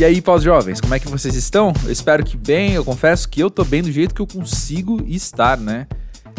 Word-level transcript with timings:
E 0.00 0.04
aí, 0.04 0.22
pós-jovens, 0.22 0.80
como 0.80 0.94
é 0.94 0.98
que 0.98 1.06
vocês 1.08 1.34
estão? 1.34 1.74
Eu 1.84 1.92
espero 1.92 2.24
que 2.24 2.34
bem, 2.34 2.72
eu 2.72 2.82
confesso 2.82 3.28
que 3.28 3.38
eu 3.38 3.50
tô 3.50 3.66
bem 3.66 3.82
do 3.82 3.92
jeito 3.92 4.14
que 4.14 4.22
eu 4.22 4.26
consigo 4.26 5.04
estar, 5.06 5.58
né? 5.58 5.86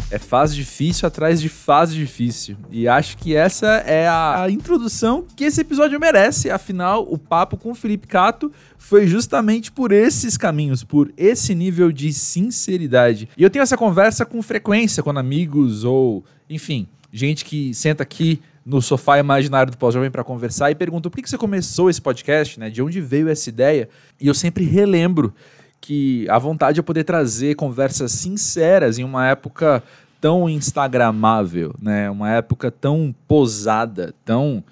É 0.09 0.17
fase 0.17 0.55
difícil 0.55 1.07
atrás 1.07 1.39
de 1.39 1.47
fase 1.47 1.93
difícil. 1.93 2.57
E 2.71 2.87
acho 2.87 3.15
que 3.17 3.35
essa 3.35 3.67
é 3.85 4.07
a 4.09 4.47
introdução 4.49 5.27
que 5.35 5.43
esse 5.43 5.61
episódio 5.61 5.99
merece. 5.99 6.49
Afinal, 6.49 7.05
o 7.07 7.19
papo 7.19 7.55
com 7.55 7.69
o 7.69 7.75
Felipe 7.75 8.07
Cato 8.07 8.51
foi 8.79 9.05
justamente 9.05 9.71
por 9.71 9.91
esses 9.91 10.37
caminhos, 10.37 10.83
por 10.83 11.13
esse 11.15 11.53
nível 11.53 11.91
de 11.91 12.11
sinceridade. 12.11 13.29
E 13.37 13.43
eu 13.43 13.49
tenho 13.51 13.61
essa 13.61 13.77
conversa 13.77 14.25
com 14.25 14.41
frequência 14.41 15.03
com 15.03 15.11
amigos 15.11 15.83
ou, 15.83 16.25
enfim, 16.49 16.87
gente 17.13 17.45
que 17.45 17.75
senta 17.75 18.01
aqui 18.01 18.41
no 18.65 18.81
sofá 18.81 19.17
imaginário 19.17 19.71
do 19.71 19.77
pós-jovem 19.77 20.11
para 20.11 20.23
conversar 20.23 20.69
e 20.71 20.75
pergunta 20.75 21.09
por 21.09 21.15
que, 21.15 21.23
que 21.23 21.29
você 21.29 21.37
começou 21.37 21.89
esse 21.89 22.01
podcast, 22.01 22.59
né? 22.59 22.69
De 22.69 22.81
onde 22.81 23.01
veio 23.01 23.29
essa 23.29 23.49
ideia? 23.49 23.89
E 24.19 24.27
eu 24.27 24.33
sempre 24.33 24.63
relembro 24.63 25.33
que 25.79 26.29
a 26.29 26.37
vontade 26.37 26.79
é 26.79 26.83
poder 26.83 27.03
trazer 27.03 27.55
conversas 27.55 28.11
sinceras 28.11 28.99
em 28.99 29.03
uma 29.03 29.27
época 29.27 29.83
tão 30.21 30.47
instagramável, 30.47 31.73
né? 31.81 32.09
Uma 32.09 32.29
época 32.29 32.69
tão 32.69 33.13
posada, 33.27 34.13
tão 34.23 34.63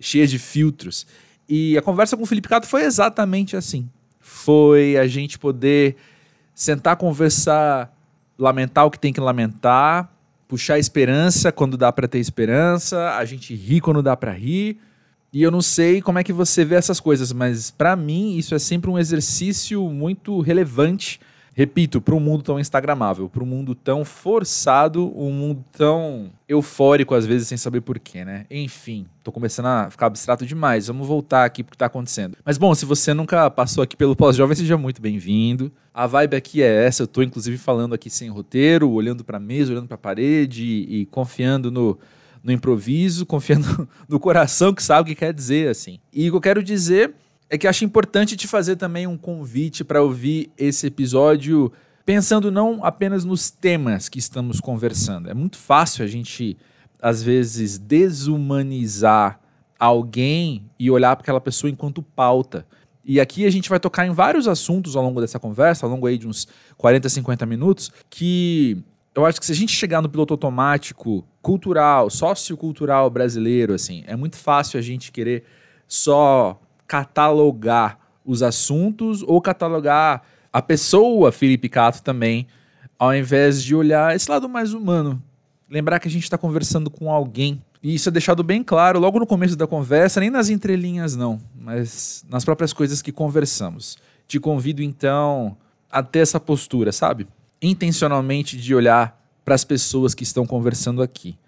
cheia 0.00 0.26
de 0.26 0.38
filtros. 0.38 1.06
E 1.46 1.76
a 1.76 1.82
conversa 1.82 2.16
com 2.16 2.22
o 2.22 2.26
Felipe 2.26 2.48
Cato 2.48 2.66
foi 2.66 2.84
exatamente 2.84 3.54
assim. 3.54 3.88
Foi 4.18 4.96
a 4.96 5.06
gente 5.06 5.38
poder 5.38 5.96
sentar, 6.54 6.96
conversar, 6.96 7.94
lamentar 8.38 8.86
o 8.86 8.90
que 8.90 8.98
tem 8.98 9.12
que 9.12 9.20
lamentar, 9.20 10.10
puxar 10.48 10.78
esperança 10.78 11.50
quando 11.50 11.76
dá 11.76 11.92
para 11.92 12.08
ter 12.08 12.18
esperança, 12.18 13.16
a 13.16 13.24
gente 13.24 13.54
ri 13.54 13.80
quando 13.80 14.02
dá 14.02 14.16
para 14.16 14.32
rir. 14.32 14.78
E 15.32 15.42
eu 15.42 15.50
não 15.50 15.60
sei 15.60 16.00
como 16.00 16.18
é 16.18 16.24
que 16.24 16.32
você 16.32 16.64
vê 16.64 16.76
essas 16.76 17.00
coisas, 17.00 17.32
mas 17.32 17.70
para 17.70 17.94
mim 17.96 18.36
isso 18.36 18.54
é 18.54 18.58
sempre 18.58 18.88
um 18.88 18.98
exercício 18.98 19.82
muito 19.90 20.40
relevante 20.40 21.20
repito, 21.56 22.02
para 22.02 22.14
um 22.14 22.20
mundo 22.20 22.42
tão 22.42 22.60
instagramável, 22.60 23.30
para 23.30 23.42
um 23.42 23.46
mundo 23.46 23.74
tão 23.74 24.04
forçado, 24.04 25.10
um 25.18 25.32
mundo 25.32 25.64
tão 25.72 26.30
eufórico 26.46 27.14
às 27.14 27.24
vezes 27.24 27.48
sem 27.48 27.56
saber 27.56 27.80
porquê, 27.80 28.26
né? 28.26 28.44
Enfim, 28.50 29.06
tô 29.24 29.32
começando 29.32 29.64
a 29.64 29.90
ficar 29.90 30.04
abstrato 30.04 30.44
demais. 30.44 30.88
Vamos 30.88 31.08
voltar 31.08 31.46
aqui 31.46 31.64
pro 31.64 31.70
que 31.70 31.78
tá 31.78 31.86
acontecendo. 31.86 32.36
Mas 32.44 32.58
bom, 32.58 32.74
se 32.74 32.84
você 32.84 33.14
nunca 33.14 33.50
passou 33.50 33.82
aqui 33.82 33.96
pelo 33.96 34.14
pós-jovem, 34.14 34.54
seja 34.54 34.76
muito 34.76 35.00
bem-vindo. 35.00 35.72
A 35.94 36.06
vibe 36.06 36.36
aqui 36.36 36.62
é 36.62 36.84
essa, 36.84 37.04
eu 37.04 37.06
tô 37.06 37.22
inclusive 37.22 37.56
falando 37.56 37.94
aqui 37.94 38.10
sem 38.10 38.28
roteiro, 38.28 38.90
olhando 38.90 39.24
para 39.24 39.40
mesa, 39.40 39.72
olhando 39.72 39.88
para 39.88 39.96
parede 39.96 40.62
e, 40.62 41.00
e 41.00 41.06
confiando 41.06 41.70
no 41.70 41.98
no 42.44 42.52
improviso, 42.52 43.24
confiando 43.26 43.88
no 44.06 44.20
coração 44.20 44.74
que 44.74 44.82
sabe 44.82 45.00
o 45.00 45.14
que 45.14 45.18
quer 45.18 45.32
dizer 45.32 45.70
assim. 45.70 45.98
E 46.12 46.28
o 46.28 46.32
que 46.32 46.36
eu 46.36 46.40
quero 46.42 46.62
dizer 46.62 47.14
é 47.48 47.56
que 47.56 47.66
acho 47.66 47.84
importante 47.84 48.36
te 48.36 48.48
fazer 48.48 48.76
também 48.76 49.06
um 49.06 49.16
convite 49.16 49.84
para 49.84 50.02
ouvir 50.02 50.50
esse 50.58 50.86
episódio 50.86 51.72
pensando 52.04 52.50
não 52.52 52.84
apenas 52.84 53.24
nos 53.24 53.50
temas 53.50 54.08
que 54.08 54.18
estamos 54.18 54.60
conversando. 54.60 55.28
É 55.28 55.34
muito 55.34 55.58
fácil 55.58 56.04
a 56.04 56.06
gente, 56.06 56.56
às 57.02 57.22
vezes, 57.22 57.78
desumanizar 57.78 59.40
alguém 59.78 60.64
e 60.78 60.90
olhar 60.90 61.16
para 61.16 61.22
aquela 61.22 61.40
pessoa 61.40 61.70
enquanto 61.70 62.02
pauta. 62.02 62.66
E 63.04 63.20
aqui 63.20 63.44
a 63.44 63.50
gente 63.50 63.68
vai 63.68 63.78
tocar 63.78 64.06
em 64.06 64.12
vários 64.12 64.48
assuntos 64.48 64.96
ao 64.96 65.02
longo 65.02 65.20
dessa 65.20 65.38
conversa, 65.38 65.84
ao 65.84 65.90
longo 65.90 66.06
aí 66.06 66.16
de 66.16 66.26
uns 66.26 66.46
40, 66.76 67.08
50 67.08 67.44
minutos, 67.44 67.92
que 68.08 68.82
eu 69.14 69.24
acho 69.24 69.40
que 69.40 69.46
se 69.46 69.52
a 69.52 69.56
gente 69.56 69.72
chegar 69.72 70.00
no 70.00 70.08
piloto 70.08 70.34
automático 70.34 71.24
cultural, 71.42 72.10
sociocultural 72.10 73.08
brasileiro, 73.10 73.74
assim, 73.74 74.04
é 74.06 74.14
muito 74.14 74.36
fácil 74.36 74.78
a 74.78 74.82
gente 74.82 75.10
querer 75.10 75.44
só 75.88 76.60
catalogar 76.86 77.98
os 78.24 78.42
assuntos 78.42 79.22
ou 79.22 79.40
catalogar 79.40 80.22
a 80.52 80.62
pessoa 80.62 81.30
Felipe 81.30 81.68
Cato 81.68 82.02
também, 82.02 82.46
ao 82.98 83.14
invés 83.14 83.62
de 83.62 83.74
olhar 83.74 84.16
esse 84.16 84.30
lado 84.30 84.48
mais 84.48 84.72
humano. 84.72 85.22
Lembrar 85.68 86.00
que 86.00 86.08
a 86.08 86.10
gente 86.10 86.22
está 86.22 86.38
conversando 86.38 86.90
com 86.90 87.10
alguém. 87.10 87.62
E 87.82 87.94
isso 87.94 88.08
é 88.08 88.12
deixado 88.12 88.42
bem 88.42 88.62
claro 88.62 88.98
logo 88.98 89.18
no 89.18 89.26
começo 89.26 89.56
da 89.56 89.66
conversa, 89.66 90.20
nem 90.20 90.30
nas 90.30 90.48
entrelinhas, 90.48 91.14
não, 91.14 91.38
mas 91.54 92.24
nas 92.28 92.44
próprias 92.44 92.72
coisas 92.72 93.02
que 93.02 93.12
conversamos. 93.12 93.98
Te 94.26 94.40
convido 94.40 94.82
então 94.82 95.56
a 95.90 96.02
ter 96.02 96.20
essa 96.20 96.40
postura, 96.40 96.90
sabe? 96.90 97.28
Intencionalmente 97.60 98.56
de 98.56 98.74
olhar 98.74 99.22
para 99.44 99.54
as 99.54 99.64
pessoas 99.64 100.14
que 100.14 100.24
estão 100.24 100.46
conversando 100.46 101.02
aqui. 101.02 101.38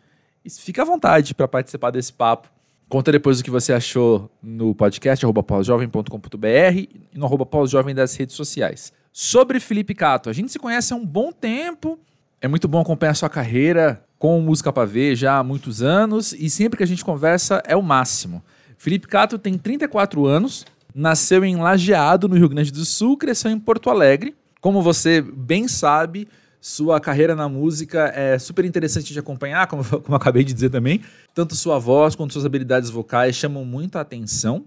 E 0.44 0.50
fica 0.50 0.82
à 0.82 0.84
vontade 0.84 1.34
para 1.34 1.48
participar 1.48 1.90
desse 1.90 2.12
papo. 2.12 2.48
Conta 2.88 3.12
depois 3.12 3.38
o 3.38 3.44
que 3.44 3.50
você 3.50 3.74
achou 3.74 4.30
no 4.42 4.74
podcast, 4.74 5.22
arroba 5.22 5.42
pausjovem.com.br 5.42 6.46
e 6.74 6.88
no 7.14 7.26
arroba 7.26 7.44
pausjovem 7.44 7.94
das 7.94 8.16
redes 8.16 8.34
sociais. 8.34 8.94
Sobre 9.12 9.60
Felipe 9.60 9.94
Cato, 9.94 10.30
a 10.30 10.32
gente 10.32 10.50
se 10.50 10.58
conhece 10.58 10.94
há 10.94 10.96
um 10.96 11.04
bom 11.04 11.30
tempo, 11.30 11.98
é 12.40 12.48
muito 12.48 12.66
bom 12.66 12.80
acompanhar 12.80 13.14
sua 13.14 13.28
carreira 13.28 14.02
com 14.18 14.40
Música 14.40 14.72
para 14.72 14.86
Ver 14.86 15.14
já 15.16 15.36
há 15.36 15.44
muitos 15.44 15.82
anos 15.82 16.32
e 16.32 16.48
sempre 16.48 16.78
que 16.78 16.82
a 16.82 16.86
gente 16.86 17.04
conversa 17.04 17.62
é 17.66 17.76
o 17.76 17.82
máximo. 17.82 18.42
Felipe 18.78 19.06
Cato 19.06 19.38
tem 19.38 19.58
34 19.58 20.24
anos, 20.24 20.64
nasceu 20.94 21.44
em 21.44 21.56
Lajeado, 21.56 22.26
no 22.26 22.36
Rio 22.36 22.48
Grande 22.48 22.72
do 22.72 22.86
Sul, 22.86 23.18
cresceu 23.18 23.50
em 23.50 23.58
Porto 23.58 23.90
Alegre. 23.90 24.34
Como 24.62 24.80
você 24.80 25.20
bem 25.20 25.68
sabe, 25.68 26.26
sua 26.60 27.00
carreira 27.00 27.34
na 27.34 27.48
música 27.48 28.12
é 28.14 28.38
super 28.38 28.64
interessante 28.64 29.12
de 29.12 29.18
acompanhar, 29.18 29.66
como, 29.66 29.84
como 29.84 30.16
acabei 30.16 30.44
de 30.44 30.52
dizer 30.52 30.70
também. 30.70 31.00
Tanto 31.34 31.54
sua 31.54 31.78
voz 31.78 32.14
quanto 32.14 32.32
suas 32.32 32.44
habilidades 32.44 32.90
vocais 32.90 33.36
chamam 33.36 33.64
muita 33.64 34.00
atenção. 34.00 34.64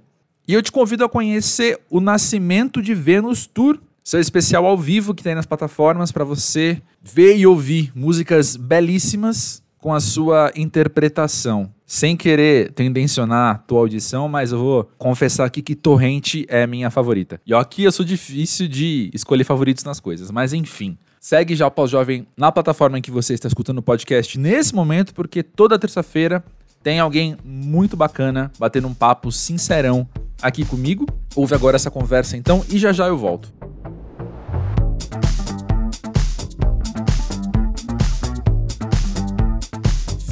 E 0.48 0.54
eu 0.54 0.62
te 0.62 0.72
convido 0.72 1.04
a 1.04 1.10
conhecer 1.10 1.80
o 1.90 2.00
Nascimento 2.00 2.82
de 2.82 2.94
Vênus 2.94 3.46
Tour, 3.46 3.78
seu 4.04 4.20
especial 4.20 4.66
ao 4.66 4.78
vivo 4.78 5.14
que 5.14 5.24
tem 5.24 5.36
nas 5.36 5.46
plataformas 5.46 6.12
para 6.12 6.24
você 6.24 6.82
ver 7.02 7.38
e 7.38 7.46
ouvir 7.46 7.92
músicas 7.96 8.56
belíssimas 8.56 9.62
com 9.78 9.94
a 9.94 10.00
sua 10.00 10.52
interpretação. 10.56 11.72
Sem 11.86 12.16
querer 12.16 12.72
tendencionar 12.72 13.64
tua 13.68 13.80
audição, 13.80 14.30
mas 14.30 14.52
eu 14.52 14.60
vou 14.60 14.90
confessar 14.98 15.46
aqui 15.46 15.62
que 15.62 15.76
Torrente 15.76 16.46
é 16.48 16.66
minha 16.66 16.90
favorita. 16.90 17.42
E 17.46 17.54
aqui 17.54 17.84
eu 17.84 17.92
sou 17.92 18.06
difícil 18.06 18.68
de 18.68 19.10
escolher 19.14 19.44
favoritos 19.44 19.84
nas 19.84 20.00
coisas, 20.00 20.32
mas 20.32 20.54
enfim. 20.54 20.98
Segue 21.24 21.56
já 21.56 21.68
o 21.68 21.72
Pós-Jovem 21.72 22.26
na 22.36 22.52
plataforma 22.52 22.98
em 22.98 23.02
que 23.02 23.12
você 23.12 23.36
está 23.36 23.48
escutando 23.48 23.78
o 23.78 23.84
podcast 23.84 24.40
nesse 24.40 24.74
momento, 24.74 25.14
porque 25.14 25.44
toda 25.44 25.78
terça-feira 25.78 26.44
tem 26.82 27.00
alguém 27.00 27.38
muito 27.46 27.96
bacana 27.96 28.52
batendo 28.58 28.88
um 28.88 28.94
papo 28.96 29.32
sincerão 29.32 30.10
aqui 30.42 30.66
comigo. 30.66 31.06
Ouve 31.36 31.54
agora 31.54 31.76
essa 31.76 31.92
conversa 31.92 32.36
então 32.36 32.66
e 32.68 32.80
já 32.80 32.92
já 32.92 33.06
eu 33.06 33.16
volto. 33.16 33.54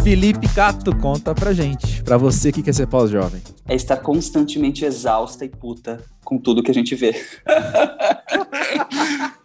Felipe 0.01 0.47
Cato, 0.55 0.95
conta 0.95 1.35
pra 1.35 1.53
gente, 1.53 2.01
pra 2.01 2.17
você 2.17 2.51
que 2.51 2.63
quer 2.63 2.73
ser 2.73 2.88
pós-jovem. 2.88 3.44
É 3.67 3.75
estar 3.75 3.97
constantemente 3.97 4.83
exausta 4.85 5.45
e 5.45 5.49
puta 5.49 6.03
com 6.25 6.39
tudo 6.39 6.63
que 6.63 6.72
a 6.72 6.73
gente 6.73 6.95
vê. 6.95 7.13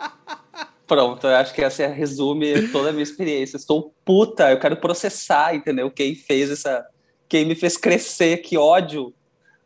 Pronto, 0.94 1.27
eu 1.27 1.34
acho 1.34 1.53
que 1.53 1.60
essa 1.60 1.88
resume 1.88 2.69
toda 2.69 2.91
a 2.91 2.93
minha 2.93 3.03
experiência. 3.03 3.56
Estou 3.56 3.93
puta, 4.05 4.53
eu 4.53 4.60
quero 4.60 4.77
processar, 4.77 5.53
entendeu? 5.53 5.91
Quem 5.91 6.15
fez 6.15 6.53
essa. 6.53 6.87
Quem 7.28 7.44
me 7.44 7.56
fez 7.56 7.77
crescer, 7.77 8.37
que 8.37 8.56
ódio. 8.56 9.12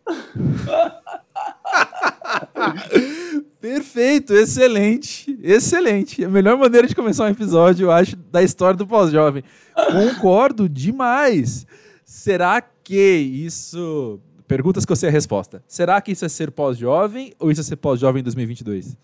Perfeito, 3.60 4.32
excelente, 4.32 5.38
excelente. 5.42 6.24
A 6.24 6.30
melhor 6.30 6.56
maneira 6.56 6.86
de 6.86 6.94
começar 6.94 7.24
um 7.24 7.28
episódio, 7.28 7.88
eu 7.88 7.92
acho, 7.92 8.16
da 8.16 8.42
história 8.42 8.78
do 8.78 8.86
pós-jovem. 8.86 9.44
Concordo 9.74 10.66
demais. 10.66 11.66
Será 12.06 12.62
que 12.62 12.96
isso. 12.96 14.18
Perguntas 14.46 14.86
que 14.86 14.92
eu 14.92 14.96
sei 14.96 15.10
a 15.10 15.12
resposta. 15.12 15.62
Será 15.68 16.00
que 16.00 16.12
isso 16.12 16.24
é 16.24 16.28
ser 16.30 16.50
pós-jovem 16.50 17.34
ou 17.38 17.50
isso 17.50 17.60
é 17.60 17.64
ser 17.64 17.76
pós-jovem 17.76 18.20
em 18.20 18.24
2022? 18.24 18.96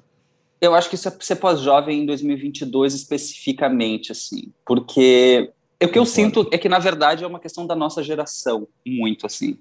Eu 0.65 0.75
acho 0.75 0.89
que 0.89 0.95
isso 0.95 1.09
é 1.09 1.17
ser 1.21 1.37
pós-jovem 1.37 2.03
em 2.03 2.07
2022 2.07 2.95
especificamente, 2.95 4.13
assim, 4.13 4.53
porque 4.65 5.51
o 5.83 5.89
que 5.89 5.99
eu 5.99 6.07
sinto 6.07 6.49
é 6.51 6.57
que, 6.57 6.69
na 6.69 6.79
verdade, 6.79 7.23
é 7.23 7.27
uma 7.27 7.39
questão 7.39 7.67
da 7.67 7.77
nossa 7.77 8.03
geração, 8.03 8.67
muito, 8.87 9.27
assim. 9.27 9.59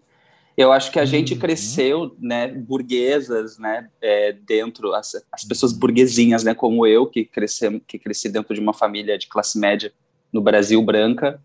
Eu 0.55 0.71
acho 0.71 0.91
que 0.91 0.99
a 0.99 1.01
uhum. 1.01 1.07
gente 1.07 1.35
cresceu, 1.35 2.15
né, 2.19 2.47
burguesas, 2.47 3.57
né, 3.57 3.89
é, 3.99 4.31
dentro, 4.31 4.93
as, 4.93 5.13
as 5.31 5.43
pessoas 5.43 5.73
burguesinhas, 5.73 6.43
né, 6.43 6.53
como 6.53 6.85
eu, 6.85 7.07
que, 7.07 7.25
cresci, 7.25 7.81
que 7.87 7.99
cresci 7.99 8.29
dentro 8.29 8.53
de 8.53 8.61
uma 8.61 8.73
família 8.73 9.17
de 9.17 9.27
classe 9.27 9.59
média 9.59 9.91
no 10.31 10.41
Brasil 10.41 10.81
branca, 10.81 11.41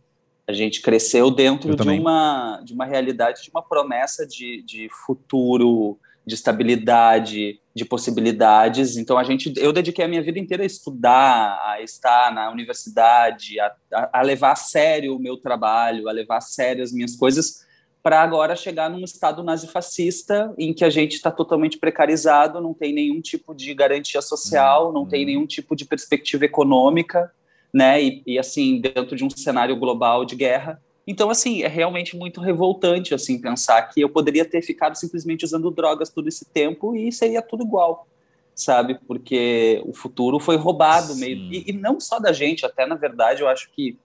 a 0.47 0.53
gente 0.53 0.81
cresceu 0.81 1.31
dentro 1.31 1.75
de 1.75 1.89
uma, 1.89 2.61
de 2.63 2.73
uma 2.73 2.85
realidade, 2.85 3.43
de 3.43 3.51
uma 3.51 3.63
promessa 3.63 4.27
de, 4.27 4.63
de 4.63 4.89
futuro, 5.05 5.99
de 6.29 6.35
estabilidade, 6.35 7.59
de 7.75 7.85
possibilidades. 7.87 8.99
Então 8.99 9.17
a 9.17 9.25
gente, 9.25 9.51
eu 9.57 9.73
dediquei 9.73 10.05
a 10.05 10.09
minha 10.09 10.23
vida 10.23 10.39
inteira 10.39 10.63
a 10.63 10.67
estudar, 10.67 11.59
a 11.65 11.81
estar 11.81 12.33
na 12.35 12.51
universidade, 12.51 13.59
a, 13.59 13.73
a 14.13 14.23
levar 14.23 14.53
a 14.53 14.57
sério 14.57 15.17
o 15.17 15.19
meu 15.19 15.39
trabalho, 15.39 16.07
a 16.07 16.13
levar 16.13 16.37
a 16.37 16.43
sério 16.43 16.85
as 16.85 16.93
minhas 16.93 17.17
coisas, 17.17 17.67
para 18.03 18.21
agora 18.21 18.55
chegar 18.55 18.91
num 18.91 19.03
estado 19.03 19.43
nazifascista 19.43 20.53
em 20.59 20.75
que 20.75 20.85
a 20.85 20.91
gente 20.91 21.15
está 21.15 21.31
totalmente 21.31 21.79
precarizado, 21.79 22.61
não 22.61 22.75
tem 22.75 22.93
nenhum 22.93 23.23
tipo 23.23 23.55
de 23.55 23.73
garantia 23.73 24.21
social, 24.21 24.93
não 24.93 25.07
tem 25.07 25.21
uhum. 25.21 25.27
nenhum 25.27 25.47
tipo 25.47 25.75
de 25.75 25.87
perspectiva 25.87 26.45
econômica, 26.45 27.33
né? 27.73 28.03
E, 28.03 28.23
e, 28.27 28.39
assim 28.39 28.81
dentro 28.81 29.17
de 29.17 29.25
um 29.25 29.31
cenário 29.31 29.77
global 29.77 30.27
de 30.27 30.37
guerra. 30.37 30.81
Então 31.09 31.31
assim 31.31 31.63
é 31.63 31.69
realmente 31.69 32.15
muito 32.15 32.39
revoltante 32.39 33.15
assim 33.15 33.41
pensar 33.41 33.81
que 33.85 33.99
eu 33.99 34.11
poderia 34.11 34.45
ter 34.45 34.61
ficado 34.61 34.95
simplesmente 34.95 35.43
usando 35.43 35.71
drogas 35.71 36.11
todo 36.11 36.29
esse 36.29 36.45
tempo 36.45 36.95
e 36.95 37.11
seria 37.11 37.41
tudo 37.41 37.65
igual, 37.65 38.07
sabe? 38.55 38.99
Porque 39.07 39.83
o 39.87 39.95
futuro 39.95 40.39
foi 40.39 40.57
roubado 40.57 41.15
Sim. 41.15 41.21
meio 41.21 41.37
e, 41.51 41.71
e 41.71 41.73
não 41.73 41.99
só 41.99 42.19
da 42.19 42.31
gente, 42.31 42.67
até 42.67 42.85
na 42.85 42.95
verdade 42.95 43.41
eu 43.41 43.49
acho 43.49 43.71
que 43.71 43.99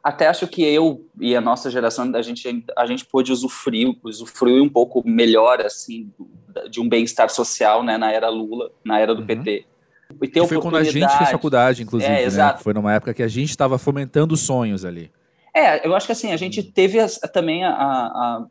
até 0.00 0.28
acho 0.28 0.46
que 0.46 0.62
eu 0.62 1.04
e 1.18 1.34
a 1.34 1.40
nossa 1.40 1.68
geração 1.68 2.08
a 2.14 2.22
gente 2.22 2.64
a 2.76 2.86
gente 2.86 3.04
pôde 3.04 3.32
usufruir 3.32 3.96
usufruir 4.04 4.62
um 4.62 4.68
pouco 4.68 5.02
melhor 5.04 5.60
assim 5.60 6.12
de 6.70 6.80
um 6.80 6.88
bem-estar 6.88 7.30
social 7.30 7.82
né 7.82 7.98
na 7.98 8.12
era 8.12 8.28
Lula 8.28 8.70
na 8.84 9.00
era 9.00 9.12
do 9.14 9.22
uhum. 9.22 9.26
PT 9.26 9.64
e 10.22 10.28
ter 10.28 10.46
foi 10.46 10.60
quando 10.60 10.76
a 10.76 10.84
gente 10.84 11.16
fez 11.16 11.30
faculdade 11.30 11.82
inclusive 11.82 12.12
é, 12.12 12.30
né? 12.30 12.56
foi 12.60 12.74
numa 12.74 12.92
época 12.92 13.14
que 13.14 13.22
a 13.22 13.28
gente 13.28 13.48
estava 13.48 13.78
fomentando 13.78 14.36
sonhos 14.36 14.84
ali 14.84 15.10
é 15.54 15.86
eu 15.86 15.94
acho 15.94 16.06
que 16.06 16.12
assim 16.12 16.32
a 16.32 16.36
gente 16.36 16.62
teve 16.62 16.98
a, 16.98 17.06
também 17.32 17.64
a, 17.64 17.70
a, 17.70 18.46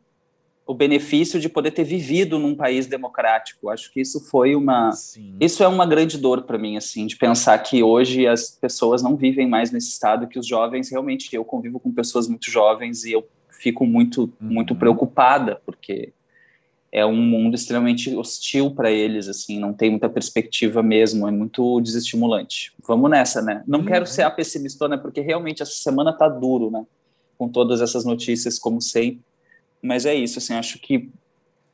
o 0.66 0.74
benefício 0.74 1.38
de 1.38 1.48
poder 1.48 1.72
ter 1.72 1.84
vivido 1.84 2.38
num 2.38 2.54
país 2.54 2.86
democrático. 2.86 3.68
Acho 3.68 3.92
que 3.92 4.00
isso 4.00 4.20
foi 4.28 4.54
uma 4.54 4.92
Sim. 4.92 5.36
isso 5.40 5.62
é 5.62 5.68
uma 5.68 5.86
grande 5.86 6.16
dor 6.16 6.42
para 6.42 6.58
mim 6.58 6.76
assim, 6.76 7.06
de 7.06 7.16
pensar 7.16 7.58
que 7.58 7.82
hoje 7.82 8.26
as 8.26 8.50
pessoas 8.50 9.02
não 9.02 9.16
vivem 9.16 9.48
mais 9.48 9.70
nesse 9.70 9.90
estado 9.90 10.26
que 10.26 10.38
os 10.38 10.46
jovens 10.46 10.90
realmente 10.90 11.34
eu 11.34 11.44
convivo 11.44 11.78
com 11.78 11.92
pessoas 11.92 12.26
muito 12.28 12.50
jovens 12.50 13.04
e 13.04 13.12
eu 13.12 13.26
fico 13.50 13.86
muito 13.86 14.22
uhum. 14.22 14.30
muito 14.40 14.74
preocupada 14.74 15.60
porque 15.66 16.12
é 16.94 17.04
um 17.04 17.16
mundo 17.16 17.54
extremamente 17.54 18.14
hostil 18.16 18.70
para 18.70 18.90
eles 18.90 19.28
assim, 19.28 19.58
não 19.58 19.74
tem 19.74 19.90
muita 19.90 20.08
perspectiva 20.08 20.82
mesmo, 20.82 21.28
é 21.28 21.30
muito 21.30 21.80
desestimulante. 21.80 22.72
Vamos 22.86 23.10
nessa, 23.10 23.42
né? 23.42 23.62
Não 23.66 23.80
uhum. 23.80 23.84
quero 23.84 24.06
ser 24.06 24.22
a 24.22 24.30
pessimistona 24.30 24.96
porque 24.96 25.20
realmente 25.20 25.62
essa 25.62 25.72
semana 25.72 26.12
tá 26.12 26.28
duro, 26.28 26.70
né? 26.70 26.86
Com 27.36 27.48
todas 27.48 27.82
essas 27.82 28.04
notícias 28.04 28.58
como 28.58 28.80
sempre 28.80 29.20
mas 29.84 30.06
é 30.06 30.14
isso, 30.14 30.38
assim, 30.38 30.54
acho 30.54 30.78
que 30.78 31.10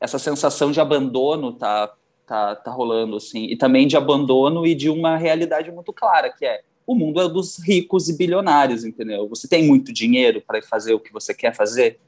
essa 0.00 0.18
sensação 0.18 0.72
de 0.72 0.80
abandono 0.80 1.52
tá, 1.52 1.94
tá, 2.26 2.56
tá 2.56 2.70
rolando, 2.72 3.16
assim, 3.16 3.44
e 3.44 3.56
também 3.56 3.86
de 3.86 3.96
abandono 3.96 4.66
e 4.66 4.74
de 4.74 4.90
uma 4.90 5.16
realidade 5.16 5.70
muito 5.70 5.92
clara, 5.92 6.28
que 6.28 6.44
é 6.44 6.62
o 6.84 6.96
mundo 6.96 7.20
é 7.20 7.28
dos 7.28 7.60
ricos 7.64 8.08
e 8.08 8.16
bilionários, 8.16 8.84
entendeu? 8.84 9.28
Você 9.28 9.46
tem 9.46 9.64
muito 9.64 9.92
dinheiro 9.92 10.42
para 10.44 10.60
fazer 10.60 10.92
o 10.92 10.98
que 10.98 11.12
você 11.12 11.32
quer 11.32 11.54
fazer? 11.54 12.00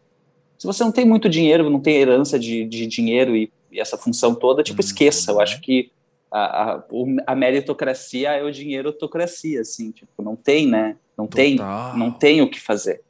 Se 0.63 0.67
você 0.69 0.85
não 0.85 0.93
tem 0.93 1.05
muito 1.05 1.29
dinheiro, 1.29 1.69
não 1.69 1.81
tem 1.81 1.97
herança 1.97 2.39
de, 2.39 2.65
de 2.65 2.87
dinheiro 2.87 3.35
e, 3.35 3.53
e 3.73 3.81
essa 3.81 3.99
função 3.99 4.33
toda, 4.33 4.63
tipo, 4.63 4.81
uhum. 4.81 4.87
esqueça. 4.87 5.33
Eu 5.33 5.41
acho 5.41 5.61
que 5.61 5.91
a, 6.31 6.75
a, 6.75 6.85
a, 7.27 7.35
meritocracia 7.35 8.31
é 8.31 8.45
o 8.45 8.53
dinheirotocracia, 8.53 9.63
assim, 9.63 9.91
tipo, 9.91 10.23
não 10.23 10.37
tem, 10.37 10.69
né? 10.69 10.95
Não 11.19 11.27
Total. 11.27 11.45
tem, 11.45 11.57
não 11.99 12.13
tem 12.13 12.43
o 12.43 12.49
que 12.49 12.61
fazer. 12.61 13.03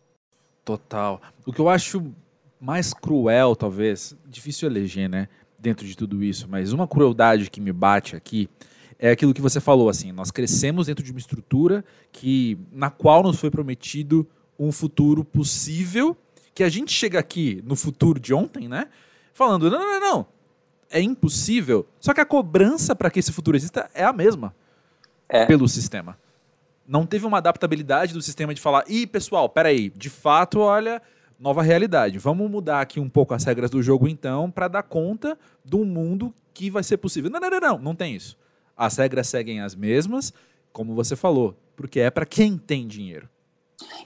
Total. 0.65 1.21
O 1.45 1.53
que 1.53 1.61
eu 1.61 1.69
acho 1.69 2.11
mais 2.59 2.95
cruel, 2.95 3.55
talvez, 3.55 4.17
difícil 4.27 4.67
eleger, 4.71 5.07
né? 5.07 5.29
Dentro 5.59 5.87
de 5.87 5.95
tudo 5.95 6.25
isso, 6.25 6.49
mas 6.49 6.73
uma 6.73 6.89
crueldade 6.89 7.51
que 7.51 7.61
me 7.61 7.71
bate 7.71 8.17
aqui 8.17 8.49
é 8.99 9.11
aquilo 9.11 9.35
que 9.35 9.43
você 9.43 9.61
falou, 9.61 9.91
assim, 9.91 10.11
nós 10.11 10.31
crescemos 10.31 10.87
dentro 10.87 11.05
de 11.05 11.11
uma 11.11 11.21
estrutura 11.21 11.85
que 12.11 12.57
na 12.73 12.89
qual 12.89 13.23
nos 13.23 13.39
foi 13.39 13.51
prometido 13.51 14.27
um 14.59 14.73
futuro 14.73 15.23
possível, 15.23 16.17
que 16.55 16.63
a 16.63 16.69
gente 16.69 16.93
chega 16.93 17.19
aqui 17.19 17.63
no 17.65 17.77
futuro 17.77 18.21
de 18.21 18.35
ontem, 18.35 18.69
né? 18.69 18.89
Falando, 19.33 19.71
não, 19.71 19.79
não, 19.79 20.01
não, 20.01 20.27
é 20.91 21.01
impossível. 21.01 21.87
Só 21.99 22.13
que 22.13 22.21
a 22.21 22.27
cobrança 22.27 22.95
para 22.95 23.11
que 23.11 23.19
esse 23.19 23.33
futuro 23.33 23.57
exista 23.57 23.91
é 23.95 24.05
a 24.05 24.13
mesma 24.13 24.55
é. 25.29 25.47
pelo 25.47 25.67
sistema. 25.67 26.19
Não 26.87 27.07
teve 27.07 27.25
uma 27.27 27.39
adaptabilidade 27.39 28.13
do 28.13 28.21
sistema 28.21 28.53
de 28.53 28.61
falar, 28.61 28.85
ih, 28.89 29.07
pessoal, 29.07 29.49
peraí, 29.49 29.91
de 29.91 30.11
fato, 30.11 30.61
olha, 30.61 31.01
nova 31.39 31.63
realidade. 31.63 32.19
Vamos 32.19 32.51
mudar 32.51 32.83
aqui 32.83 33.01
um 33.01 33.09
pouco 33.09 33.33
as 33.33 33.45
regras 33.45 33.71
do 33.71 33.83
jogo, 33.83 34.07
então, 34.07 34.51
para 34.51 34.69
dar 34.69 34.83
conta 34.83 35.39
do 35.65 35.85
mundo 35.85 36.35
que 36.53 36.71
vai 36.71 36.83
ser 36.83 36.99
possível. 36.99 37.31
Não, 37.31 37.41
não, 37.41 37.51
não, 37.51 37.61
não, 37.61 37.79
não 37.79 37.95
tem 37.95 38.15
isso. 38.15 38.37
As 38.77 38.97
regras 38.97 39.29
seguem 39.29 39.61
as 39.61 39.75
mesmas, 39.75 40.33
como 40.73 40.95
você 40.95 41.17
falou, 41.17 41.57
porque 41.75 42.01
é 42.01 42.11
para 42.11 42.27
quem 42.27 42.59
tem 42.59 42.87
dinheiro. 42.87 43.29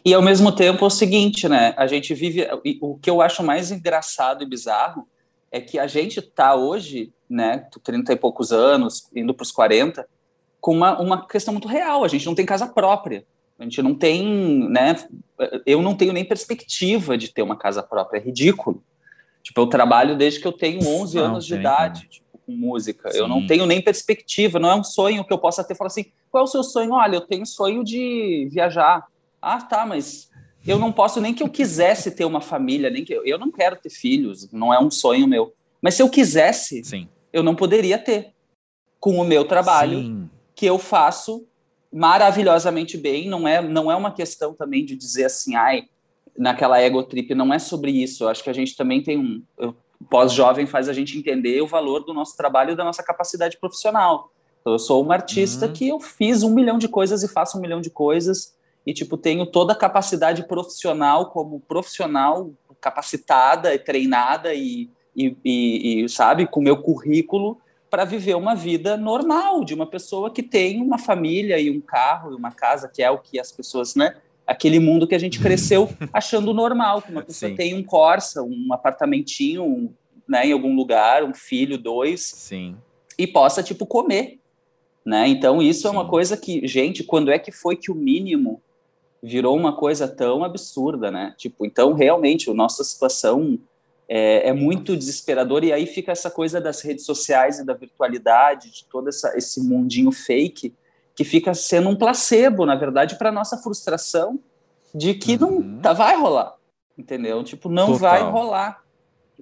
E 0.04 0.14
ao 0.14 0.22
mesmo 0.22 0.52
tempo 0.52 0.84
é 0.84 0.86
o 0.86 0.90
seguinte, 0.90 1.48
né? 1.48 1.74
A 1.76 1.86
gente 1.86 2.14
vive. 2.14 2.46
O 2.80 2.96
que 2.98 3.10
eu 3.10 3.20
acho 3.20 3.42
mais 3.42 3.70
engraçado 3.70 4.42
e 4.42 4.46
bizarro 4.46 5.06
é 5.50 5.60
que 5.60 5.78
a 5.78 5.86
gente 5.86 6.20
tá 6.20 6.54
hoje, 6.54 7.12
né, 7.28 7.66
30 7.82 8.12
e 8.12 8.16
poucos 8.16 8.52
anos, 8.52 9.08
indo 9.14 9.32
para 9.32 9.44
os 9.44 9.52
40, 9.52 10.06
com 10.60 10.72
uma, 10.72 11.00
uma 11.00 11.26
questão 11.26 11.52
muito 11.52 11.68
real. 11.68 12.04
A 12.04 12.08
gente 12.08 12.26
não 12.26 12.34
tem 12.34 12.44
casa 12.44 12.66
própria. 12.66 13.24
A 13.58 13.62
gente 13.62 13.80
não 13.80 13.94
tem, 13.94 14.68
né? 14.68 14.96
Eu 15.64 15.80
não 15.80 15.94
tenho 15.94 16.12
nem 16.12 16.24
perspectiva 16.24 17.16
de 17.16 17.32
ter 17.32 17.42
uma 17.42 17.56
casa 17.56 17.82
própria, 17.82 18.18
é 18.18 18.22
ridículo. 18.22 18.82
Tipo, 19.42 19.62
eu 19.62 19.66
trabalho 19.68 20.16
desde 20.16 20.40
que 20.40 20.46
eu 20.46 20.52
tenho 20.52 20.86
11 20.86 21.16
não, 21.16 21.24
anos 21.24 21.46
de 21.46 21.54
idade, 21.54 22.08
tipo, 22.08 22.38
com 22.44 22.52
música. 22.52 23.10
Sim. 23.10 23.18
Eu 23.18 23.28
não 23.28 23.46
tenho 23.46 23.64
nem 23.64 23.80
perspectiva, 23.80 24.58
não 24.58 24.70
é 24.70 24.74
um 24.74 24.84
sonho 24.84 25.24
que 25.24 25.32
eu 25.32 25.38
possa 25.38 25.64
ter. 25.64 25.74
Falar 25.74 25.88
assim, 25.88 26.06
qual 26.30 26.42
é 26.42 26.44
o 26.44 26.48
seu 26.48 26.62
sonho? 26.62 26.92
Olha, 26.92 27.16
eu 27.16 27.20
tenho 27.20 27.46
sonho 27.46 27.82
de 27.82 28.48
viajar. 28.50 29.06
Ah, 29.46 29.62
tá, 29.62 29.86
mas 29.86 30.28
eu 30.66 30.76
não 30.76 30.90
posso 30.90 31.20
nem 31.20 31.32
que 31.32 31.40
eu 31.40 31.48
quisesse 31.48 32.10
ter 32.10 32.24
uma 32.24 32.40
família, 32.40 32.90
nem 32.90 33.04
que 33.04 33.12
eu, 33.12 33.24
eu 33.24 33.38
não 33.38 33.52
quero 33.52 33.76
ter 33.76 33.90
filhos, 33.90 34.50
não 34.50 34.74
é 34.74 34.80
um 34.80 34.90
sonho 34.90 35.28
meu. 35.28 35.54
Mas 35.80 35.94
se 35.94 36.02
eu 36.02 36.08
quisesse, 36.08 36.82
Sim. 36.82 37.08
eu 37.32 37.44
não 37.44 37.54
poderia 37.54 37.96
ter. 37.96 38.34
Com 38.98 39.20
o 39.20 39.24
meu 39.24 39.44
trabalho 39.44 40.00
Sim. 40.00 40.30
que 40.52 40.66
eu 40.66 40.80
faço 40.80 41.46
maravilhosamente 41.92 42.96
bem, 42.98 43.28
não 43.28 43.46
é, 43.46 43.62
não 43.62 43.88
é 43.88 43.94
uma 43.94 44.10
questão 44.10 44.52
também 44.52 44.84
de 44.84 44.96
dizer 44.96 45.26
assim, 45.26 45.54
ai, 45.54 45.84
naquela 46.36 46.80
ego 46.80 47.04
trip, 47.04 47.32
não 47.32 47.54
é 47.54 47.60
sobre 47.60 47.92
isso. 47.92 48.24
Eu 48.24 48.28
acho 48.28 48.42
que 48.42 48.50
a 48.50 48.54
gente 48.54 48.74
também 48.74 49.00
tem 49.00 49.16
um. 49.16 49.42
Pós-jovem 50.10 50.66
faz 50.66 50.88
a 50.88 50.92
gente 50.92 51.16
entender 51.16 51.62
o 51.62 51.68
valor 51.68 52.00
do 52.00 52.12
nosso 52.12 52.36
trabalho 52.36 52.72
e 52.72 52.76
da 52.76 52.82
nossa 52.82 53.02
capacidade 53.02 53.56
profissional. 53.60 54.32
Então, 54.60 54.72
eu 54.72 54.78
sou 54.80 55.00
uma 55.00 55.14
artista 55.14 55.66
uhum. 55.66 55.72
que 55.72 55.86
eu 55.86 56.00
fiz 56.00 56.42
um 56.42 56.52
milhão 56.52 56.78
de 56.78 56.88
coisas 56.88 57.22
e 57.22 57.28
faço 57.28 57.58
um 57.58 57.60
milhão 57.60 57.80
de 57.80 57.90
coisas 57.90 58.55
e, 58.86 58.94
tipo, 58.94 59.16
tenho 59.16 59.44
toda 59.44 59.72
a 59.72 59.76
capacidade 59.76 60.46
profissional 60.46 61.30
como 61.30 61.58
profissional 61.60 62.52
capacitada 62.80 63.74
e 63.74 63.78
treinada 63.78 64.54
e, 64.54 64.88
e, 65.14 65.36
e, 65.44 66.04
e 66.04 66.08
sabe, 66.08 66.46
com 66.46 66.60
meu 66.60 66.80
currículo 66.80 67.58
para 67.90 68.04
viver 68.04 68.36
uma 68.36 68.54
vida 68.54 68.96
normal 68.96 69.64
de 69.64 69.74
uma 69.74 69.86
pessoa 69.86 70.30
que 70.30 70.42
tem 70.42 70.80
uma 70.80 70.98
família 70.98 71.58
e 71.58 71.70
um 71.70 71.80
carro 71.80 72.32
e 72.32 72.36
uma 72.36 72.52
casa, 72.52 72.88
que 72.88 73.02
é 73.02 73.10
o 73.10 73.18
que 73.18 73.40
as 73.40 73.50
pessoas, 73.50 73.94
né? 73.94 74.14
Aquele 74.46 74.78
mundo 74.78 75.06
que 75.06 75.14
a 75.14 75.18
gente 75.18 75.40
cresceu 75.40 75.88
achando 76.12 76.54
normal, 76.54 77.02
que 77.02 77.10
uma 77.10 77.22
pessoa 77.22 77.50
Sim. 77.50 77.56
tem 77.56 77.74
um 77.74 77.82
Corsa, 77.82 78.42
um 78.42 78.68
apartamentinho, 78.72 79.92
né, 80.28 80.46
em 80.46 80.52
algum 80.52 80.74
lugar, 80.74 81.24
um 81.24 81.34
filho, 81.34 81.78
dois, 81.78 82.20
Sim. 82.20 82.76
e 83.18 83.26
possa 83.26 83.62
tipo 83.62 83.86
comer, 83.86 84.38
né? 85.04 85.26
Então 85.28 85.62
isso 85.62 85.82
Sim. 85.82 85.88
é 85.88 85.90
uma 85.90 86.08
coisa 86.08 86.36
que, 86.36 86.66
gente, 86.66 87.02
quando 87.02 87.30
é 87.30 87.38
que 87.38 87.50
foi 87.50 87.76
que 87.76 87.90
o 87.90 87.94
mínimo 87.94 88.60
virou 89.26 89.56
uma 89.56 89.74
coisa 89.74 90.06
tão 90.06 90.44
absurda, 90.44 91.10
né? 91.10 91.34
Tipo, 91.36 91.66
então 91.66 91.92
realmente 91.92 92.48
a 92.48 92.54
nossa 92.54 92.84
situação 92.84 93.58
é, 94.08 94.48
é, 94.48 94.52
muito 94.52 94.96
desesperador 94.96 95.64
e 95.64 95.72
aí 95.72 95.84
fica 95.84 96.12
essa 96.12 96.30
coisa 96.30 96.60
das 96.60 96.80
redes 96.80 97.04
sociais 97.04 97.58
e 97.58 97.66
da 97.66 97.74
virtualidade, 97.74 98.70
de 98.70 98.84
todo 98.84 99.08
essa, 99.08 99.36
esse 99.36 99.60
mundinho 99.60 100.12
fake, 100.12 100.72
que 101.12 101.24
fica 101.24 101.54
sendo 101.54 101.88
um 101.88 101.96
placebo, 101.96 102.64
na 102.64 102.76
verdade, 102.76 103.16
para 103.16 103.32
nossa 103.32 103.58
frustração 103.58 104.38
de 104.94 105.14
que 105.14 105.32
uhum. 105.32 105.60
não 105.60 105.80
tá, 105.80 105.92
vai 105.92 106.16
rolar, 106.16 106.54
entendeu? 106.96 107.42
Tipo, 107.42 107.68
não 107.68 107.92
Total. 107.92 107.98
vai 107.98 108.30
rolar. 108.30 108.84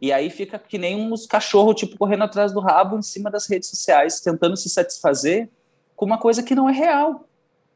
E 0.00 0.10
aí 0.12 0.30
fica 0.30 0.58
que 0.58 0.78
nem 0.78 0.96
uns 0.96 1.26
cachorros, 1.26 1.74
tipo, 1.74 1.98
correndo 1.98 2.24
atrás 2.24 2.52
do 2.52 2.60
rabo 2.60 2.98
em 2.98 3.02
cima 3.02 3.30
das 3.30 3.46
redes 3.46 3.68
sociais, 3.68 4.20
tentando 4.20 4.56
se 4.56 4.70
satisfazer 4.70 5.50
com 5.94 6.06
uma 6.06 6.18
coisa 6.18 6.42
que 6.42 6.54
não 6.54 6.70
é 6.70 6.72
real. 6.72 7.28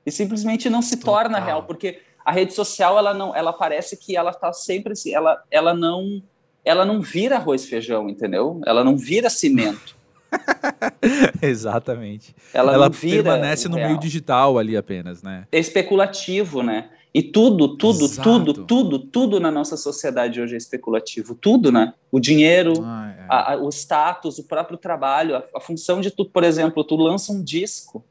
E 0.09 0.12
simplesmente 0.12 0.71
não 0.71 0.83
se 0.83 0.97
Total. 0.97 1.15
torna 1.15 1.38
real, 1.38 1.62
porque 1.65 2.00
a 2.25 2.33
rede 2.33 2.55
social, 2.55 2.99
ela 2.99 3.15
não, 3.15 3.35
ela 3.35 3.53
parece 3.53 3.97
que 3.97 4.17
ela 4.17 4.33
tá 4.33 4.53
sempre 4.53 4.93
assim, 4.93 5.15
ela, 5.15 5.43
ela 5.50 5.75
não 5.75 6.23
ela 6.65 6.85
não 6.85 7.00
vira 7.00 7.37
arroz 7.37 7.65
e 7.65 7.69
feijão, 7.69 8.11
entendeu? 8.11 8.61
Ela 8.67 8.85
não 8.85 8.97
vira 8.97 9.31
cimento. 9.31 9.97
Exatamente. 11.41 12.35
Ela, 12.53 12.75
ela 12.75 12.91
permanece 12.91 13.69
no 13.69 13.77
real. 13.77 13.88
meio 13.88 14.00
digital 14.00 14.59
ali 14.59 14.77
apenas, 14.77 15.23
né? 15.23 15.47
É 15.50 15.59
especulativo, 15.59 16.62
né? 16.62 16.91
E 17.15 17.23
tudo, 17.23 17.77
tudo, 17.77 18.05
Exato. 18.05 18.23
tudo, 18.23 18.65
tudo, 18.67 18.99
tudo 18.99 19.41
na 19.41 19.50
nossa 19.50 19.77
sociedade 19.77 20.41
hoje 20.41 20.55
é 20.55 20.59
especulativo. 20.59 21.35
Tudo, 21.35 21.73
né? 21.73 21.95
O 22.12 22.21
dinheiro, 22.21 22.75
ah, 22.85 23.15
é. 23.19 23.25
a, 23.29 23.53
a, 23.53 23.57
o 23.57 23.69
status, 23.71 24.38
o 24.38 24.45
próprio 24.45 24.77
trabalho, 24.77 25.37
a, 25.37 25.45
a, 25.57 25.61
função 25.61 26.00
de 26.00 26.11
tudo. 26.11 26.31
Por 26.31 26.45
exemplo, 26.45 26.85
tu 26.85 26.97
lança 26.97 27.33
um 27.33 27.43
disco, 27.43 28.05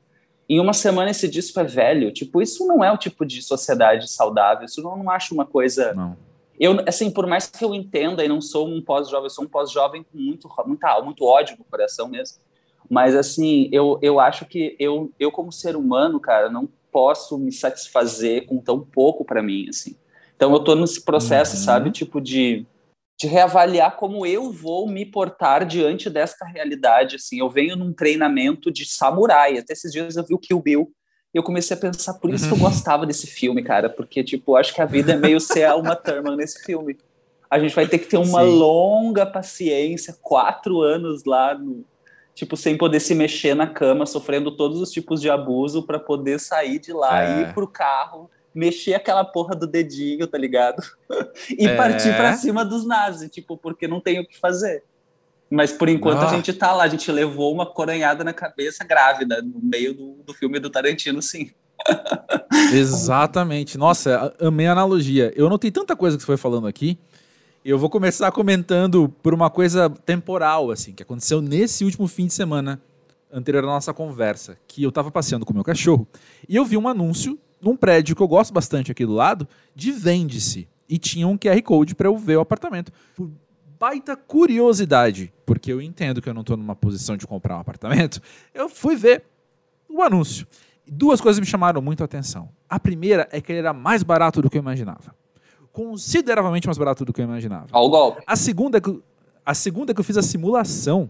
em 0.50 0.60
uma 0.60 0.74
semana 0.74 1.12
esse 1.12 1.27
disco 1.27 1.60
é 1.60 1.63
velho. 1.63 2.12
Tipo, 2.12 2.42
isso 2.42 2.66
não 2.66 2.84
é 2.84 2.92
o 2.92 2.98
tipo 2.98 3.25
de 3.25 3.42
sociedade 3.42 4.10
saudável. 4.10 4.66
Isso 4.66 4.82
eu 4.82 4.84
não 4.84 5.10
acho 5.10 5.34
uma 5.34 5.46
coisa. 5.46 5.94
Não 5.94 6.16
eu, 6.60 6.77
assim, 6.88 7.12
por 7.12 7.27
mais 7.27 7.48
que 7.48 7.63
eu 7.63 7.74
entenda 7.75 8.25
e 8.25 8.27
não 8.27 8.42
sou 8.42 8.68
um 8.68 8.82
pós-jovem, 8.82 9.25
eu 9.25 9.30
sou 9.30 9.46
um 9.46 9.48
pós-jovem 9.48 10.04
com 10.04 10.18
muito, 10.18 10.50
muita, 10.66 11.01
muito 11.01 11.24
ódio 11.24 11.56
no 11.58 11.63
coração 11.63 12.08
mesmo. 12.08 12.39
Mas, 12.89 13.16
assim, 13.16 13.70
eu, 13.72 14.00
eu 14.01 14.20
acho 14.20 14.46
que 14.46 14.75
eu, 14.80 15.12
eu, 15.20 15.32
como 15.32 15.51
ser 15.51 15.75
humano, 15.75 16.20
cara, 16.20 16.50
não 16.50 16.68
posso 16.92 17.38
me 17.38 17.51
satisfazer 17.51 18.48
com 18.48 18.58
tão 18.60 18.80
pouco 18.80 19.24
para 19.24 19.44
mim, 19.44 19.68
assim. 19.70 19.96
Então, 20.36 20.51
eu 20.51 20.60
tô 20.60 20.74
nesse 20.74 21.04
processo, 21.04 21.58
uhum. 21.58 21.63
sabe, 21.63 21.92
tipo, 21.92 22.20
de, 22.20 22.66
de 23.18 23.26
reavaliar 23.26 23.96
como 23.96 24.26
eu 24.26 24.52
vou 24.52 24.88
me 24.88 25.04
portar 25.04 25.66
diante 25.66 26.10
desta 26.10 26.46
realidade, 26.46 27.16
assim. 27.16 27.40
Eu 27.40 27.50
venho 27.50 27.76
num 27.76 27.92
treinamento 27.92 28.72
de 28.72 28.86
samurai. 28.86 29.58
Até 29.58 29.74
esses 29.74 29.92
dias 29.92 30.16
eu 30.16 30.24
vi 30.24 30.36
o 30.36 30.40
Kill 30.40 30.62
Bill 30.62 30.92
e 31.34 31.38
eu 31.38 31.44
comecei 31.44 31.76
a 31.76 31.80
pensar, 31.80 32.14
por 32.16 32.34
isso 32.34 32.48
que 32.48 32.54
eu 32.54 32.60
gostava 32.60 33.06
desse 33.06 33.28
filme, 33.28 33.64
cara, 33.64 33.90
porque, 33.90 34.24
tipo, 34.24 34.56
acho 34.56 34.74
que 34.74 34.82
a 34.82 34.86
vida 34.86 35.14
é 35.14 35.18
meio 35.18 35.40
ser 35.40 35.64
a 35.64 35.76
Uma 35.76 35.96
Thurman 35.96 36.36
nesse 36.36 36.64
filme. 36.64 36.96
A 37.50 37.60
gente 37.60 37.76
vai 37.76 37.88
ter 37.88 37.98
que 38.00 38.08
ter 38.08 38.18
uma 38.18 38.44
Sim. 38.44 38.50
longa 38.50 39.26
paciência, 39.26 40.16
quatro 40.22 40.82
anos 40.82 41.26
lá, 41.26 41.54
no, 41.54 41.84
tipo, 42.36 42.56
sem 42.56 42.78
poder 42.78 43.00
se 43.00 43.16
mexer 43.16 43.56
na 43.56 43.68
cama, 43.68 44.06
sofrendo 44.06 44.52
todos 44.52 44.80
os 44.80 44.92
tipos 44.92 45.20
de 45.20 45.30
abuso 45.30 45.84
para 45.84 46.00
poder 46.00 46.40
sair 46.40 46.80
de 46.80 46.94
lá, 46.94 47.24
é. 47.24 47.42
ir 47.42 47.54
pro 47.54 47.68
carro, 47.68 48.30
mexer 48.58 48.96
aquela 48.96 49.24
porra 49.24 49.56
do 49.56 49.68
dedinho, 49.68 50.26
tá 50.26 50.36
ligado? 50.36 50.82
e 51.56 51.68
é. 51.68 51.76
partir 51.76 52.16
para 52.16 52.34
cima 52.36 52.66
dos 52.66 52.88
nazis, 52.88 53.30
tipo, 53.30 53.56
porque 53.56 53.88
não 53.88 54.02
tem 54.02 54.20
o 54.20 54.28
que 54.28 54.36
fazer. 54.36 54.84
Mas 55.48 55.72
por 55.72 55.88
enquanto 55.88 56.24
ah. 56.24 56.30
a 56.30 56.34
gente 56.34 56.52
tá 56.52 56.74
lá, 56.74 56.84
a 56.84 56.88
gente 56.88 57.12
levou 57.12 57.54
uma 57.54 57.68
coronhada 57.68 58.24
na 58.24 58.34
cabeça 58.34 58.84
grávida 58.84 59.44
no 59.44 59.62
meio 59.62 59.94
do, 59.94 60.24
do 60.26 60.34
filme 60.34 60.60
do 60.60 60.72
Tarantino, 60.72 61.22
sim. 61.22 61.52
Exatamente. 62.74 63.78
Nossa, 63.78 64.36
amei 64.42 64.66
a 64.66 64.72
analogia. 64.72 65.32
Eu 65.36 65.48
não 65.50 65.60
tenho 65.60 65.72
tanta 65.72 65.96
coisa 65.96 66.18
que 66.18 66.24
você 66.24 66.28
foi 66.28 66.38
falando 66.38 66.66
aqui. 66.66 66.98
Eu 67.64 67.78
vou 67.78 67.92
começar 67.92 68.32
comentando 68.32 69.08
por 69.22 69.36
uma 69.36 69.52
coisa 69.52 69.88
temporal, 69.88 70.72
assim, 70.72 70.94
que 70.94 71.04
aconteceu 71.04 71.42
nesse 71.44 71.86
último 71.86 72.08
fim 72.08 72.26
de 72.26 72.34
semana 72.34 72.82
anterior 73.32 73.64
à 73.66 73.68
nossa 73.68 73.94
conversa, 73.94 74.58
que 74.68 74.82
eu 74.82 74.92
tava 74.92 75.12
passeando 75.12 75.46
com 75.46 75.52
o 75.52 75.56
meu 75.56 75.64
cachorro 75.64 76.08
e 76.50 76.56
eu 76.56 76.66
vi 76.66 76.76
um 76.76 76.88
anúncio 76.88 77.38
num 77.62 77.76
prédio 77.76 78.16
que 78.16 78.22
eu 78.22 78.28
gosto 78.28 78.54
bastante 78.54 78.92
aqui 78.92 79.06
do 79.06 79.14
lado 79.14 79.48
de 79.76 79.92
vende-se 79.92 80.68
e 80.88 80.98
tinha 80.98 81.28
um 81.28 81.38
QR 81.38 81.62
Code 81.64 81.96
para 81.96 82.08
eu 82.08 82.18
ver 82.18 82.38
o 82.38 82.42
apartamento 82.42 82.92
baita 83.80 84.16
curiosidade, 84.16 85.32
porque 85.46 85.72
eu 85.72 85.82
entendo 85.82 86.22
que 86.22 86.28
eu 86.28 86.34
não 86.34 86.42
estou 86.42 86.58
numa 86.58 86.76
posição 86.76 87.16
de 87.16 87.28
comprar 87.28 87.58
um 87.58 87.60
apartamento, 87.60 88.22
eu 88.54 88.70
fui 88.70 88.96
ver 88.96 89.24
o 89.88 90.02
anúncio. 90.02 90.48
Duas 90.86 91.22
coisas 91.22 91.40
me 91.40 91.46
chamaram 91.46 91.82
muito 91.82 92.02
a 92.02 92.06
atenção. 92.06 92.50
A 92.70 92.80
primeira 92.80 93.28
é 93.32 93.42
que 93.42 93.52
ele 93.52 93.60
era 93.60 93.74
mais 93.74 94.04
barato 94.04 94.42
do 94.42 94.50
que 94.50 94.58
eu 94.58 94.62
imaginava. 94.62 95.16
Consideravelmente 95.72 96.66
mais 96.66 96.78
barato 96.78 97.06
do 97.06 97.14
que 97.14 97.22
eu 97.22 97.26
imaginava. 97.26 97.68
Ao 97.72 97.90
golpe. 97.90 98.24
A 98.26 98.36
segunda, 98.36 98.78
é 98.78 98.82
que, 98.82 99.02
a 99.46 99.54
segunda 99.54 99.92
é 99.92 99.94
que 99.94 100.00
eu 100.00 100.04
fiz 100.04 100.18
a 100.18 100.24
simulação 100.24 101.10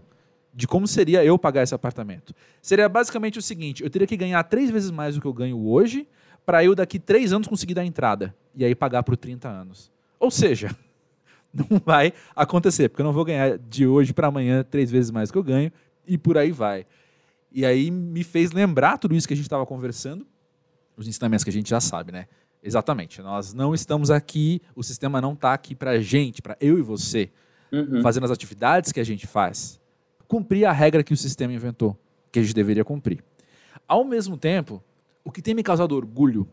de 0.52 0.66
como 0.66 0.86
seria 0.86 1.24
eu 1.24 1.38
pagar 1.38 1.62
esse 1.62 1.74
apartamento. 1.74 2.34
Seria 2.60 2.88
basicamente 2.88 3.38
o 3.38 3.42
seguinte: 3.42 3.82
eu 3.82 3.88
teria 3.88 4.06
que 4.06 4.16
ganhar 4.16 4.42
três 4.44 4.68
vezes 4.68 4.90
mais 4.90 5.14
do 5.14 5.20
que 5.20 5.26
eu 5.26 5.32
ganho 5.32 5.64
hoje 5.64 6.08
para 6.48 6.64
eu 6.64 6.74
daqui 6.74 6.98
três 6.98 7.30
anos 7.30 7.46
conseguir 7.46 7.74
dar 7.74 7.84
entrada 7.84 8.34
e 8.54 8.64
aí 8.64 8.74
pagar 8.74 9.02
por 9.02 9.18
30 9.18 9.46
anos. 9.50 9.92
Ou 10.18 10.30
seja, 10.30 10.74
não 11.52 11.78
vai 11.84 12.14
acontecer, 12.34 12.88
porque 12.88 13.02
eu 13.02 13.04
não 13.04 13.12
vou 13.12 13.22
ganhar 13.22 13.58
de 13.58 13.86
hoje 13.86 14.14
para 14.14 14.28
amanhã 14.28 14.64
três 14.64 14.90
vezes 14.90 15.10
mais 15.10 15.30
que 15.30 15.36
eu 15.36 15.42
ganho 15.42 15.70
e 16.06 16.16
por 16.16 16.38
aí 16.38 16.50
vai. 16.50 16.86
E 17.52 17.66
aí 17.66 17.90
me 17.90 18.24
fez 18.24 18.50
lembrar 18.50 18.96
tudo 18.96 19.14
isso 19.14 19.28
que 19.28 19.34
a 19.34 19.36
gente 19.36 19.44
estava 19.44 19.66
conversando, 19.66 20.26
os 20.96 21.06
ensinamentos 21.06 21.44
que 21.44 21.50
a 21.50 21.52
gente 21.52 21.68
já 21.68 21.82
sabe, 21.82 22.12
né? 22.12 22.26
Exatamente. 22.62 23.20
Nós 23.20 23.52
não 23.52 23.74
estamos 23.74 24.10
aqui, 24.10 24.62
o 24.74 24.82
sistema 24.82 25.20
não 25.20 25.34
está 25.34 25.52
aqui 25.52 25.74
para 25.74 26.00
gente, 26.00 26.40
para 26.40 26.56
eu 26.62 26.78
e 26.78 26.82
você, 26.82 27.30
uhum. 27.70 28.00
fazendo 28.00 28.24
as 28.24 28.30
atividades 28.30 28.90
que 28.90 29.00
a 29.00 29.04
gente 29.04 29.26
faz, 29.26 29.78
cumprir 30.26 30.64
a 30.64 30.72
regra 30.72 31.04
que 31.04 31.12
o 31.12 31.16
sistema 31.16 31.52
inventou, 31.52 31.94
que 32.32 32.38
a 32.38 32.42
gente 32.42 32.54
deveria 32.54 32.86
cumprir. 32.86 33.22
Ao 33.86 34.02
mesmo 34.02 34.38
tempo, 34.38 34.82
o 35.24 35.30
que 35.30 35.42
tem 35.42 35.54
me 35.54 35.62
causado 35.62 35.94
orgulho 35.94 36.48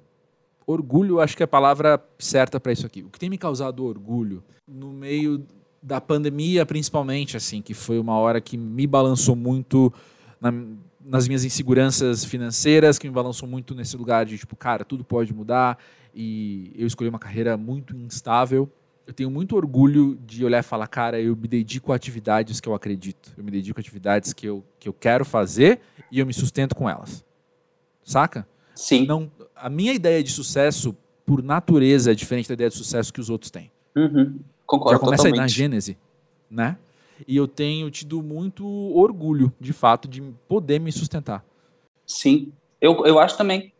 orgulho, 0.67 1.19
acho 1.19 1.37
que 1.37 1.43
é 1.43 1.45
a 1.45 1.47
palavra 1.47 2.03
certa 2.17 2.59
para 2.59 2.71
isso 2.71 2.85
aqui. 2.85 3.03
O 3.03 3.09
que 3.09 3.19
tem 3.19 3.29
me 3.29 3.37
causado 3.37 3.85
orgulho 3.85 4.43
no 4.67 4.91
meio 4.91 5.45
da 5.81 6.01
pandemia, 6.01 6.65
principalmente, 6.65 7.37
assim, 7.37 7.61
que 7.61 7.73
foi 7.73 7.99
uma 7.99 8.17
hora 8.17 8.41
que 8.41 8.57
me 8.57 8.87
balançou 8.87 9.35
muito 9.35 9.93
na, 10.41 10.51
nas 10.99 11.27
minhas 11.27 11.45
inseguranças 11.45 12.25
financeiras, 12.25 12.97
que 12.97 13.07
me 13.07 13.13
balançou 13.13 13.47
muito 13.47 13.75
nesse 13.75 13.95
lugar 13.95 14.25
de 14.25 14.37
tipo, 14.37 14.55
cara, 14.55 14.83
tudo 14.83 15.03
pode 15.03 15.33
mudar 15.33 15.77
e 16.13 16.71
eu 16.75 16.87
escolhi 16.87 17.09
uma 17.09 17.19
carreira 17.19 17.55
muito 17.55 17.95
instável. 17.95 18.69
Eu 19.05 19.13
tenho 19.13 19.29
muito 19.29 19.55
orgulho 19.55 20.17
de 20.25 20.43
olhar 20.43 20.59
e 20.59 20.63
falar, 20.63 20.87
cara, 20.87 21.21
eu 21.21 21.35
me 21.35 21.47
dedico 21.47 21.93
a 21.93 21.95
atividades 21.95 22.59
que 22.59 22.67
eu 22.67 22.73
acredito. 22.73 23.31
Eu 23.37 23.43
me 23.43 23.51
dedico 23.51 23.79
a 23.79 23.81
atividades 23.81 24.33
que 24.33 24.47
eu, 24.47 24.65
que 24.79 24.89
eu 24.89 24.93
quero 24.93 25.23
fazer 25.23 25.79
e 26.11 26.17
eu 26.17 26.25
me 26.25 26.33
sustento 26.33 26.75
com 26.75 26.89
elas. 26.89 27.23
Saca? 28.03 28.47
Sim. 28.75 29.05
Não, 29.05 29.31
a 29.55 29.69
minha 29.69 29.93
ideia 29.93 30.21
de 30.21 30.29
sucesso, 30.29 30.95
por 31.25 31.41
natureza, 31.41 32.11
é 32.11 32.15
diferente 32.15 32.47
da 32.47 32.53
ideia 32.53 32.69
de 32.69 32.75
sucesso 32.75 33.11
que 33.11 33.21
os 33.21 33.29
outros 33.29 33.49
têm. 33.49 33.71
Uhum. 33.95 34.39
Concordo 34.65 34.97
Já 34.97 34.99
começa 34.99 35.23
totalmente. 35.23 35.39
aí 35.39 35.41
na 35.41 35.47
gênese, 35.47 35.97
né? 36.49 36.77
E 37.27 37.37
eu 37.37 37.47
tenho 37.47 37.89
tido 37.89 38.21
muito 38.21 38.65
orgulho, 38.93 39.53
de 39.59 39.71
fato, 39.71 40.07
de 40.07 40.21
poder 40.49 40.79
me 40.79 40.91
sustentar. 40.91 41.45
Sim, 42.05 42.51
eu, 42.81 43.05
eu 43.05 43.17
acho 43.17 43.37
também. 43.37 43.71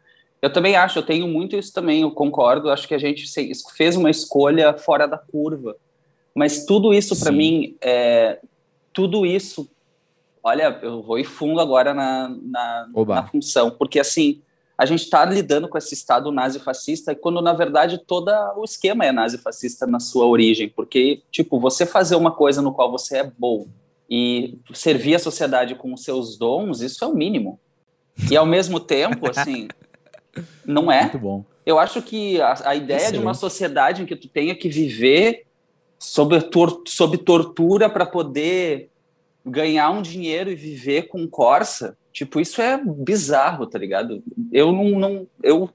Eu 0.42 0.54
também 0.54 0.76
acho, 0.76 1.00
eu 1.00 1.04
tenho 1.04 1.28
muito 1.28 1.56
isso 1.56 1.74
também, 1.74 2.02
eu 2.02 2.12
concordo. 2.12 2.70
Acho 2.70 2.88
que 2.88 2.94
a 2.94 3.00
gente 3.00 3.26
fez 3.76 3.96
uma 3.96 4.10
escolha 4.10 4.74
fora 4.78 5.08
da 5.08 5.18
curva. 5.18 5.76
Mas 6.34 6.66
tudo 6.66 6.94
isso, 6.94 7.20
para 7.20 7.32
mim, 7.32 7.76
é, 7.82 8.40
tudo 8.94 9.26
isso. 9.26 9.70
Olha, 10.44 10.80
eu 10.82 11.02
vou 11.02 11.18
e 11.18 11.24
fundo 11.24 11.60
agora 11.60 11.94
na, 11.94 12.30
na, 12.30 12.88
na 13.08 13.24
função, 13.26 13.72
porque 13.72 14.00
assim, 14.00 14.42
a 14.78 14.86
gente 14.86 15.04
está 15.04 15.24
lidando 15.24 15.70
com 15.70 15.78
esse 15.78 15.94
Estado 15.94 16.32
nazi-fascista, 16.32 17.16
quando 17.16 17.42
na 17.42 17.54
verdade 17.54 17.98
todo 17.98 18.32
o 18.58 18.64
esquema 18.64 19.06
é 19.06 19.12
nazi-fascista 19.12 19.88
na 19.88 20.00
sua 20.00 20.26
origem, 20.26 20.70
porque, 20.70 21.22
tipo, 21.32 21.60
você 21.60 21.86
fazer 21.86 22.16
uma 22.16 22.32
coisa 22.32 22.62
no 22.62 22.74
qual 22.74 22.92
você 22.92 23.18
é 23.18 23.32
bom 23.38 23.68
e 24.10 24.58
servir 24.74 25.16
a 25.16 25.20
sociedade 25.20 25.76
com 25.76 25.94
os 25.94 26.04
seus 26.04 26.38
dons, 26.38 26.82
isso 26.82 27.04
é 27.04 27.08
o 27.08 27.16
mínimo. 27.16 27.60
E 28.30 28.36
ao 28.36 28.46
mesmo 28.46 28.80
tempo, 28.80 29.30
assim, 29.32 29.68
não 30.66 30.92
é. 30.92 31.04
Muito 31.04 31.20
bom. 31.20 31.46
Eu 31.66 31.80
acho 31.80 32.02
que 32.02 32.40
a, 32.42 32.70
a 32.70 32.76
ideia 32.76 32.98
Excelente. 32.98 33.20
de 33.20 33.26
uma 33.26 33.34
sociedade 33.34 34.02
em 34.04 34.06
que 34.06 34.16
tu 34.16 34.28
tenha 34.28 34.56
que 34.56 34.70
viver 34.70 35.46
sob, 35.98 36.40
tor 36.42 36.84
sob 36.86 37.18
tortura 37.18 37.90
para 37.90 38.06
poder 38.06 38.90
ganhar 39.46 39.90
um 39.90 40.02
dinheiro 40.02 40.52
e 40.52 40.56
viver 40.56 41.04
com 41.04 41.28
Corsa, 41.28 41.98
Tipo, 42.16 42.40
isso 42.40 42.62
é 42.62 42.80
bizarro, 42.82 43.68
tá 43.68 43.78
ligado? 43.78 44.24
Eu 44.50 44.72
não, 44.72 44.98
não 44.98 45.28
eu 45.44 45.70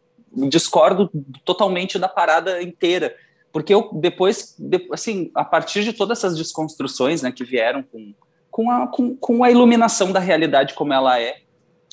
discordo 0.48 1.10
totalmente 1.44 1.98
da 1.98 2.08
parada 2.08 2.62
inteira, 2.62 3.14
porque 3.52 3.74
eu 3.74 3.90
depois, 3.92 4.56
assim, 4.90 5.30
a 5.34 5.44
partir 5.44 5.84
de 5.84 5.92
todas 5.92 6.16
essas 6.16 6.38
desconstruções, 6.38 7.20
né, 7.20 7.30
que 7.30 7.44
vieram 7.44 7.82
com 7.82 8.14
com 8.50 8.70
a, 8.70 8.86
com, 8.86 9.14
com 9.16 9.44
a 9.44 9.50
iluminação 9.50 10.10
da 10.10 10.18
realidade 10.18 10.74
como 10.74 10.92
ela 10.92 11.20
é, 11.20 11.36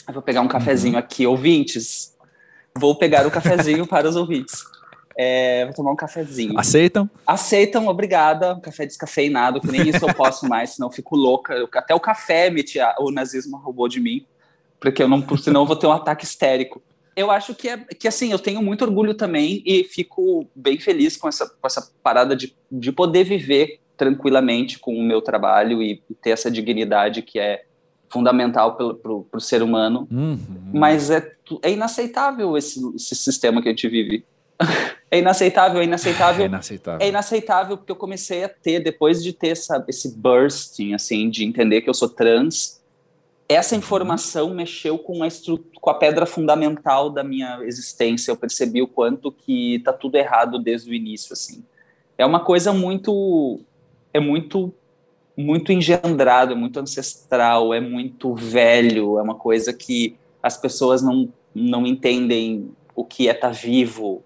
eu 0.07 0.13
vou 0.13 0.23
pegar 0.23 0.41
um 0.41 0.47
cafezinho 0.47 0.93
uhum. 0.93 0.99
aqui, 0.99 1.27
ouvintes. 1.27 2.15
Vou 2.75 2.97
pegar 2.97 3.27
o 3.27 3.31
cafezinho 3.31 3.85
para 3.85 4.07
os 4.07 4.15
ouvintes. 4.15 4.63
É, 5.17 5.65
vou 5.65 5.73
tomar 5.73 5.91
um 5.91 5.95
cafezinho. 5.95 6.57
Aceitam? 6.57 7.09
Aceitam, 7.27 7.87
obrigada. 7.87 8.55
Um 8.55 8.61
café 8.61 8.85
descafeinado, 8.85 9.59
que 9.59 9.67
nem 9.67 9.89
isso 9.89 10.05
eu 10.05 10.13
posso 10.13 10.47
mais, 10.49 10.71
senão 10.71 10.87
eu 10.87 10.93
fico 10.93 11.17
louca. 11.17 11.53
Eu, 11.53 11.69
até 11.73 11.93
o 11.93 11.99
café 11.99 12.49
me, 12.49 12.63
o 12.99 13.11
nazismo 13.11 13.57
roubou 13.57 13.89
de 13.89 13.99
mim 13.99 14.25
porque 14.79 15.03
eu 15.03 15.07
não, 15.07 15.25
senão 15.37 15.61
eu 15.61 15.65
vou 15.65 15.75
ter 15.75 15.87
um 15.87 15.91
ataque 15.91 16.25
histérico. 16.25 16.81
Eu 17.15 17.31
acho 17.31 17.55
que 17.55 17.67
é 17.67 17.77
que 17.77 18.07
assim, 18.07 18.31
eu 18.31 18.37
tenho 18.37 18.61
muito 18.61 18.83
orgulho 18.83 19.15
também 19.15 19.63
e 19.65 19.83
fico 19.83 20.47
bem 20.55 20.79
feliz 20.79 21.17
com 21.17 21.27
essa, 21.27 21.49
com 21.49 21.65
essa 21.65 21.91
parada 22.03 22.35
de, 22.35 22.55
de 22.71 22.91
poder 22.91 23.23
viver 23.23 23.79
tranquilamente 23.97 24.77
com 24.77 24.95
o 24.95 25.03
meu 25.03 25.21
trabalho 25.21 25.81
e, 25.81 26.03
e 26.07 26.13
ter 26.13 26.29
essa 26.29 26.51
dignidade 26.51 27.23
que 27.23 27.39
é 27.39 27.65
fundamental 28.09 28.75
para 28.75 29.11
o 29.11 29.41
ser 29.41 29.61
humano. 29.61 30.07
Uhum. 30.11 30.37
Mas 30.73 31.09
é, 31.09 31.31
é 31.61 31.71
inaceitável 31.71 32.55
esse, 32.55 32.79
esse 32.95 33.15
sistema 33.15 33.61
que 33.61 33.67
a 33.67 33.71
gente 33.71 33.87
vive. 33.87 34.23
é 35.11 35.19
inaceitável, 35.19 35.81
é 35.81 35.83
inaceitável. 35.83 36.43
É 36.43 36.47
inaceitável. 36.47 37.05
É 37.05 37.09
inaceitável 37.09 37.77
porque 37.77 37.91
eu 37.91 37.95
comecei 37.95 38.43
a 38.43 38.49
ter, 38.49 38.79
depois 38.79 39.23
de 39.23 39.33
ter 39.33 39.49
essa, 39.49 39.83
esse 39.87 40.15
bursting, 40.15 40.93
assim, 40.93 41.29
de 41.29 41.43
entender 41.43 41.81
que 41.81 41.89
eu 41.89 41.93
sou 41.93 42.09
trans, 42.09 42.76
essa 43.49 43.75
informação 43.75 44.53
mexeu 44.53 44.97
com 44.97 45.23
a, 45.23 45.27
com 45.79 45.89
a 45.89 45.93
pedra 45.93 46.25
fundamental 46.25 47.09
da 47.09 47.23
minha 47.23 47.59
existência. 47.63 48.31
Eu 48.31 48.35
percebi 48.35 48.81
o 48.81 48.87
quanto 48.87 49.31
que 49.31 49.79
tá 49.79 49.93
tudo 49.93 50.15
errado 50.15 50.59
desde 50.59 50.89
o 50.89 50.93
início, 50.93 51.33
assim. 51.33 51.63
É 52.17 52.25
uma 52.25 52.41
coisa 52.41 52.73
muito, 52.73 53.59
é 54.13 54.19
muito, 54.19 54.73
muito 55.35 55.71
engendrado, 55.71 56.51
é 56.53 56.55
muito 56.55 56.79
ancestral, 56.79 57.73
é 57.73 57.79
muito 57.79 58.35
velho, 58.35 59.17
é 59.17 59.21
uma 59.21 59.35
coisa 59.35 59.71
que 59.71 60.17
as 60.41 60.57
pessoas 60.57 61.01
não, 61.01 61.31
não 61.55 61.85
entendem 61.85 62.71
o 62.95 63.05
que 63.05 63.29
é 63.29 63.31
estar 63.31 63.49
tá 63.49 63.53
vivo. 63.53 64.23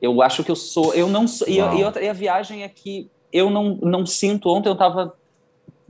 Eu 0.00 0.20
acho 0.20 0.42
que 0.42 0.50
eu 0.50 0.56
sou. 0.56 0.92
Eu 0.94 1.08
não 1.08 1.28
sou. 1.28 1.48
E, 1.48 1.58
e, 1.58 2.08
a 2.08 2.12
viagem 2.12 2.64
é 2.64 2.68
que 2.68 3.08
eu 3.32 3.48
não, 3.48 3.78
não 3.80 4.04
sinto. 4.04 4.48
Ontem 4.48 4.68
eu 4.68 4.72
estava 4.74 5.16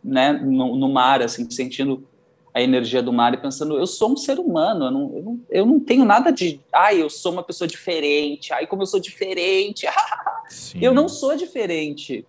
né, 0.05 0.33
no, 0.33 0.77
no, 0.77 0.89
mar, 0.89 1.23
assim, 1.23 1.51
sentindo 1.51 2.07
a 2.55 2.61
energia 2.61 3.03
do 3.03 3.13
mar 3.13 3.33
e 3.33 3.39
pensando, 3.39 3.79
eu 3.79 3.87
sou 3.87 4.13
um 4.13 4.17
ser 4.17 4.39
humano, 4.39 4.87
eu 4.87 4.91
não, 4.91 5.17
eu 5.17 5.23
não, 5.23 5.41
eu 5.51 5.67
não 5.67 5.81
tenho 5.81 6.05
nada 6.05 6.31
de. 6.31 6.61
Ai, 6.73 7.01
eu 7.01 7.09
sou 7.09 7.33
uma 7.33 7.43
pessoa 7.43 7.67
diferente. 7.67 8.53
Ai, 8.53 8.67
como 8.67 8.83
eu 8.83 8.87
sou 8.87 9.01
diferente. 9.01 9.87
eu 10.81 10.93
não 10.93 11.09
sou 11.09 11.35
diferente. 11.35 12.27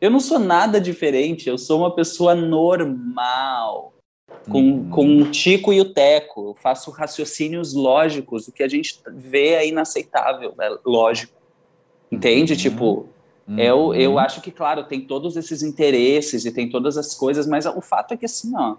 Eu 0.00 0.10
não 0.10 0.20
sou 0.20 0.38
nada 0.38 0.80
diferente. 0.80 1.48
Eu 1.48 1.56
sou 1.56 1.78
uma 1.78 1.94
pessoa 1.94 2.34
normal 2.34 3.94
com, 4.48 4.62
uhum. 4.62 4.90
com 4.90 5.18
o 5.18 5.30
Tico 5.30 5.72
e 5.72 5.80
o 5.80 5.92
Teco. 5.92 6.50
Eu 6.50 6.54
faço 6.54 6.90
raciocínios 6.90 7.72
lógicos, 7.72 8.48
o 8.48 8.52
que 8.52 8.62
a 8.62 8.68
gente 8.68 9.00
vê 9.08 9.50
é 9.50 9.68
inaceitável, 9.68 10.54
é 10.60 10.76
lógico. 10.84 11.34
Entende? 12.10 12.52
Uhum. 12.54 12.58
Tipo, 12.58 13.08
uhum. 13.48 13.58
Eu, 13.58 13.94
eu 13.94 14.18
acho 14.18 14.40
que, 14.40 14.50
claro, 14.50 14.84
tem 14.84 15.00
todos 15.00 15.36
esses 15.36 15.62
interesses 15.62 16.44
e 16.44 16.52
tem 16.52 16.68
todas 16.68 16.96
as 16.96 17.14
coisas, 17.14 17.46
mas 17.46 17.64
o 17.64 17.80
fato 17.80 18.12
é 18.12 18.16
que, 18.16 18.26
assim, 18.26 18.52
ó, 18.56 18.76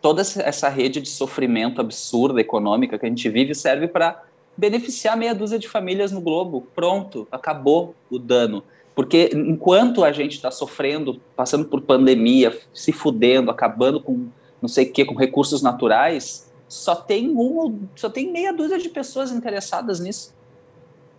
toda 0.00 0.22
essa 0.22 0.68
rede 0.68 1.00
de 1.00 1.08
sofrimento 1.08 1.80
absurda 1.80 2.40
econômica 2.40 2.98
que 2.98 3.06
a 3.06 3.08
gente 3.08 3.28
vive 3.28 3.54
serve 3.54 3.86
para 3.86 4.22
beneficiar 4.56 5.16
meia 5.16 5.34
dúzia 5.34 5.58
de 5.58 5.68
famílias 5.68 6.12
no 6.12 6.20
globo. 6.20 6.66
Pronto, 6.74 7.26
acabou 7.30 7.94
o 8.10 8.18
dano. 8.18 8.62
Porque 8.94 9.30
enquanto 9.32 10.04
a 10.04 10.12
gente 10.12 10.34
está 10.34 10.50
sofrendo, 10.50 11.20
passando 11.34 11.64
por 11.66 11.80
pandemia, 11.80 12.58
se 12.74 12.92
fudendo, 12.92 13.50
acabando 13.50 14.00
com 14.00 14.28
não 14.60 14.68
sei 14.68 14.86
o 14.86 14.92
que, 14.92 15.04
com 15.04 15.14
recursos 15.14 15.62
naturais, 15.62 16.52
só 16.68 16.94
tem 16.94 17.30
um, 17.30 17.88
só 17.96 18.10
tem 18.10 18.30
meia 18.30 18.52
dúzia 18.52 18.78
de 18.78 18.88
pessoas 18.88 19.32
interessadas 19.32 20.00
nisso. 20.00 20.34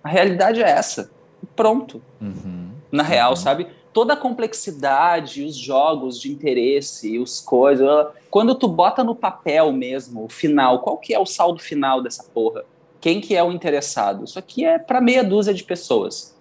A 0.03 0.09
realidade 0.09 0.61
é 0.61 0.69
essa. 0.69 1.11
Pronto. 1.55 2.01
Uhum. 2.21 2.69
Na 2.91 3.03
real, 3.03 3.31
uhum. 3.31 3.35
sabe? 3.35 3.67
Toda 3.93 4.13
a 4.13 4.17
complexidade, 4.17 5.43
os 5.43 5.55
jogos 5.55 6.19
de 6.19 6.31
interesse, 6.31 7.19
os 7.19 7.41
coisas. 7.41 8.07
Quando 8.29 8.55
tu 8.55 8.67
bota 8.67 9.03
no 9.03 9.15
papel 9.15 9.71
mesmo, 9.71 10.25
o 10.25 10.29
final, 10.29 10.79
qual 10.79 10.97
que 10.97 11.13
é 11.13 11.19
o 11.19 11.25
saldo 11.25 11.59
final 11.59 12.01
dessa 12.01 12.23
porra? 12.23 12.63
Quem 13.01 13.19
que 13.19 13.35
é 13.35 13.43
o 13.43 13.51
interessado? 13.51 14.23
Isso 14.23 14.39
aqui 14.39 14.63
é 14.63 14.79
para 14.79 15.01
meia 15.01 15.23
dúzia 15.23 15.53
de 15.53 15.63
pessoas. 15.63 16.35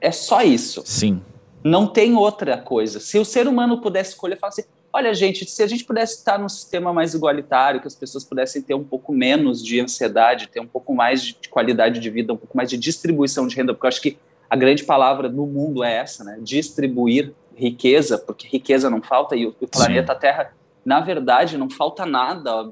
É 0.00 0.10
só 0.10 0.42
isso. 0.42 0.82
Sim. 0.84 1.22
Não 1.62 1.86
tem 1.86 2.14
outra 2.16 2.58
coisa. 2.58 3.00
Se 3.00 3.18
o 3.18 3.24
ser 3.24 3.46
humano 3.46 3.80
pudesse 3.80 4.10
escolher, 4.10 4.36
falar 4.36 4.50
assim: 4.50 4.64
Olha, 4.92 5.14
gente, 5.14 5.48
se 5.48 5.62
a 5.62 5.68
gente 5.68 5.84
pudesse 5.84 6.16
estar 6.16 6.36
num 6.36 6.48
sistema 6.48 6.92
mais 6.92 7.14
igualitário, 7.14 7.80
que 7.80 7.86
as 7.86 7.94
pessoas 7.94 8.24
pudessem 8.24 8.60
ter 8.60 8.74
um 8.74 8.82
pouco 8.82 9.12
menos 9.12 9.64
de 9.64 9.80
ansiedade, 9.80 10.48
ter 10.48 10.60
um 10.60 10.66
pouco 10.66 10.92
mais 10.92 11.22
de 11.22 11.48
qualidade 11.48 12.00
de 12.00 12.10
vida, 12.10 12.32
um 12.32 12.36
pouco 12.36 12.56
mais 12.56 12.68
de 12.68 12.76
distribuição 12.76 13.46
de 13.46 13.54
renda, 13.54 13.72
porque 13.72 13.86
eu 13.86 13.88
acho 13.88 14.02
que 14.02 14.18
a 14.50 14.56
grande 14.56 14.84
palavra 14.84 15.28
no 15.28 15.46
mundo 15.46 15.82
é 15.82 15.94
essa, 15.94 16.24
né? 16.24 16.38
Distribuir 16.42 17.32
riqueza, 17.56 18.18
porque 18.18 18.46
riqueza 18.46 18.90
não 18.90 19.00
falta 19.00 19.36
e 19.36 19.46
o, 19.46 19.54
o 19.60 19.68
planeta. 19.68 20.14
Terra, 20.14 20.52
na 20.84 21.00
verdade, 21.00 21.56
não 21.56 21.70
falta 21.70 22.04
nada. 22.04 22.70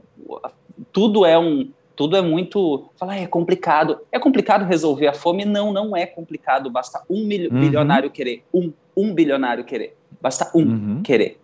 Tudo 0.93 1.25
é 1.25 1.39
um, 1.39 1.71
tudo 1.95 2.17
é 2.17 2.21
muito. 2.21 2.91
Falar 2.97 3.17
é 3.17 3.27
complicado. 3.27 4.01
É 4.11 4.19
complicado 4.19 4.67
resolver 4.67 5.07
a 5.07 5.15
fome? 5.15 5.45
Não, 5.45 5.73
não 5.73 5.97
é 5.97 6.05
complicado. 6.05 6.69
Basta 6.69 7.03
um 7.09 7.21
uhum. 7.21 7.61
bilionário 7.61 8.11
querer, 8.11 8.45
um, 8.53 8.73
um 8.97 9.15
bilionário 9.15 9.65
querer. 9.65 9.97
Basta 10.21 10.51
um 10.55 10.63
uhum. 10.63 11.03
querer 11.03 11.39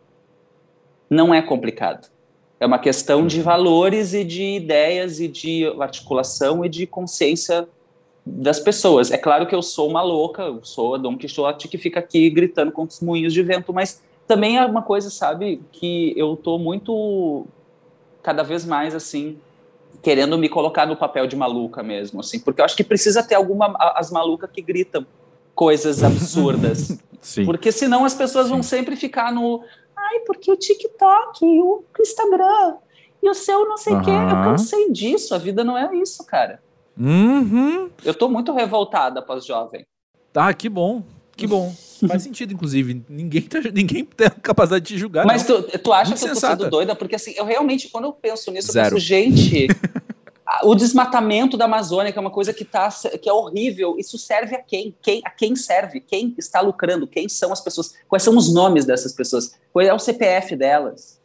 não 1.15 1.33
é 1.33 1.41
complicado. 1.41 2.09
É 2.59 2.67
uma 2.67 2.79
questão 2.79 3.27
de 3.27 3.43
valores 3.43 4.15
e 4.15 4.25
de 4.25 4.43
ideias 4.43 5.21
e 5.21 5.29
de 5.29 5.67
articulação 5.81 6.65
e 6.65 6.69
de 6.69 6.87
consciência 6.87 7.69
das 8.25 8.59
pessoas. 8.59 9.11
É 9.11 9.19
claro 9.19 9.47
que 9.47 9.55
eu 9.55 9.63
sou 9.63 9.89
uma 9.89 10.03
louca, 10.03 10.43
eu 10.43 10.61
sou 10.65 10.95
a 10.95 10.99
Dom 10.99 11.17
Quixote 11.17 11.69
que 11.69 11.77
fica 11.77 12.01
aqui 12.01 12.31
gritando 12.31 12.73
com 12.73 12.83
os 12.85 13.01
moinhos 13.01 13.33
de 13.33 13.43
vento, 13.43 13.73
mas 13.73 14.03
também 14.27 14.57
é 14.57 14.65
uma 14.65 14.83
coisa, 14.83 15.11
sabe, 15.11 15.61
que 15.73 16.15
eu 16.17 16.37
tô 16.37 16.59
muito 16.59 17.47
cada 18.23 18.43
vez 18.43 18.65
mais 18.65 18.95
assim 18.95 19.39
querendo 20.03 20.37
me 20.37 20.49
colocar 20.49 20.87
no 20.87 20.97
papel 20.97 21.27
de 21.27 21.37
maluca 21.37 21.83
mesmo, 21.83 22.21
assim, 22.21 22.39
porque 22.39 22.61
eu 22.61 22.65
acho 22.65 22.77
que 22.77 22.85
precisa 22.85 23.23
ter 23.23 23.37
alguma 23.37 23.75
as 23.97 24.11
malucas 24.11 24.51
que 24.51 24.61
gritam 24.61 25.07
coisas 25.55 26.03
absurdas. 26.03 26.99
porque 27.47 27.73
senão 27.73 28.05
as 28.05 28.15
pessoas 28.15 28.47
Sim. 28.47 28.53
vão 28.53 28.63
sempre 28.63 28.97
ficar 28.97 29.33
no 29.33 29.63
Ai, 29.97 30.21
porque 30.27 30.51
o 30.51 30.57
TikTok 30.57 31.45
o 31.45 31.85
Instagram 31.99 32.77
e 33.23 33.31
o 33.31 33.35
seu 33.35 33.67
não 33.67 33.79
sei 33.79 33.95
o 33.95 33.97
uhum. 33.97 34.03
quê. 34.03 34.11
Eu 34.11 34.43
cansei 34.43 34.91
disso. 34.91 35.35
A 35.35 35.39
vida 35.39 35.65
não 35.65 35.79
é 35.79 35.95
isso, 35.97 36.25
cara. 36.27 36.61
Uhum. 36.99 37.91
Eu 38.05 38.15
tô 38.15 38.29
muito 38.29 38.53
revoltada 38.53 39.21
pós-jovem. 39.23 39.85
Tá, 40.33 40.53
que 40.53 40.69
bom. 40.69 41.03
Que 41.37 41.47
bom. 41.47 41.75
Faz 42.07 42.23
sentido, 42.23 42.53
inclusive. 42.53 43.03
Ninguém, 43.09 43.43
tá, 43.43 43.61
ninguém 43.73 44.05
tem 44.05 44.27
a 44.27 44.31
capacidade 44.31 44.85
de 44.85 44.95
te 44.95 44.99
julgar. 44.99 45.27
Mas 45.27 45.45
tu, 45.45 45.63
tu 45.63 45.93
acha 45.93 46.11
muito 46.11 46.21
que 46.21 46.25
eu 46.25 46.29
tô 46.29 46.35
sensata. 46.35 46.57
sendo 46.63 46.71
doida? 46.71 46.95
Porque 46.95 47.17
assim, 47.17 47.35
eu 47.37 47.45
realmente, 47.45 47.89
quando 47.89 48.05
eu 48.05 48.13
penso 48.13 48.51
nisso, 48.53 48.73
Zero. 48.73 48.87
eu 48.87 48.91
penso, 48.93 49.05
gente, 49.05 49.67
o 50.63 50.75
desmatamento 50.75 51.57
da 51.57 51.65
Amazônia, 51.65 52.13
que 52.13 52.19
é 52.19 52.21
uma 52.21 52.31
coisa 52.31 52.53
que, 52.53 52.65
tá, 52.65 52.89
que 53.21 53.29
é 53.29 53.33
horrível, 53.33 53.97
isso 53.99 54.17
serve 54.19 54.55
a 54.55 54.63
quem? 54.63 54.95
quem? 55.03 55.21
A 55.25 55.31
quem 55.31 55.57
serve? 55.57 56.01
Quem 56.01 56.35
está 56.39 56.61
lucrando? 56.61 57.07
Quem 57.07 57.29
são 57.29 57.53
as 57.53 57.61
pessoas? 57.61 57.95
Quais 58.09 58.23
são 58.23 58.37
os 58.37 58.53
nomes 58.53 58.85
dessas 58.85 59.13
pessoas? 59.13 59.55
Qual 59.73 59.85
é 59.85 59.93
o 59.93 59.99
CPF 59.99 60.55
delas? 60.55 61.21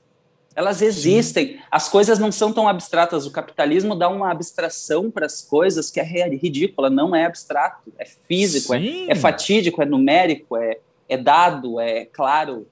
Elas 0.60 0.82
existem. 0.82 1.48
Sim. 1.48 1.60
As 1.72 1.88
coisas 1.88 2.19
não 2.19 2.32
são 2.32 2.52
tão 2.52 2.67
abstratas. 2.67 3.26
O 3.26 3.32
capitalismo 3.32 3.95
dá 3.95 4.10
uma 4.10 4.32
abstração 4.32 5.10
para 5.10 5.26
as 5.26 5.41
coisas 5.41 5.89
que 5.89 6.00
é 6.00 6.04
ridícula. 6.04 6.89
Não 6.89 7.15
é 7.15 7.26
abstrato, 7.26 7.93
é 7.98 8.06
físico, 8.06 8.74
é, 8.74 9.08
é, 9.08 9.15
fatídico, 9.15 9.82
é 9.82 9.86
numérico, 9.86 10.58
é, 10.58 10.80
é 11.08 11.17
dado, 11.17 11.80
é 11.80 12.06
claro. 12.06 12.67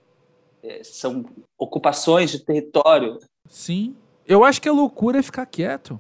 É, 0.63 0.82
são 0.84 1.26
ocupações 1.58 2.32
de 2.32 2.39
território. 2.39 3.19
Sim. 3.50 3.95
Eu 4.28 4.43
acho 4.43 4.62
que 4.62 4.67
a 4.67 4.73
loucura 4.73 5.19
é 5.19 5.23
ficar 5.23 5.45
quieto 5.45 6.00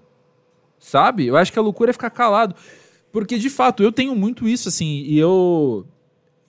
sabe? 0.79 1.25
Eu 1.25 1.35
acho 1.37 1.51
que 1.51 1.59
a 1.59 1.61
loucura 1.61 1.91
é 1.91 1.93
ficar 1.93 2.09
calado. 2.09 2.55
Porque, 3.11 3.37
de 3.37 3.49
fato, 3.49 3.81
eu 3.81 3.91
tenho 3.91 4.15
muito 4.15 4.47
isso, 4.47 4.69
assim, 4.69 5.03
e 5.05 5.17
eu. 5.17 5.85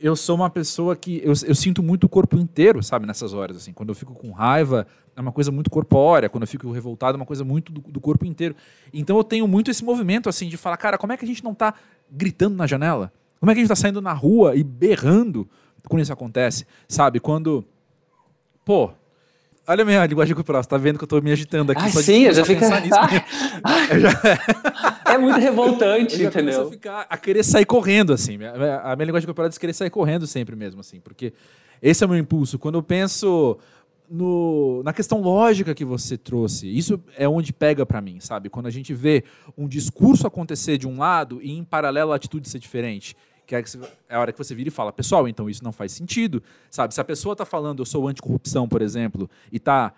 Eu 0.00 0.14
sou 0.14 0.36
uma 0.36 0.48
pessoa 0.48 0.94
que. 0.94 1.20
Eu, 1.24 1.32
eu 1.44 1.54
sinto 1.54 1.82
muito 1.82 2.04
o 2.04 2.08
corpo 2.08 2.36
inteiro, 2.36 2.82
sabe, 2.82 3.06
nessas 3.06 3.32
horas, 3.34 3.56
assim. 3.56 3.72
Quando 3.72 3.88
eu 3.88 3.94
fico 3.94 4.14
com 4.14 4.30
raiva, 4.30 4.86
é 5.16 5.20
uma 5.20 5.32
coisa 5.32 5.50
muito 5.50 5.68
corpórea. 5.68 6.28
Quando 6.28 6.44
eu 6.44 6.48
fico 6.48 6.70
revoltado, 6.70 7.16
é 7.16 7.18
uma 7.20 7.26
coisa 7.26 7.44
muito 7.44 7.72
do, 7.72 7.80
do 7.80 8.00
corpo 8.00 8.24
inteiro. 8.24 8.54
Então 8.92 9.16
eu 9.16 9.24
tenho 9.24 9.48
muito 9.48 9.70
esse 9.70 9.84
movimento, 9.84 10.28
assim, 10.28 10.48
de 10.48 10.56
falar, 10.56 10.76
cara, 10.76 10.96
como 10.96 11.12
é 11.12 11.16
que 11.16 11.24
a 11.24 11.28
gente 11.28 11.42
não 11.42 11.54
tá 11.54 11.74
gritando 12.10 12.56
na 12.56 12.66
janela? 12.66 13.12
Como 13.40 13.50
é 13.50 13.54
que 13.54 13.60
a 13.60 13.62
gente 13.62 13.68
tá 13.68 13.76
saindo 13.76 14.00
na 14.00 14.12
rua 14.12 14.54
e 14.54 14.62
berrando 14.62 15.48
quando 15.88 16.02
isso 16.02 16.12
acontece? 16.12 16.66
Sabe? 16.86 17.18
Quando. 17.18 17.64
Pô, 18.64 18.92
Olha 19.70 19.82
a 19.82 19.84
minha 19.84 20.06
linguagem 20.06 20.34
corporal, 20.34 20.62
você 20.62 20.68
tá 20.70 20.78
vendo 20.78 20.96
que 20.96 21.04
eu 21.04 21.08
tô 21.08 21.20
me 21.20 21.30
agitando 21.30 21.72
aqui. 21.72 21.82
Ah, 21.84 21.90
sim, 21.90 22.22
eu 22.22 22.32
já 22.32 22.42
fico... 22.42 22.64
é 25.04 25.18
muito 25.18 25.38
revoltante, 25.38 26.22
eu 26.22 26.28
entendeu? 26.28 26.68
A, 26.68 26.70
ficar, 26.70 27.06
a 27.10 27.18
querer 27.18 27.44
sair 27.44 27.66
correndo, 27.66 28.14
assim. 28.14 28.38
A 28.82 28.96
minha 28.96 29.04
linguagem 29.04 29.26
corporal 29.26 29.50
diz 29.50 29.58
querer 29.58 29.74
sair 29.74 29.90
correndo 29.90 30.26
sempre 30.26 30.56
mesmo, 30.56 30.80
assim. 30.80 31.00
Porque 31.00 31.34
esse 31.82 32.02
é 32.02 32.06
o 32.06 32.08
meu 32.08 32.18
impulso. 32.18 32.58
Quando 32.58 32.78
eu 32.78 32.82
penso 32.82 33.58
no, 34.08 34.82
na 34.84 34.94
questão 34.94 35.20
lógica 35.20 35.74
que 35.74 35.84
você 35.84 36.16
trouxe, 36.16 36.66
isso 36.66 36.98
é 37.14 37.28
onde 37.28 37.52
pega 37.52 37.84
para 37.84 38.00
mim, 38.00 38.20
sabe? 38.20 38.48
Quando 38.48 38.68
a 38.68 38.70
gente 38.70 38.94
vê 38.94 39.22
um 39.54 39.68
discurso 39.68 40.26
acontecer 40.26 40.78
de 40.78 40.88
um 40.88 40.96
lado 40.96 41.40
e 41.42 41.52
em 41.52 41.62
paralelo 41.62 42.12
a 42.12 42.16
atitude 42.16 42.48
ser 42.48 42.58
diferente 42.58 43.14
que 43.48 43.54
é, 43.54 43.64
é 44.10 44.14
a 44.14 44.20
hora 44.20 44.30
que 44.30 44.36
você 44.36 44.54
vira 44.54 44.68
e 44.68 44.70
fala, 44.70 44.92
pessoal, 44.92 45.26
então 45.26 45.48
isso 45.48 45.64
não 45.64 45.72
faz 45.72 45.92
sentido, 45.92 46.42
sabe? 46.70 46.92
Se 46.92 47.00
a 47.00 47.04
pessoa 47.04 47.32
está 47.32 47.46
falando 47.46 47.80
eu 47.80 47.86
sou 47.86 48.06
anticorrupção, 48.06 48.68
por 48.68 48.82
exemplo, 48.82 49.28
e 49.50 49.56
está 49.56 49.94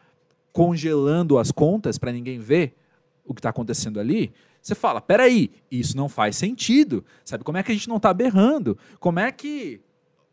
congelando 0.53 1.37
as 1.37 1.51
contas 1.51 1.99
para 1.99 2.13
ninguém 2.13 2.39
ver 2.39 2.77
o 3.25 3.35
que 3.35 3.41
está 3.41 3.49
acontecendo 3.51 3.99
ali, 3.99 4.33
você 4.63 4.77
fala, 4.77 5.01
peraí, 5.01 5.51
isso 5.69 5.97
não 5.97 6.09
faz 6.09 6.37
sentido, 6.37 7.05
sabe? 7.25 7.43
Como 7.43 7.59
é 7.59 7.63
que 7.65 7.73
a 7.73 7.75
gente 7.75 7.89
não 7.89 7.97
está 7.97 8.15
berrando? 8.15 8.79
Como 9.01 9.19
é 9.19 9.33
que 9.33 9.81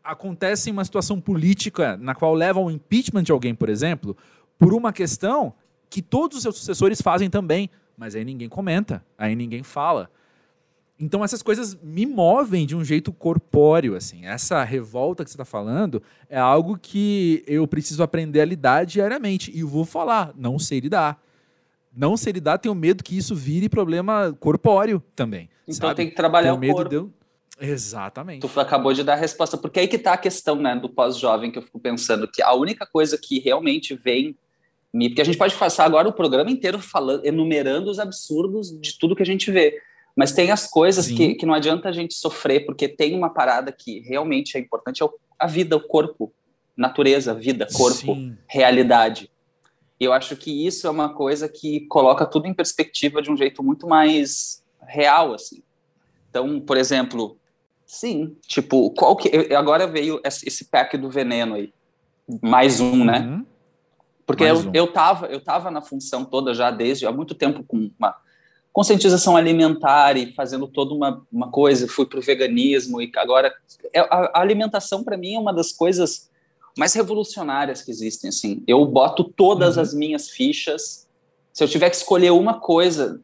acontece 0.04 0.70
uma 0.70 0.84
situação 0.84 1.20
política 1.20 1.96
na 1.96 2.14
qual 2.14 2.34
leva 2.34 2.60
ao 2.60 2.70
impeachment 2.70 3.24
de 3.24 3.32
alguém, 3.32 3.52
por 3.52 3.68
exemplo, 3.68 4.16
por 4.56 4.72
uma 4.72 4.92
questão 4.92 5.52
que 5.90 6.00
todos 6.00 6.36
os 6.36 6.42
seus 6.42 6.56
sucessores 6.56 7.02
fazem 7.02 7.28
também, 7.28 7.68
mas 7.96 8.14
aí 8.14 8.24
ninguém 8.24 8.48
comenta, 8.48 9.04
aí 9.18 9.34
ninguém 9.34 9.64
fala. 9.64 10.08
Então 11.00 11.22
essas 11.22 11.42
coisas 11.42 11.78
me 11.80 12.04
movem 12.04 12.66
de 12.66 12.74
um 12.74 12.84
jeito 12.84 13.12
corpóreo, 13.12 13.94
assim. 13.94 14.26
Essa 14.26 14.64
revolta 14.64 15.24
que 15.24 15.30
você 15.30 15.34
está 15.34 15.44
falando 15.44 16.02
é 16.28 16.38
algo 16.38 16.76
que 16.76 17.44
eu 17.46 17.66
preciso 17.68 18.02
aprender 18.02 18.40
a 18.40 18.44
lidar 18.44 18.84
diariamente. 18.84 19.52
E 19.54 19.60
eu 19.60 19.68
vou 19.68 19.84
falar, 19.84 20.32
não 20.36 20.58
sei 20.58 20.80
lidar. 20.80 21.22
Não 21.96 22.16
sei 22.16 22.32
lidar, 22.32 22.58
tenho 22.58 22.74
medo 22.74 23.02
que 23.02 23.16
isso 23.16 23.34
vire 23.34 23.68
problema 23.68 24.36
corpóreo 24.40 25.02
também. 25.14 25.48
Então 25.62 25.88
sabe? 25.88 25.96
tem 25.96 26.08
que 26.08 26.14
trabalhar 26.14 26.56
tenho 26.56 26.72
o 26.72 26.76
corpo. 26.76 26.90
De... 26.90 27.66
Exatamente. 27.66 28.46
Tu 28.46 28.60
acabou 28.60 28.92
de 28.92 29.02
dar 29.02 29.14
a 29.14 29.16
resposta, 29.16 29.56
porque 29.56 29.80
aí 29.80 29.88
que 29.88 29.96
está 29.96 30.12
a 30.12 30.18
questão 30.18 30.56
né, 30.56 30.76
do 30.76 30.88
pós-jovem, 30.88 31.50
que 31.50 31.58
eu 31.58 31.62
fico 31.62 31.78
pensando 31.78 32.28
que 32.28 32.42
a 32.42 32.54
única 32.54 32.86
coisa 32.86 33.18
que 33.18 33.38
realmente 33.40 33.94
vem 33.94 34.36
me... 34.92 35.08
Porque 35.08 35.22
a 35.22 35.24
gente 35.24 35.38
pode 35.38 35.54
passar 35.54 35.84
agora 35.84 36.08
o 36.08 36.12
programa 36.12 36.50
inteiro 36.50 36.78
falando, 36.78 37.24
enumerando 37.24 37.90
os 37.90 37.98
absurdos 37.98 38.70
de 38.80 38.98
tudo 38.98 39.16
que 39.16 39.22
a 39.22 39.26
gente 39.26 39.50
vê 39.50 39.80
Mas 40.18 40.32
tem 40.32 40.50
as 40.50 40.68
coisas 40.68 41.06
que, 41.06 41.36
que 41.36 41.46
não 41.46 41.54
adianta 41.54 41.88
a 41.88 41.92
gente 41.92 42.12
sofrer, 42.14 42.66
porque 42.66 42.88
tem 42.88 43.14
uma 43.14 43.30
parada 43.30 43.70
que 43.70 44.00
realmente 44.00 44.56
é 44.56 44.60
importante, 44.60 45.00
é 45.00 45.06
a 45.38 45.46
vida, 45.46 45.76
o 45.76 45.80
corpo, 45.80 46.32
natureza, 46.76 47.32
vida, 47.32 47.68
corpo, 47.72 48.16
Sim. 48.16 48.36
realidade. 48.48 49.30
E 50.00 50.04
eu 50.04 50.12
acho 50.12 50.34
que 50.34 50.66
isso 50.66 50.88
é 50.88 50.90
uma 50.90 51.14
coisa 51.14 51.48
que 51.48 51.82
coloca 51.82 52.26
tudo 52.26 52.48
em 52.48 52.52
perspectiva 52.52 53.22
de 53.22 53.30
um 53.30 53.36
jeito 53.36 53.62
muito 53.62 53.86
mais 53.86 54.60
real, 54.82 55.34
assim. 55.34 55.62
Então, 56.28 56.58
por 56.62 56.76
exemplo, 56.76 57.38
sim, 57.86 58.36
tipo, 58.44 58.90
qual 58.90 59.14
que 59.14 59.54
agora 59.54 59.86
veio 59.86 60.20
esse 60.24 60.64
pack 60.64 60.98
do 60.98 61.08
veneno 61.08 61.54
aí, 61.54 61.72
mais 62.42 62.80
um, 62.80 63.04
né? 63.04 63.20
uhum. 63.20 63.46
Porque 64.26 64.42
eu, 64.42 64.58
um. 64.58 64.70
eu 64.74 64.92
tava 64.92 65.26
eu 65.26 65.40
tava 65.40 65.70
na 65.70 65.80
função 65.80 66.24
toda 66.24 66.52
já 66.52 66.72
desde 66.72 67.06
há 67.06 67.12
muito 67.12 67.36
tempo 67.36 67.62
com 67.62 67.88
uma 67.96 68.16
conscientização 68.78 69.36
alimentar 69.36 70.16
e 70.16 70.32
fazendo 70.34 70.68
toda 70.68 70.94
uma, 70.94 71.26
uma 71.32 71.50
coisa, 71.50 71.88
fui 71.88 72.06
para 72.06 72.20
o 72.20 72.22
veganismo 72.22 73.02
e 73.02 73.10
agora 73.16 73.52
é, 73.92 73.98
a, 73.98 74.30
a 74.34 74.40
alimentação 74.40 75.02
para 75.02 75.16
mim 75.16 75.34
é 75.34 75.38
uma 75.40 75.52
das 75.52 75.72
coisas 75.72 76.30
mais 76.78 76.94
revolucionárias 76.94 77.82
que 77.82 77.90
existem. 77.90 78.28
Assim, 78.28 78.62
eu 78.68 78.84
boto 78.86 79.24
todas 79.24 79.74
uhum. 79.74 79.82
as 79.82 79.92
minhas 79.92 80.30
fichas. 80.30 81.08
Se 81.52 81.64
eu 81.64 81.66
tiver 81.66 81.90
que 81.90 81.96
escolher 81.96 82.30
uma 82.30 82.60
coisa 82.60 83.20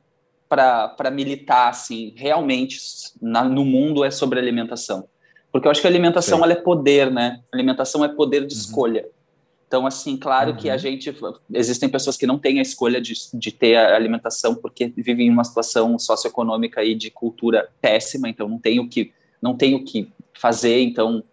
para 0.49 1.09
militar, 1.13 1.69
assim, 1.69 2.13
realmente 2.17 2.77
na, 3.23 3.45
no 3.45 3.65
mundo 3.65 4.03
é 4.03 4.11
sobre 4.11 4.41
alimentação, 4.41 5.07
porque 5.53 5.69
eu 5.69 5.71
acho 5.71 5.81
que 5.81 5.87
a 5.87 5.91
alimentação 5.91 6.43
ela 6.43 6.53
é 6.53 6.57
poder, 6.57 7.13
né? 7.13 7.41
A 7.53 7.57
alimentação 7.57 8.05
é 8.05 8.09
poder 8.09 8.45
de 8.45 8.55
uhum. 8.55 8.61
escolha. 8.61 9.07
Então, 9.75 9.89
assim, 9.89 10.17
claro 10.17 10.53
uhum. 10.53 10.57
que 10.57 10.71
a 10.71 10.75
uhum. 10.75 10.79
gente. 10.79 11.13
Existem 11.53 11.89
pessoas 11.89 12.17
que 12.17 12.29
não 12.29 12.39
têm 12.39 12.61
a 12.61 12.63
escolha 12.63 13.01
de, 13.01 13.13
de 13.35 13.51
ter 13.51 13.75
a 13.75 13.97
alimentação 13.97 14.55
porque 14.55 14.87
vivem 14.87 15.27
em 15.27 15.31
uma 15.31 15.43
situação 15.43 15.99
socioeconômica 15.99 16.85
e 16.85 16.95
de 16.95 17.11
cultura 17.11 17.69
péssima, 17.81 18.29
então 18.29 18.49
não 18.49 18.61
tem 18.61 18.79
o 18.79 18.89
que, 18.89 19.13
não 19.43 19.57
tem 19.57 19.75
o 19.75 19.85
que 19.85 20.13
fazer, 20.33 20.81
então 20.81 21.25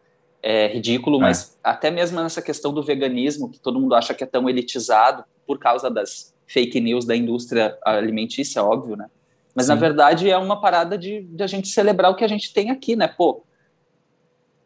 é 0.41 0.67
ridículo, 0.69 1.17
é. 1.17 1.21
mas 1.21 1.56
até 1.63 1.91
mesmo 1.91 2.19
nessa 2.19 2.41
questão 2.41 2.73
do 2.73 2.82
veganismo, 2.82 3.47
que 3.47 3.60
todo 3.60 3.80
mundo 3.80 3.93
acha 3.93 4.12
que 4.12 4.23
é 4.23 4.27
tão 4.27 4.49
elitizado 4.49 5.23
por 5.45 5.60
causa 5.60 5.88
das 5.88 6.34
fake 6.47 6.82
news 6.82 7.06
da 7.06 7.15
indústria 7.15 7.77
alimentícia, 7.86 8.63
óbvio, 8.63 8.95
né? 8.95 9.06
Mas 9.54 9.67
Sim. 9.67 9.73
na 9.73 9.80
verdade 9.80 10.32
é 10.32 10.38
uma 10.38 10.60
parada 10.60 10.97
de, 10.97 11.21
de, 11.21 11.43
a 11.43 11.47
gente 11.47 11.67
celebrar 11.67 12.10
o 12.10 12.15
que 12.15 12.23
a 12.23 12.27
gente 12.27 12.51
tem 12.51 12.71
aqui, 12.71 12.95
né? 12.95 13.08
Pô, 13.08 13.43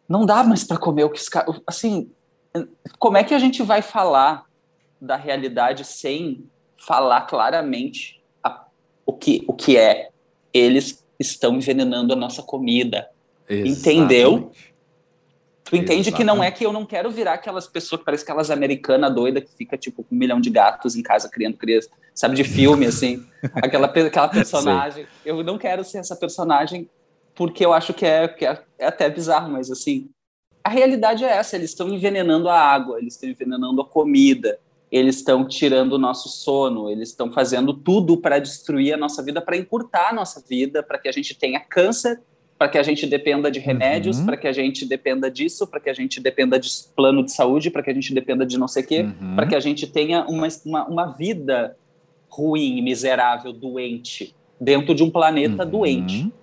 não 0.08 0.26
dá 0.26 0.46
mais 0.46 0.64
para 0.64 0.78
comer 0.78 1.04
o 1.04 1.10
que 1.10 1.20
assim, 1.68 2.10
como 3.00 3.18
é 3.18 3.24
que 3.24 3.34
a 3.34 3.40
gente 3.40 3.62
vai 3.64 3.82
falar 3.82 4.46
da 5.00 5.16
realidade 5.16 5.84
sem 5.84 6.50
falar 6.78 7.22
claramente 7.22 8.22
a, 8.44 8.66
o 9.06 9.14
que 9.14 9.44
o 9.48 9.54
que 9.54 9.78
é? 9.78 10.10
Eles 10.54 11.06
estão 11.20 11.56
envenenando 11.56 12.14
a 12.14 12.16
nossa 12.16 12.42
comida. 12.42 13.10
Exatamente. 13.48 13.80
Entendeu? 13.80 14.52
Tu 15.64 15.76
entende 15.76 16.10
Exatamente. 16.10 16.16
que 16.16 16.24
não 16.24 16.44
é 16.44 16.52
que 16.52 16.66
eu 16.66 16.72
não 16.72 16.86
quero 16.86 17.10
virar 17.10 17.34
aquelas 17.34 17.68
pessoas 17.68 18.00
que 18.00 18.06
parece 18.06 18.24
aquelas 18.24 18.52
americanas 18.52 19.14
doidas 19.14 19.44
que 19.44 19.52
fica 19.52 19.76
tipo 19.76 20.04
com 20.04 20.14
um 20.14 20.18
milhão 20.18 20.40
de 20.40 20.50
gatos 20.52 20.96
em 20.96 21.02
casa 21.02 21.28
criando 21.28 21.58
criança, 21.58 21.90
sabe, 22.14 22.36
de 22.36 22.44
filme, 22.44 22.86
assim, 22.86 23.26
aquela, 23.56 23.88
aquela 23.88 24.28
personagem. 24.28 25.06
Sim. 25.06 25.10
Eu 25.26 25.44
não 25.44 25.58
quero 25.58 25.84
ser 25.84 25.98
essa 25.98 26.16
personagem 26.16 26.88
porque 27.34 27.66
eu 27.66 27.74
acho 27.74 27.94
que 27.94 28.06
é, 28.06 28.28
que 28.28 28.46
é, 28.46 28.62
é 28.78 28.86
até 28.86 29.10
bizarro, 29.10 29.52
mas 29.52 29.72
assim, 29.72 30.08
a 30.66 30.70
realidade 30.70 31.24
é 31.24 31.30
essa: 31.30 31.56
eles 31.56 31.70
estão 31.70 31.88
envenenando 31.88 32.50
a 32.50 32.60
água, 32.60 33.00
eles 33.00 33.14
estão 33.14 33.30
envenenando 33.30 33.80
a 33.82 33.86
comida, 33.86 34.60
eles 34.92 35.18
estão 35.18 35.48
tirando 35.48 35.94
o 35.94 35.98
nosso 36.00 36.28
sono, 36.28 36.90
eles 36.90 37.10
estão 37.10 37.32
fazendo 37.32 37.74
tudo 37.74 38.18
para 38.18 38.40
destruir 38.40 38.94
a 38.94 38.98
nossa 38.98 39.22
vida, 39.22 39.42
para 39.42 39.56
encurtar 39.56 40.10
a 40.10 40.14
nossa 40.14 40.44
vida, 40.48 40.82
para 40.82 40.98
que 40.98 41.08
a 41.08 41.12
gente 41.12 41.36
tenha 41.36 41.60
câncer 41.60 42.20
para 42.58 42.70
que 42.70 42.78
a 42.78 42.84
gente 42.84 43.06
dependa 43.06 43.52
de 43.52 43.60
remédios, 43.60 44.20
uhum. 44.20 44.26
para 44.26 44.38
que 44.38 44.48
a 44.48 44.54
gente 44.54 44.86
dependa 44.86 45.30
disso, 45.30 45.68
para 45.68 45.80
que 45.80 45.90
a 45.90 45.94
gente 45.94 46.22
dependa 46.22 46.58
de 46.58 46.70
plano 46.96 47.24
de 47.24 47.32
saúde, 47.32 47.70
para 47.70 47.84
que 47.84 47.90
a 47.90 47.94
gente 47.94 48.14
dependa 48.14 48.46
de 48.46 48.58
não 48.58 48.68
sei 48.68 48.84
o 48.84 48.88
quê, 48.88 49.02
uhum. 49.02 49.36
para 49.36 49.46
que 49.46 49.56
a 49.56 49.60
gente 49.60 49.86
tenha 49.88 50.26
uma, 50.26 50.48
uma, 50.66 50.88
uma, 50.88 51.06
vida 51.08 51.76
ruim, 52.30 52.82
miserável, 52.82 53.52
doente, 53.52 54.34
dentro 54.60 54.96
de 54.96 55.04
um 55.04 55.10
planeta 55.10 55.66
uhum. 55.66 55.70
doente. 55.70 56.34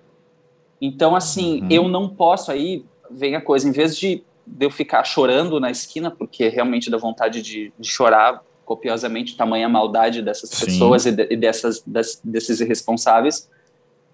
Então, 0.79 1.15
assim, 1.15 1.61
uhum. 1.61 1.67
eu 1.71 1.87
não 1.87 2.07
posso 2.07 2.51
aí, 2.51 2.85
vem 3.09 3.35
a 3.35 3.41
coisa, 3.41 3.67
em 3.67 3.71
vez 3.71 3.97
de, 3.97 4.23
de 4.45 4.65
eu 4.65 4.71
ficar 4.71 5.03
chorando 5.03 5.59
na 5.59 5.71
esquina, 5.71 6.11
porque 6.11 6.47
realmente 6.49 6.89
dá 6.89 6.97
vontade 6.97 7.41
de, 7.41 7.73
de 7.77 7.87
chorar 7.87 8.43
copiosamente, 8.65 9.35
tamanha 9.35 9.67
maldade 9.67 10.21
dessas 10.21 10.49
Sim. 10.49 10.65
pessoas 10.65 11.05
e, 11.05 11.11
de, 11.11 11.27
e 11.29 11.35
dessas, 11.35 11.83
das, 11.85 12.19
desses 12.23 12.61
irresponsáveis, 12.61 13.49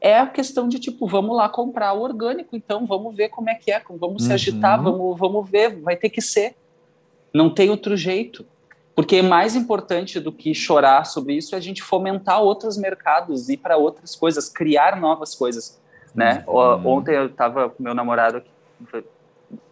é 0.01 0.17
a 0.17 0.25
questão 0.25 0.67
de 0.67 0.79
tipo, 0.79 1.05
vamos 1.07 1.35
lá 1.35 1.49
comprar 1.49 1.93
o 1.93 2.01
orgânico, 2.01 2.55
então 2.55 2.85
vamos 2.85 3.15
ver 3.15 3.29
como 3.29 3.49
é 3.49 3.55
que 3.55 3.71
é, 3.71 3.81
vamos 3.89 4.23
se 4.23 4.29
uhum. 4.29 4.35
agitar, 4.35 4.81
vamos, 4.81 5.19
vamos 5.19 5.49
ver, 5.49 5.75
vai 5.81 5.95
ter 5.95 6.09
que 6.09 6.21
ser. 6.21 6.55
Não 7.33 7.49
tem 7.49 7.69
outro 7.69 7.95
jeito. 7.97 8.45
Porque 8.95 9.21
mais 9.21 9.55
importante 9.55 10.19
do 10.19 10.29
que 10.29 10.53
chorar 10.53 11.05
sobre 11.05 11.33
isso 11.33 11.55
é 11.55 11.57
a 11.57 11.61
gente 11.61 11.81
fomentar 11.81 12.41
outros 12.41 12.77
mercados, 12.77 13.47
ir 13.47 13.55
para 13.55 13.77
outras 13.77 14.13
coisas, 14.13 14.49
criar 14.49 14.99
novas 14.99 15.33
coisas. 15.33 15.79
Né? 16.13 16.43
Uhum. 16.47 16.87
Ontem 16.87 17.15
eu 17.15 17.27
estava 17.27 17.69
com 17.69 17.81
meu 17.81 17.93
namorado 17.93 18.37
aqui, 18.37 18.49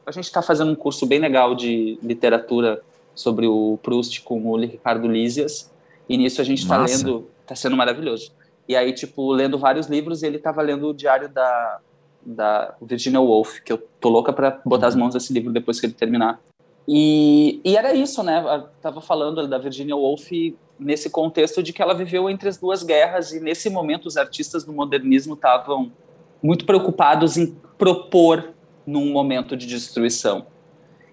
a 0.06 0.12
gente 0.12 0.26
está 0.26 0.42
fazendo 0.42 0.72
um 0.72 0.76
curso 0.76 1.06
bem 1.06 1.20
legal 1.20 1.54
de 1.54 2.00
literatura 2.02 2.82
sobre 3.14 3.48
o 3.48 3.78
Proust 3.82 4.22
com 4.22 4.46
o 4.46 4.58
Ricardo 4.58 5.08
Lísias, 5.08 5.72
e 6.08 6.18
nisso 6.18 6.40
a 6.40 6.44
gente 6.44 6.64
está 6.64 6.78
lendo, 6.78 7.28
está 7.42 7.56
sendo 7.56 7.76
maravilhoso. 7.76 8.32
E 8.68 8.76
aí, 8.76 8.94
tipo, 8.94 9.32
lendo 9.32 9.58
vários 9.58 9.88
livros, 9.88 10.24
ele 10.24 10.38
estava 10.38 10.62
lendo 10.62 10.90
o 10.90 10.94
diário 10.94 11.30
da, 11.30 11.80
da 12.26 12.76
Virginia 12.82 13.20
Woolf, 13.20 13.60
que 13.62 13.72
eu 13.72 13.78
tô 14.00 14.10
louca 14.10 14.32
para 14.32 14.62
botar 14.66 14.88
as 14.88 14.96
mãos 14.96 15.14
nesse 15.14 15.34
livro 15.34 15.52
depois 15.52 15.80
que 15.80 15.86
ele 15.86 15.94
terminar. 15.94 16.40
E, 16.88 17.60
e 17.64 17.76
era 17.76 17.94
isso, 17.94 18.24
né? 18.24 18.40
Eu 18.40 18.70
tava 18.82 19.02
falando 19.02 19.46
da 19.48 19.58
Virginia 19.58 19.96
Woolf 19.96 20.32
nesse 20.80 21.10
contexto 21.10 21.62
de 21.62 21.74
que 21.74 21.82
ela 21.82 21.94
viveu 21.94 22.30
entre 22.30 22.48
as 22.48 22.58
duas 22.58 22.84
guerras 22.84 23.32
e 23.32 23.40
nesse 23.40 23.70
momento 23.70 24.06
os 24.06 24.16
artistas 24.16 24.64
do 24.64 24.72
modernismo 24.72 25.34
estavam 25.34 25.92
muito 26.42 26.66
preocupados 26.66 27.36
em 27.36 27.56
propor 27.78 28.54
num 28.88 29.12
momento 29.12 29.58
de 29.58 29.68
destruição. 29.68 30.48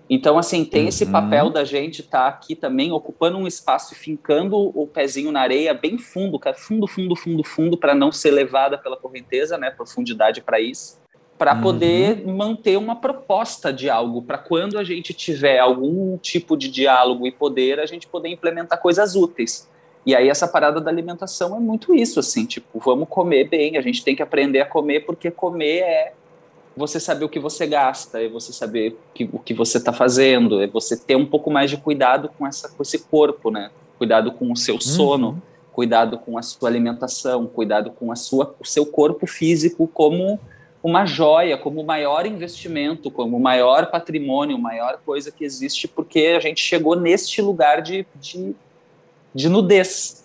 Então, 0.09 0.39
assim, 0.39 0.65
tem 0.65 0.83
uhum. 0.83 0.89
esse 0.89 1.07
papel 1.07 1.51
da 1.51 1.65
gente 1.65 2.01
estar 2.01 2.23
tá 2.23 2.29
aqui 2.29 2.55
também 2.55 2.93
ocupando 2.93 3.39
um 3.39 3.47
espaço 3.47 3.95
e 3.95 3.97
fincando 3.97 4.57
o 4.57 4.87
pezinho 4.87 5.33
na 5.33 5.41
areia 5.41 5.73
bem 5.73 5.99
fundo, 5.99 6.39
fundo, 6.57 6.87
fundo, 6.87 7.17
fundo, 7.17 7.43
fundo, 7.43 7.77
para 7.77 7.95
não 7.95 8.13
ser 8.13 8.31
levada 8.31 8.77
pela 8.77 8.97
correnteza, 8.97 9.57
né? 9.57 9.71
Profundidade 9.71 10.43
para 10.43 10.61
isso. 10.61 11.03
Para 11.39 11.55
uhum. 11.55 11.63
poder 11.63 12.27
manter 12.27 12.77
uma 12.77 12.97
proposta 12.97 13.73
de 13.73 13.89
algo, 13.91 14.23
para 14.23 14.39
quando 14.39 14.79
a 14.79 14.85
gente 14.85 15.13
tiver 15.15 15.59
algum 15.59 16.17
tipo 16.19 16.57
de 16.57 16.69
diálogo 16.69 17.27
e 17.27 17.33
poder, 17.33 17.81
a 17.81 17.87
gente 17.87 18.07
poder 18.07 18.29
implementar 18.29 18.81
coisas 18.81 19.17
úteis. 19.17 19.69
E 20.07 20.15
aí 20.15 20.29
essa 20.29 20.47
parada 20.47 20.83
da 20.83 20.91
alimentação 20.91 21.57
é 21.57 21.59
muito 21.59 21.95
isso, 21.95 22.21
assim, 22.21 22.45
tipo, 22.45 22.79
vamos 22.79 23.09
comer 23.09 23.49
bem, 23.49 23.79
a 23.79 23.81
gente 23.81 24.05
tem 24.05 24.15
que 24.15 24.23
aprender 24.23 24.61
a 24.61 24.67
comer, 24.67 25.01
porque 25.01 25.31
comer 25.31 25.79
é 25.79 26.13
você 26.77 26.99
saber 26.99 27.25
o 27.25 27.29
que 27.29 27.39
você 27.39 27.67
gasta, 27.67 28.23
é 28.23 28.29
você 28.29 28.53
saber 28.53 28.99
que, 29.15 29.29
o 29.33 29.39
que 29.39 29.55
você 29.55 29.79
está 29.79 29.93
fazendo, 29.93 30.61
é 30.61 30.67
você 30.67 30.97
ter 30.97 31.17
um 31.17 31.27
pouco 31.27 31.51
mais 31.51 31.71
de 31.71 31.77
cuidado 31.77 32.29
com, 32.37 32.47
essa, 32.47 32.69
com 32.69 32.83
esse 32.83 32.99
corpo, 32.99 33.51
né? 33.51 33.71
Cuidado 33.97 34.33
com 34.33 34.51
o 34.51 34.57
seu 34.57 34.81
sono, 34.81 35.29
uhum. 35.29 35.41
cuidado 35.73 36.19
com 36.19 36.37
a 36.37 36.43
sua 36.43 36.69
alimentação, 36.69 37.47
cuidado 37.47 37.91
com 37.93 38.11
a 38.11 38.17
sua, 38.17 38.55
o 38.59 38.67
seu 38.67 38.85
corpo 38.85 39.27
físico 39.27 39.87
como 39.87 40.39
uma 40.83 41.07
joia, 41.07 41.57
como 41.57 41.81
o 41.81 41.87
maior 41.87 42.27
investimento, 42.27 43.11
como 43.11 43.37
o 43.37 43.41
maior 43.41 43.91
patrimônio, 43.91 44.57
a 44.57 44.61
maior 44.61 44.99
coisa 45.05 45.31
que 45.31 45.45
existe, 45.45 45.89
porque 45.89 46.35
a 46.37 46.41
gente 46.41 46.61
chegou 46.61 46.95
neste 46.95 47.41
lugar 47.41 47.81
de, 47.81 48.05
de, 48.17 48.55
de 49.35 49.49
nudez. 49.49 50.25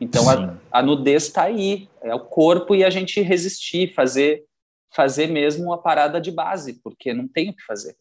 Então 0.00 0.28
a, 0.28 0.54
a 0.72 0.82
nudez 0.82 1.24
está 1.24 1.42
aí, 1.42 1.88
é 2.02 2.14
o 2.14 2.20
corpo 2.20 2.74
e 2.74 2.82
a 2.82 2.90
gente 2.90 3.20
resistir, 3.20 3.94
fazer 3.94 4.44
fazer 4.90 5.28
mesmo 5.28 5.72
a 5.72 5.78
parada 5.78 6.20
de 6.20 6.30
base, 6.30 6.74
porque 6.74 7.14
não 7.14 7.28
tem 7.28 7.50
o 7.50 7.54
que 7.54 7.64
fazer. 7.64 7.96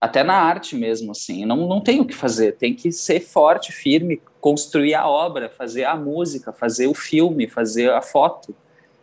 Até 0.00 0.24
na 0.24 0.34
arte 0.34 0.74
mesmo, 0.74 1.12
assim, 1.12 1.44
não, 1.44 1.68
não 1.68 1.80
tem 1.80 2.00
o 2.00 2.06
que 2.06 2.14
fazer, 2.14 2.56
tem 2.56 2.74
que 2.74 2.90
ser 2.90 3.20
forte, 3.20 3.70
firme, 3.70 4.20
construir 4.40 4.94
a 4.94 5.06
obra, 5.06 5.50
fazer 5.50 5.84
a 5.84 5.94
música, 5.94 6.52
fazer 6.52 6.86
o 6.86 6.94
filme, 6.94 7.46
fazer 7.48 7.90
a 7.90 8.00
foto, 8.00 8.54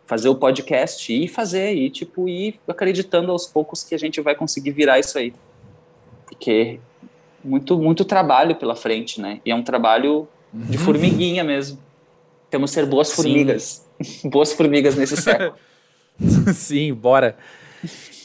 fazer 0.04 0.28
o 0.28 0.34
podcast 0.34 1.12
e 1.12 1.28
fazer, 1.28 1.74
e 1.74 1.88
tipo, 1.88 2.28
ir 2.28 2.58
acreditando 2.66 3.30
aos 3.30 3.46
poucos 3.46 3.84
que 3.84 3.94
a 3.94 3.98
gente 3.98 4.20
vai 4.20 4.34
conseguir 4.34 4.72
virar 4.72 4.98
isso 4.98 5.16
aí. 5.18 5.32
Porque 6.26 6.80
muito, 7.44 7.78
muito 7.78 8.04
trabalho 8.04 8.56
pela 8.56 8.74
frente, 8.74 9.20
né? 9.20 9.40
E 9.44 9.50
é 9.50 9.54
um 9.54 9.62
trabalho 9.62 10.26
de 10.52 10.76
uhum. 10.78 10.84
formiguinha 10.84 11.44
mesmo. 11.44 11.78
Temos 12.50 12.70
que 12.70 12.74
ser 12.74 12.86
boas 12.86 13.12
formigas. 13.12 13.86
boas 14.24 14.52
formigas 14.52 14.96
nesse 14.96 15.16
século. 15.16 15.54
Sim, 16.54 16.94
bora. 16.94 17.36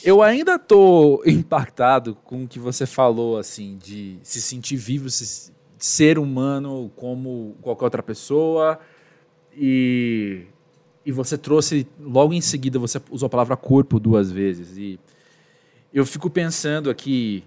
Eu 0.04 0.22
ainda 0.22 0.60
tô 0.60 1.24
impactado 1.26 2.16
com 2.16 2.44
o 2.44 2.48
que 2.48 2.60
você 2.60 2.86
falou, 2.86 3.38
assim, 3.38 3.78
de 3.78 4.18
se 4.24 4.42
sentir 4.42 4.76
vivo, 4.76 5.10
se, 5.10 5.52
ser 5.78 6.18
humano 6.18 6.92
como 6.96 7.56
qualquer 7.62 7.86
outra 7.86 8.04
pessoa. 8.04 8.80
E 9.56 10.48
e 11.06 11.12
você 11.12 11.38
trouxe, 11.38 11.86
logo 12.00 12.34
em 12.34 12.40
seguida, 12.40 12.80
você 12.80 13.02
usou 13.12 13.28
a 13.28 13.30
palavra 13.30 13.58
corpo 13.58 14.00
duas 14.00 14.32
vezes. 14.32 14.78
E 14.78 15.00
eu 15.94 16.06
fico 16.06 16.30
pensando 16.30 16.90
aqui, 16.90 17.44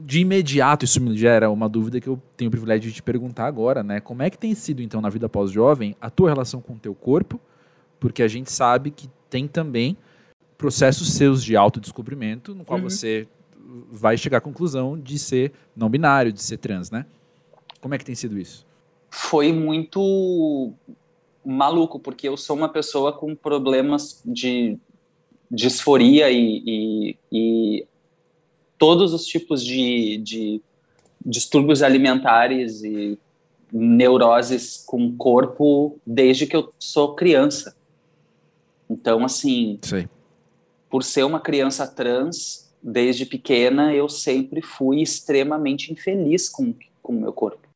de 0.00 0.20
imediato, 0.20 0.84
isso 0.84 1.00
me 1.00 1.16
gera 1.16 1.50
uma 1.50 1.68
dúvida 1.68 2.00
que 2.00 2.08
eu 2.08 2.20
tenho 2.36 2.48
o 2.48 2.50
privilégio 2.50 2.90
de 2.90 2.96
te 2.96 3.02
perguntar 3.02 3.46
agora, 3.46 3.82
né? 3.82 4.00
Como 4.00 4.22
é 4.22 4.30
que 4.30 4.36
tem 4.36 4.54
sido, 4.54 4.82
então, 4.82 5.00
na 5.00 5.08
vida 5.08 5.28
pós-jovem, 5.28 5.94
a 6.00 6.10
tua 6.10 6.30
relação 6.30 6.60
com 6.60 6.72
o 6.72 6.78
teu 6.78 6.94
corpo? 6.94 7.40
Porque 8.00 8.22
a 8.22 8.28
gente 8.28 8.50
sabe 8.50 8.90
que 8.90 9.08
tem 9.30 9.46
também 9.46 9.96
processos 10.58 11.14
seus 11.14 11.42
de 11.42 11.56
autodescobrimento, 11.56 12.54
no 12.54 12.64
qual 12.64 12.78
uhum. 12.78 12.90
você 12.90 13.26
vai 13.90 14.18
chegar 14.18 14.38
à 14.38 14.40
conclusão 14.40 14.98
de 14.98 15.18
ser 15.18 15.52
não 15.74 15.88
binário, 15.88 16.32
de 16.32 16.42
ser 16.42 16.58
trans, 16.58 16.90
né? 16.90 17.06
Como 17.80 17.94
é 17.94 17.98
que 17.98 18.04
tem 18.04 18.14
sido 18.14 18.38
isso? 18.38 18.66
Foi 19.10 19.52
muito 19.52 20.72
maluco, 21.44 21.98
porque 21.98 22.28
eu 22.28 22.36
sou 22.36 22.56
uma 22.56 22.68
pessoa 22.68 23.12
com 23.12 23.34
problemas 23.34 24.20
de 24.24 24.76
disforia 25.50 26.30
e, 26.30 26.62
e, 26.66 27.16
e 27.32 27.86
todos 28.78 29.12
os 29.12 29.24
tipos 29.24 29.64
de, 29.64 30.18
de 30.18 30.60
distúrbios 31.24 31.82
alimentares 31.82 32.82
e 32.82 33.18
neuroses 33.72 34.82
com 34.86 35.06
o 35.06 35.16
corpo 35.16 35.98
desde 36.06 36.46
que 36.46 36.56
eu 36.56 36.72
sou 36.78 37.14
criança. 37.14 37.74
Então, 38.90 39.24
assim, 39.24 39.78
Sei. 39.82 40.08
por 40.90 41.04
ser 41.04 41.22
uma 41.22 41.38
criança 41.38 41.86
trans, 41.86 42.68
desde 42.82 43.24
pequena, 43.24 43.94
eu 43.94 44.08
sempre 44.08 44.60
fui 44.60 45.00
extremamente 45.00 45.92
infeliz 45.92 46.48
com, 46.48 46.74
com 47.00 47.12
o 47.12 47.20
meu 47.20 47.32
corpo. 47.32 47.68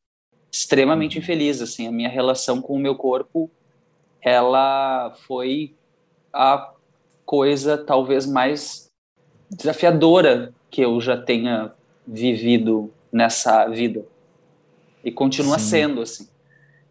Extremamente 0.51 1.17
uhum. 1.17 1.23
infeliz, 1.23 1.63
assim, 1.63 1.87
a 1.87 1.93
minha 1.93 2.09
relação 2.09 2.61
com 2.61 2.75
o 2.75 2.79
meu 2.79 2.97
corpo, 2.97 3.49
ela 4.21 5.15
foi 5.27 5.73
a 6.33 6.73
coisa 7.25 7.79
talvez 7.79 8.27
mais 8.27 8.89
desafiadora 9.49 10.53
que 10.69 10.81
eu 10.81 11.01
já 11.01 11.17
tenha 11.17 11.73
vivido 12.05 12.93
nessa 13.13 13.69
vida. 13.69 14.05
E 15.05 15.13
continua 15.13 15.59
Sim. 15.61 15.71
sendo 15.71 16.03
assim. 16.03 16.29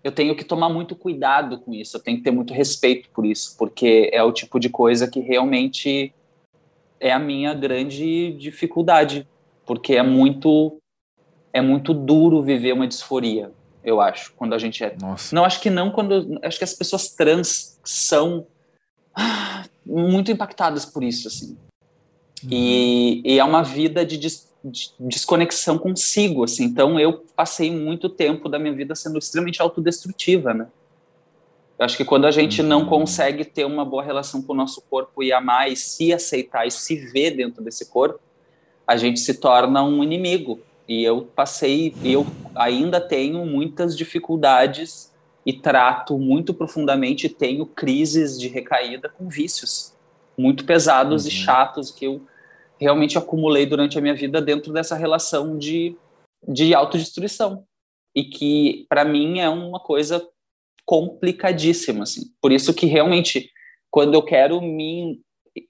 Eu 0.03 0.11
tenho 0.11 0.35
que 0.35 0.43
tomar 0.43 0.69
muito 0.69 0.95
cuidado 0.95 1.59
com 1.59 1.73
isso, 1.73 1.95
eu 1.95 2.01
tenho 2.01 2.17
que 2.17 2.23
ter 2.23 2.31
muito 2.31 2.53
respeito 2.53 3.09
por 3.11 3.25
isso, 3.25 3.55
porque 3.57 4.09
é 4.11 4.21
o 4.21 4.33
tipo 4.33 4.59
de 4.59 4.69
coisa 4.69 5.07
que 5.07 5.19
realmente 5.19 6.13
é 6.99 7.11
a 7.11 7.19
minha 7.19 7.53
grande 7.53 8.33
dificuldade, 8.33 9.27
porque 9.65 9.95
é 9.95 10.03
muito 10.03 10.77
é 11.53 11.61
muito 11.61 11.93
duro 11.93 12.41
viver 12.41 12.73
uma 12.73 12.87
disforia, 12.87 13.51
eu 13.83 14.01
acho, 14.01 14.33
quando 14.35 14.53
a 14.53 14.57
gente 14.57 14.83
é. 14.83 14.95
Nossa. 14.99 15.35
Não 15.35 15.45
acho 15.45 15.61
que 15.61 15.69
não 15.69 15.91
quando 15.91 16.39
acho 16.41 16.57
que 16.57 16.63
as 16.63 16.73
pessoas 16.73 17.09
trans 17.09 17.79
são 17.83 18.47
ah, 19.13 19.65
muito 19.85 20.31
impactadas 20.31 20.85
por 20.85 21.03
isso, 21.03 21.27
assim. 21.27 21.57
E, 22.49 23.21
e, 23.23 23.39
é 23.39 23.43
uma 23.43 23.63
vida 23.63 24.05
de, 24.05 24.17
desconexão 24.99 25.77
consigo, 25.77 26.43
assim. 26.43 26.63
Então, 26.63 26.99
eu 26.99 27.25
passei 27.35 27.69
muito 27.69 28.07
tempo 28.07 28.47
da 28.47 28.57
minha 28.57 28.73
vida 28.73 28.95
sendo 28.95 29.19
extremamente 29.19 29.61
autodestrutiva, 29.61 30.53
né? 30.53 30.67
Eu 31.77 31.85
acho 31.85 31.97
que 31.97 32.05
quando 32.05 32.25
a 32.25 32.31
gente 32.31 32.61
uhum. 32.61 32.67
não 32.67 32.85
consegue 32.85 33.43
ter 33.43 33.65
uma 33.65 33.83
boa 33.83 34.03
relação 34.03 34.41
com 34.41 34.53
o 34.53 34.55
nosso 34.55 34.81
corpo 34.89 35.21
e 35.21 35.33
amar 35.33 35.71
e 35.71 35.75
se 35.75 36.13
aceitar 36.13 36.65
e 36.65 36.71
se 36.71 36.95
ver 36.95 37.31
dentro 37.31 37.63
desse 37.63 37.87
corpo, 37.87 38.19
a 38.87 38.95
gente 38.95 39.19
se 39.19 39.33
torna 39.33 39.83
um 39.83 40.03
inimigo. 40.03 40.59
E 40.87 41.03
eu 41.03 41.27
passei, 41.35 41.93
eu 42.03 42.25
ainda 42.55 43.01
tenho 43.01 43.45
muitas 43.45 43.97
dificuldades 43.97 45.11
e 45.45 45.51
trato 45.51 46.17
muito 46.17 46.53
profundamente, 46.53 47.27
tenho 47.27 47.65
crises 47.65 48.39
de 48.39 48.47
recaída 48.47 49.09
com 49.09 49.27
vícios 49.27 49.93
muito 50.37 50.65
pesados 50.65 51.23
uhum. 51.23 51.29
e 51.29 51.31
chatos 51.31 51.91
que 51.91 52.05
eu 52.05 52.21
realmente 52.83 53.17
acumulei 53.17 53.65
durante 53.65 53.97
a 53.97 54.01
minha 54.01 54.13
vida 54.13 54.41
dentro 54.41 54.71
dessa 54.71 54.95
relação 54.95 55.57
de, 55.57 55.97
de 56.47 56.75
autodestruição. 56.75 57.65
E 58.15 58.23
que, 58.23 58.85
para 58.87 59.03
mim, 59.03 59.39
é 59.39 59.49
uma 59.49 59.79
coisa 59.79 60.23
complicadíssima. 60.85 62.03
Assim. 62.03 62.31
Por 62.39 62.51
isso 62.51 62.73
que, 62.73 62.85
realmente, 62.85 63.49
quando 63.89 64.13
eu 64.13 64.21
quero 64.21 64.61
me 64.61 65.19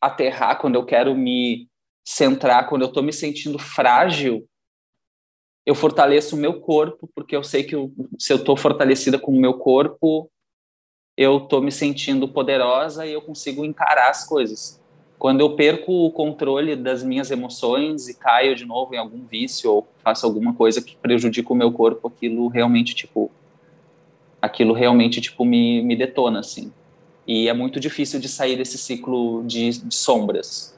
aterrar, 0.02 0.60
quando 0.60 0.76
eu 0.76 0.86
quero 0.86 1.16
me 1.16 1.70
centrar, 2.06 2.68
quando 2.68 2.82
eu 2.82 2.90
estou 2.90 3.02
me 3.02 3.14
sentindo 3.14 3.58
frágil, 3.58 4.48
eu 5.66 5.74
fortaleço 5.74 6.36
o 6.36 6.40
meu 6.40 6.60
corpo, 6.60 7.10
porque 7.16 7.36
eu 7.36 7.44
sei 7.44 7.64
que 7.64 7.76
eu, 7.76 7.94
se 8.20 8.34
eu 8.34 8.38
estou 8.38 8.58
fortalecida 8.58 9.18
com 9.18 9.32
o 9.32 9.40
meu 9.40 9.58
corpo, 9.58 10.30
eu 11.16 11.38
estou 11.38 11.62
me 11.62 11.72
sentindo 11.72 12.28
poderosa 12.28 13.06
e 13.06 13.14
eu 13.14 13.22
consigo 13.22 13.64
encarar 13.64 14.10
as 14.10 14.26
coisas. 14.26 14.83
Quando 15.24 15.40
eu 15.40 15.56
perco 15.56 16.06
o 16.06 16.12
controle 16.12 16.76
das 16.76 17.02
minhas 17.02 17.32
emoções 17.32 18.10
e 18.10 18.14
caio 18.14 18.58
de 18.58 18.66
novo 18.66 18.94
em 18.94 18.98
algum 18.98 19.24
vício 19.26 19.72
ou 19.72 19.88
faço 20.00 20.26
alguma 20.26 20.54
coisa 20.54 20.82
que 20.82 20.98
prejudica 20.98 21.54
o 21.54 21.56
meu 21.56 21.72
corpo, 21.72 22.10
aquilo 22.10 22.50
realmente, 22.50 22.94
tipo, 22.94 23.32
aquilo 24.42 24.74
realmente, 24.74 25.22
tipo, 25.22 25.46
me, 25.46 25.82
me 25.82 25.96
detona, 25.96 26.42
assim. 26.42 26.74
E 27.26 27.48
é 27.48 27.54
muito 27.54 27.80
difícil 27.80 28.20
de 28.20 28.28
sair 28.28 28.58
desse 28.58 28.78
ciclo 28.78 29.46
de, 29.46 29.70
de 29.70 29.96
sombras 29.96 30.78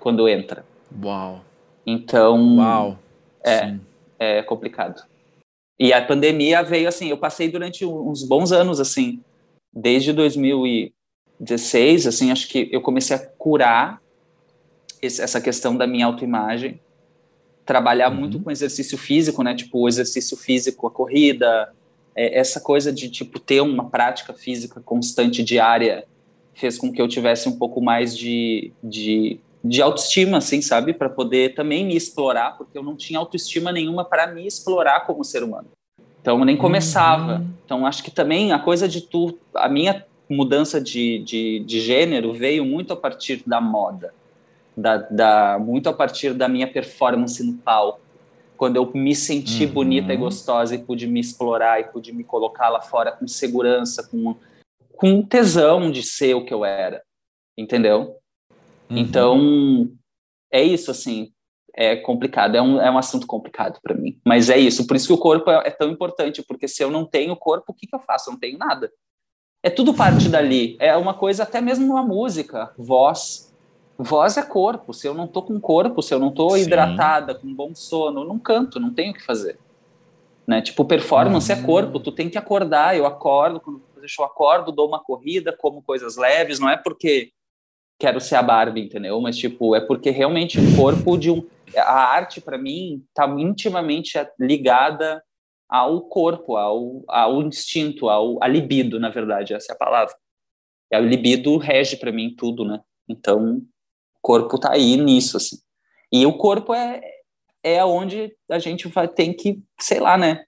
quando 0.00 0.28
entra. 0.28 0.64
Uau. 1.00 1.44
Então. 1.86 2.56
Uau. 2.56 2.98
É, 3.44 3.68
Sim. 3.68 3.80
é 4.18 4.42
complicado. 4.42 5.04
E 5.78 5.92
a 5.92 6.04
pandemia 6.04 6.64
veio 6.64 6.88
assim, 6.88 7.10
eu 7.10 7.16
passei 7.16 7.48
durante 7.48 7.86
uns 7.86 8.24
bons 8.24 8.50
anos 8.50 8.80
assim, 8.80 9.22
desde 9.72 10.12
2000 10.12 10.66
e 10.66 10.92
16, 11.42 12.06
assim, 12.06 12.30
acho 12.30 12.48
que 12.48 12.68
eu 12.70 12.80
comecei 12.80 13.16
a 13.16 13.18
curar 13.18 14.00
esse, 15.02 15.20
essa 15.20 15.40
questão 15.40 15.76
da 15.76 15.88
minha 15.88 16.06
autoimagem, 16.06 16.80
trabalhar 17.66 18.10
uhum. 18.10 18.16
muito 18.16 18.40
com 18.40 18.50
exercício 18.50 18.96
físico, 18.96 19.42
né? 19.42 19.52
Tipo, 19.52 19.80
o 19.80 19.88
exercício 19.88 20.36
físico, 20.36 20.86
a 20.86 20.90
corrida, 20.90 21.72
é, 22.14 22.38
essa 22.38 22.60
coisa 22.60 22.92
de, 22.92 23.10
tipo, 23.10 23.40
ter 23.40 23.60
uma 23.60 23.90
prática 23.90 24.32
física 24.32 24.80
constante, 24.80 25.42
diária, 25.42 26.04
fez 26.54 26.78
com 26.78 26.92
que 26.92 27.02
eu 27.02 27.08
tivesse 27.08 27.48
um 27.48 27.58
pouco 27.58 27.80
mais 27.80 28.16
de, 28.16 28.72
de, 28.82 29.40
de 29.64 29.82
autoestima, 29.82 30.38
assim, 30.38 30.62
sabe? 30.62 30.94
Para 30.94 31.08
poder 31.08 31.54
também 31.54 31.84
me 31.84 31.96
explorar, 31.96 32.56
porque 32.56 32.78
eu 32.78 32.84
não 32.84 32.94
tinha 32.94 33.18
autoestima 33.18 33.72
nenhuma 33.72 34.04
para 34.04 34.28
me 34.28 34.46
explorar 34.46 35.00
como 35.06 35.24
ser 35.24 35.42
humano. 35.42 35.68
Então, 36.20 36.38
eu 36.38 36.44
nem 36.44 36.56
começava. 36.56 37.38
Uhum. 37.38 37.50
Então, 37.64 37.84
acho 37.84 38.04
que 38.04 38.12
também 38.12 38.52
a 38.52 38.60
coisa 38.60 38.86
de 38.86 39.00
tu... 39.00 39.36
A 39.56 39.68
minha 39.68 40.06
mudança 40.32 40.80
de, 40.80 41.18
de, 41.20 41.60
de 41.60 41.80
gênero 41.80 42.32
veio 42.32 42.64
muito 42.64 42.92
a 42.92 42.96
partir 42.96 43.42
da 43.46 43.60
moda, 43.60 44.14
da, 44.76 44.96
da, 44.96 45.58
muito 45.58 45.88
a 45.88 45.92
partir 45.92 46.34
da 46.34 46.48
minha 46.48 46.70
performance 46.70 47.42
no 47.42 47.54
palco. 47.54 48.00
Quando 48.56 48.76
eu 48.76 48.90
me 48.94 49.14
senti 49.14 49.64
uhum. 49.64 49.72
bonita 49.72 50.12
e 50.12 50.16
gostosa 50.16 50.74
e 50.74 50.78
pude 50.78 51.06
me 51.06 51.18
explorar 51.20 51.80
e 51.80 51.84
pude 51.84 52.12
me 52.12 52.22
colocar 52.22 52.68
lá 52.68 52.80
fora 52.80 53.10
com 53.10 53.26
segurança, 53.26 54.06
com, 54.08 54.36
com 54.94 55.22
tesão 55.22 55.90
de 55.90 56.02
ser 56.02 56.34
o 56.34 56.44
que 56.44 56.54
eu 56.54 56.64
era, 56.64 57.02
entendeu? 57.58 58.16
Uhum. 58.88 58.98
Então, 58.98 59.88
é 60.52 60.62
isso, 60.62 60.90
assim, 60.90 61.32
é 61.74 61.96
complicado, 61.96 62.54
é 62.54 62.62
um, 62.62 62.80
é 62.80 62.90
um 62.90 62.98
assunto 62.98 63.26
complicado 63.26 63.80
para 63.82 63.94
mim. 63.94 64.20
Mas 64.24 64.50
é 64.50 64.58
isso, 64.58 64.86
por 64.86 64.96
isso 64.96 65.06
que 65.06 65.12
o 65.12 65.18
corpo 65.18 65.50
é, 65.50 65.68
é, 65.68 65.70
tão 65.70 65.90
importante, 65.90 66.42
porque 66.42 66.68
se 66.68 66.82
eu 66.82 66.90
não 66.90 67.04
tenho 67.04 67.34
corpo, 67.34 67.72
o 67.72 67.74
que, 67.74 67.86
que 67.86 67.94
eu 67.94 68.00
faço? 68.00 68.28
Eu 68.28 68.34
não 68.34 68.40
tenho 68.40 68.58
nada. 68.58 68.92
É 69.62 69.70
tudo 69.70 69.94
parte 69.94 70.28
dali. 70.28 70.76
É 70.80 70.96
uma 70.96 71.14
coisa, 71.14 71.44
até 71.44 71.60
mesmo 71.60 71.92
uma 71.92 72.02
música, 72.02 72.72
voz. 72.76 73.52
Voz 73.96 74.36
é 74.36 74.42
corpo. 74.42 74.92
Se 74.92 75.06
eu 75.06 75.14
não 75.14 75.28
tô 75.28 75.42
com 75.42 75.60
corpo, 75.60 76.02
se 76.02 76.12
eu 76.12 76.18
não 76.18 76.32
tô 76.32 76.56
hidratada, 76.56 77.34
com 77.34 77.54
bom 77.54 77.74
sono, 77.74 78.22
eu 78.22 78.28
não 78.28 78.38
canto, 78.38 78.80
não 78.80 78.92
tenho 78.92 79.12
o 79.12 79.14
que 79.14 79.24
fazer. 79.24 79.58
Né? 80.46 80.60
Tipo, 80.60 80.84
performance 80.84 81.52
é 81.52 81.54
uhum. 81.54 81.62
é 81.62 81.64
corpo, 81.64 82.00
tu 82.00 82.10
tem 82.10 82.28
que 82.28 82.36
acordar. 82.36 82.96
Eu 82.96 83.06
acordo, 83.06 83.60
quando 83.60 83.80
eu 84.02 84.24
acordo, 84.24 84.72
dou 84.72 84.88
uma 84.88 84.98
corrida, 84.98 85.56
como 85.56 85.82
coisas 85.82 86.16
leves, 86.16 86.58
não 86.58 86.68
é 86.68 86.76
porque 86.76 87.30
quero 88.00 88.20
ser 88.20 88.34
a 88.34 88.42
Barbie, 88.42 88.80
entendeu? 88.80 89.20
Mas, 89.20 89.36
tipo, 89.36 89.76
é 89.76 89.80
porque 89.80 90.10
realmente 90.10 90.58
o 90.58 90.76
corpo 90.76 91.16
de 91.16 91.30
um. 91.30 91.46
A 91.76 91.92
arte, 91.92 92.40
para 92.40 92.58
mim, 92.58 93.04
tá 93.14 93.26
intimamente 93.38 94.18
ligada 94.38 95.22
ao 95.72 96.02
corpo, 96.02 96.54
ao, 96.58 97.02
ao 97.08 97.40
instinto, 97.40 98.10
ao 98.10 98.36
a 98.44 98.46
libido, 98.46 99.00
na 99.00 99.08
verdade, 99.08 99.54
essa 99.54 99.72
é 99.72 99.74
a 99.74 99.78
palavra. 99.78 100.14
E 100.92 100.94
a 100.94 101.00
libido 101.00 101.56
rege 101.56 101.96
para 101.96 102.12
mim 102.12 102.34
tudo, 102.36 102.62
né? 102.62 102.82
Então, 103.08 103.56
o 103.56 103.62
corpo 104.20 104.58
tá 104.58 104.74
aí 104.74 104.98
nisso, 104.98 105.38
assim. 105.38 105.56
E 106.12 106.26
o 106.26 106.36
corpo 106.36 106.74
é, 106.74 107.00
é 107.64 107.82
onde 107.82 108.36
a 108.50 108.58
gente 108.58 108.86
vai 108.86 109.08
tem 109.08 109.32
que, 109.32 109.62
sei 109.80 109.98
lá, 109.98 110.18
né? 110.18 110.44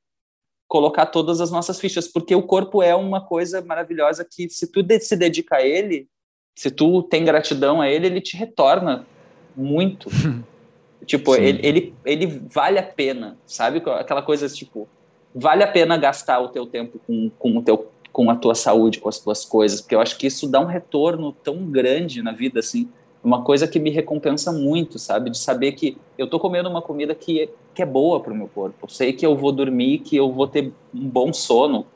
Colocar 0.68 1.06
todas 1.06 1.40
as 1.40 1.50
nossas 1.50 1.80
fichas, 1.80 2.06
porque 2.06 2.34
o 2.34 2.42
corpo 2.42 2.82
é 2.82 2.94
uma 2.94 3.26
coisa 3.26 3.62
maravilhosa 3.62 4.28
que, 4.30 4.50
se 4.50 4.70
tu 4.70 4.84
se 5.00 5.16
dedica 5.16 5.56
a 5.56 5.66
ele, 5.66 6.06
se 6.54 6.70
tu 6.70 7.02
tem 7.02 7.24
gratidão 7.24 7.80
a 7.80 7.88
ele, 7.88 8.08
ele 8.08 8.20
te 8.20 8.36
retorna 8.36 9.06
muito. 9.56 10.10
tipo, 11.06 11.34
ele, 11.34 11.66
ele, 11.66 11.94
ele 12.04 12.26
vale 12.26 12.78
a 12.78 12.82
pena, 12.82 13.38
sabe? 13.46 13.82
Aquela 13.98 14.20
coisa, 14.20 14.46
tipo, 14.50 14.86
vale 15.34 15.62
a 15.62 15.66
pena 15.66 15.96
gastar 15.96 16.40
o 16.40 16.48
teu 16.48 16.66
tempo 16.66 17.00
com, 17.06 17.30
com 17.38 17.58
o 17.58 17.62
teu 17.62 17.90
com 18.12 18.30
a 18.30 18.36
tua 18.36 18.54
saúde, 18.54 19.00
com 19.00 19.08
as 19.08 19.18
tuas 19.18 19.44
coisas, 19.44 19.80
porque 19.80 19.96
eu 19.96 20.00
acho 20.00 20.16
que 20.16 20.28
isso 20.28 20.48
dá 20.48 20.60
um 20.60 20.66
retorno 20.66 21.32
tão 21.42 21.66
grande 21.68 22.22
na 22.22 22.30
vida, 22.30 22.60
assim, 22.60 22.88
uma 23.24 23.42
coisa 23.42 23.66
que 23.66 23.80
me 23.80 23.90
recompensa 23.90 24.52
muito, 24.52 25.00
sabe? 25.00 25.30
De 25.30 25.38
saber 25.38 25.72
que 25.72 25.98
eu 26.16 26.28
tô 26.28 26.38
comendo 26.38 26.68
uma 26.68 26.80
comida 26.80 27.12
que, 27.12 27.50
que 27.74 27.82
é 27.82 27.86
boa 27.86 28.20
para 28.20 28.32
o 28.32 28.36
meu 28.36 28.46
corpo. 28.46 28.76
Eu 28.82 28.88
sei 28.88 29.12
que 29.12 29.26
eu 29.26 29.34
vou 29.34 29.50
dormir, 29.50 29.98
que 29.98 30.14
eu 30.14 30.30
vou 30.30 30.46
ter 30.46 30.72
um 30.94 31.08
bom 31.08 31.32
sono, 31.32 31.86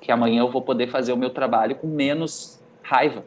que 0.00 0.10
amanhã 0.10 0.40
eu 0.40 0.50
vou 0.50 0.62
poder 0.62 0.88
fazer 0.88 1.12
o 1.12 1.16
meu 1.16 1.30
trabalho 1.30 1.76
com 1.76 1.86
menos 1.86 2.58
raiva. 2.82 3.22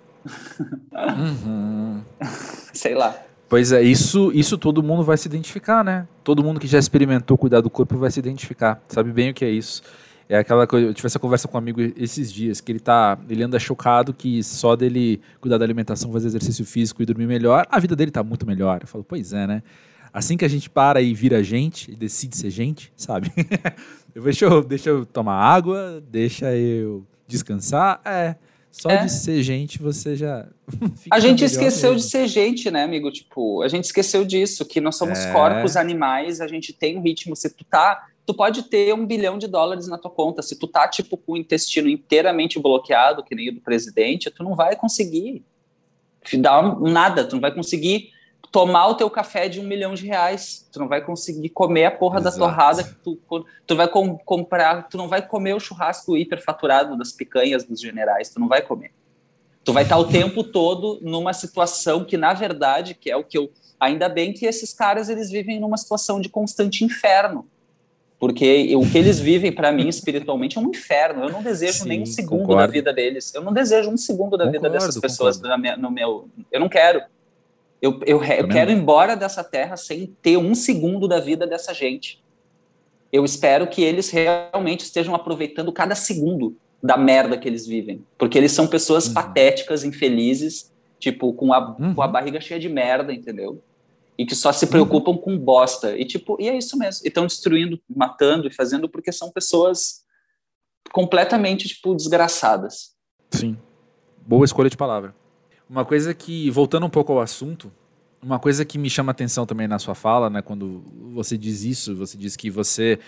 Uhum. 0.91 2.01
sei 2.73 2.95
lá. 2.95 3.15
Pois 3.51 3.73
é, 3.73 3.81
isso, 3.81 4.31
isso 4.33 4.57
todo 4.57 4.81
mundo 4.81 5.03
vai 5.03 5.17
se 5.17 5.27
identificar, 5.27 5.83
né? 5.83 6.07
Todo 6.23 6.41
mundo 6.41 6.57
que 6.57 6.67
já 6.67 6.79
experimentou 6.79 7.37
cuidar 7.37 7.59
do 7.59 7.69
corpo 7.69 7.97
vai 7.97 8.09
se 8.09 8.17
identificar, 8.17 8.81
sabe 8.87 9.11
bem 9.11 9.31
o 9.31 9.33
que 9.33 9.43
é 9.43 9.49
isso. 9.49 9.81
É 10.29 10.37
aquela 10.37 10.65
coisa, 10.65 10.87
eu 10.87 10.93
tive 10.93 11.07
essa 11.07 11.19
conversa 11.19 11.49
com 11.49 11.57
um 11.57 11.59
amigo 11.59 11.81
esses 11.97 12.31
dias, 12.31 12.61
que 12.61 12.71
ele 12.71 12.79
tá, 12.79 13.19
ele 13.29 13.43
anda 13.43 13.59
chocado 13.59 14.13
que 14.13 14.41
só 14.41 14.73
dele 14.73 15.19
cuidar 15.41 15.57
da 15.57 15.65
alimentação, 15.65 16.13
fazer 16.13 16.27
exercício 16.27 16.63
físico 16.63 17.03
e 17.03 17.05
dormir 17.05 17.27
melhor, 17.27 17.67
a 17.69 17.77
vida 17.77 17.93
dele 17.93 18.09
tá 18.09 18.23
muito 18.23 18.47
melhor. 18.47 18.79
Eu 18.83 18.87
falo, 18.87 19.03
pois 19.03 19.33
é, 19.33 19.45
né? 19.45 19.63
Assim 20.13 20.37
que 20.37 20.45
a 20.45 20.47
gente 20.47 20.69
para 20.69 21.01
e 21.01 21.13
vira 21.13 21.43
gente, 21.43 21.91
e 21.91 21.95
decide 21.97 22.37
ser 22.37 22.51
gente, 22.51 22.93
sabe? 22.95 23.33
deixa, 24.15 24.45
eu, 24.45 24.63
deixa 24.63 24.89
eu 24.91 25.05
tomar 25.05 25.35
água, 25.35 26.01
deixa 26.09 26.55
eu 26.55 27.05
descansar, 27.27 27.99
é. 28.05 28.37
Só 28.71 28.89
é. 28.89 29.03
de 29.03 29.11
ser 29.11 29.43
gente 29.43 29.77
você 29.79 30.15
já. 30.15 30.47
a 31.11 31.19
gente 31.19 31.43
esqueceu 31.43 31.91
mesmo. 31.91 32.05
de 32.05 32.11
ser 32.11 32.27
gente, 32.27 32.71
né, 32.71 32.83
amigo? 32.83 33.11
Tipo, 33.11 33.61
a 33.61 33.67
gente 33.67 33.83
esqueceu 33.83 34.23
disso, 34.23 34.65
que 34.65 34.79
nós 34.79 34.95
somos 34.95 35.19
é. 35.19 35.31
corpos 35.33 35.75
animais, 35.75 36.39
a 36.39 36.47
gente 36.47 36.71
tem 36.71 36.97
um 36.97 37.01
ritmo. 37.01 37.35
Se 37.35 37.49
tu 37.49 37.65
tá 37.65 38.07
tu 38.25 38.33
pode 38.33 38.63
ter 38.63 38.93
um 38.93 39.05
bilhão 39.05 39.37
de 39.37 39.47
dólares 39.47 39.87
na 39.87 39.97
tua 39.97 40.11
conta. 40.11 40.41
Se 40.41 40.57
tu 40.57 40.67
tá, 40.67 40.87
tipo, 40.87 41.17
com 41.17 41.33
o 41.33 41.37
intestino 41.37 41.89
inteiramente 41.89 42.59
bloqueado, 42.59 43.23
que 43.23 43.35
nem 43.35 43.49
o 43.49 43.55
do 43.55 43.61
presidente, 43.61 44.31
tu 44.31 44.43
não 44.43 44.55
vai 44.55 44.75
conseguir 44.75 45.43
dar 46.39 46.79
nada, 46.79 47.25
tu 47.25 47.33
não 47.33 47.41
vai 47.41 47.53
conseguir 47.53 48.11
tomar 48.51 48.87
o 48.87 48.95
teu 48.95 49.09
café 49.09 49.47
de 49.47 49.59
um 49.59 49.63
milhão 49.63 49.93
de 49.93 50.05
reais, 50.05 50.67
tu 50.71 50.79
não 50.79 50.87
vai 50.87 51.01
conseguir 51.01 51.49
comer 51.49 51.85
a 51.85 51.91
porra 51.91 52.19
Exato. 52.19 52.37
da 52.37 52.45
torrada 52.45 52.83
que 52.83 52.93
tu, 52.95 53.17
tu 53.65 53.75
vai 53.75 53.87
com, 53.87 54.17
comprar, 54.17 54.89
tu 54.89 54.97
não 54.97 55.07
vai 55.07 55.25
comer 55.25 55.55
o 55.55 55.59
churrasco 55.59 56.17
hiperfaturado 56.17 56.97
das 56.97 57.13
picanhas 57.13 57.63
dos 57.63 57.79
generais, 57.79 58.29
tu 58.29 58.39
não 58.39 58.49
vai 58.49 58.61
comer. 58.61 58.91
Tu 59.63 59.71
vai 59.71 59.83
estar 59.83 59.97
o 59.97 60.05
tempo 60.05 60.43
todo 60.43 60.99
numa 61.01 61.33
situação 61.33 62.03
que, 62.03 62.17
na 62.17 62.33
verdade, 62.33 62.93
que 62.93 63.09
é 63.09 63.15
o 63.15 63.23
que 63.23 63.37
eu... 63.37 63.49
Ainda 63.79 64.09
bem 64.09 64.33
que 64.33 64.45
esses 64.45 64.73
caras, 64.73 65.09
eles 65.09 65.31
vivem 65.31 65.59
numa 65.59 65.77
situação 65.77 66.19
de 66.19 66.29
constante 66.29 66.83
inferno, 66.83 67.47
porque 68.19 68.75
o 68.75 68.87
que 68.87 68.97
eles 68.99 69.19
vivem 69.19 69.51
para 69.51 69.71
mim 69.71 69.87
espiritualmente 69.87 70.55
é 70.55 70.61
um 70.61 70.69
inferno. 70.69 71.23
Eu 71.23 71.31
não 71.31 71.41
desejo 71.41 71.79
Sim, 71.79 71.89
nem 71.89 72.01
um 72.03 72.05
segundo 72.05 72.41
concordo. 72.41 72.61
da 72.61 72.67
vida 72.67 72.93
deles. 72.93 73.33
Eu 73.33 73.41
não 73.41 73.51
desejo 73.51 73.89
um 73.89 73.97
segundo 73.97 74.37
da 74.37 74.45
concordo, 74.45 74.51
vida 74.51 74.69
dessas 74.69 74.99
pessoas 74.99 75.41
no 75.41 75.89
meu. 75.89 76.29
Eu 76.51 76.59
não 76.59 76.69
quero. 76.69 77.01
Eu, 77.81 77.99
eu, 78.05 78.23
eu 78.23 78.47
quero 78.47 78.71
ir 78.71 78.75
embora 78.75 79.15
dessa 79.15 79.43
terra 79.43 79.75
sem 79.75 80.15
ter 80.21 80.37
um 80.37 80.53
segundo 80.53 81.07
da 81.07 81.19
vida 81.19 81.47
dessa 81.47 81.73
gente. 81.73 82.23
Eu 83.11 83.25
espero 83.25 83.67
que 83.67 83.81
eles 83.81 84.09
realmente 84.09 84.81
estejam 84.81 85.15
aproveitando 85.15 85.71
cada 85.73 85.95
segundo 85.95 86.55
da 86.81 86.95
merda 86.95 87.37
que 87.37 87.47
eles 87.47 87.65
vivem. 87.65 88.05
Porque 88.17 88.37
eles 88.37 88.51
são 88.51 88.67
pessoas 88.67 89.07
uhum. 89.07 89.13
patéticas, 89.13 89.83
infelizes, 89.83 90.71
tipo, 90.99 91.33
com 91.33 91.51
a, 91.53 91.75
uhum. 91.79 91.95
com 91.95 92.01
a 92.01 92.07
barriga 92.07 92.39
cheia 92.39 92.59
de 92.59 92.69
merda, 92.69 93.11
entendeu? 93.11 93.61
e 94.21 94.25
que 94.25 94.35
só 94.35 94.53
se 94.53 94.67
preocupam 94.67 95.17
com 95.17 95.35
bosta. 95.35 95.97
E 95.97 96.05
tipo, 96.05 96.37
e 96.39 96.47
é 96.47 96.55
isso 96.55 96.77
mesmo. 96.77 97.03
E 97.03 97.07
estão 97.07 97.25
destruindo, 97.25 97.81
matando 97.89 98.47
e 98.47 98.53
fazendo 98.53 98.87
porque 98.87 99.11
são 99.11 99.31
pessoas 99.31 100.03
completamente 100.91 101.67
tipo 101.67 101.95
desgraçadas. 101.95 102.95
Sim. 103.31 103.57
Boa 104.23 104.45
escolha 104.45 104.69
de 104.69 104.77
palavra. 104.77 105.15
Uma 105.71 105.85
coisa 105.85 106.13
que 106.13 106.49
voltando 106.49 106.85
um 106.85 106.89
pouco 106.89 107.13
ao 107.13 107.21
assunto, 107.21 107.71
uma 108.21 108.37
coisa 108.37 108.65
que 108.65 108.77
me 108.77 108.89
chama 108.89 109.13
atenção 109.13 109.45
também 109.45 109.69
na 109.69 109.79
sua 109.79 109.95
fala, 109.95 110.29
né, 110.29 110.41
quando 110.41 110.83
você 111.13 111.37
diz 111.37 111.63
isso, 111.63 111.95
você 111.95 112.17
diz 112.17 112.35
que 112.35 112.49
você 112.49 112.99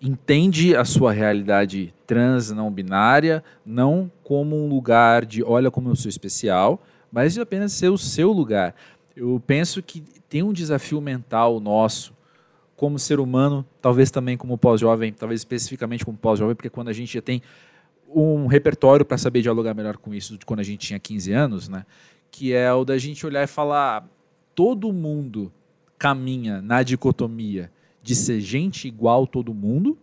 entende 0.00 0.74
a 0.74 0.82
sua 0.82 1.12
realidade 1.12 1.92
trans 2.06 2.50
não 2.50 2.72
binária 2.72 3.44
não 3.66 4.10
como 4.24 4.56
um 4.56 4.66
lugar 4.66 5.26
de 5.26 5.44
olha 5.44 5.70
como 5.70 5.90
eu 5.90 5.94
sou 5.94 6.08
especial, 6.08 6.82
mas 7.12 7.34
de 7.34 7.40
apenas 7.42 7.72
ser 7.72 7.90
o 7.90 7.98
seu 7.98 8.32
lugar. 8.32 8.74
Eu 9.14 9.38
penso 9.46 9.82
que 9.82 10.02
tem 10.26 10.42
um 10.42 10.54
desafio 10.54 11.02
mental 11.02 11.60
nosso 11.60 12.16
como 12.76 12.98
ser 12.98 13.20
humano, 13.20 13.62
talvez 13.82 14.10
também 14.10 14.38
como 14.38 14.56
pós-jovem, 14.56 15.12
talvez 15.12 15.42
especificamente 15.42 16.02
como 16.02 16.16
pós-jovem, 16.16 16.54
porque 16.54 16.70
quando 16.70 16.88
a 16.88 16.94
gente 16.94 17.12
já 17.12 17.20
tem 17.20 17.42
um 18.08 18.46
repertório 18.46 19.04
para 19.04 19.18
saber 19.18 19.42
dialogar 19.42 19.74
melhor 19.74 19.96
com 19.96 20.14
isso 20.14 20.38
de 20.38 20.46
quando 20.46 20.60
a 20.60 20.62
gente 20.62 20.86
tinha 20.86 20.98
15 20.98 21.32
anos, 21.32 21.68
né? 21.68 21.84
Que 22.30 22.52
é 22.52 22.72
o 22.72 22.84
da 22.84 22.98
gente 22.98 23.26
olhar 23.26 23.42
e 23.42 23.46
falar: 23.46 24.08
todo 24.54 24.92
mundo 24.92 25.52
caminha 25.98 26.60
na 26.60 26.82
dicotomia 26.82 27.70
de 28.02 28.14
ser 28.14 28.40
gente 28.40 28.86
igual 28.86 29.26
todo 29.26 29.52
mundo 29.52 29.98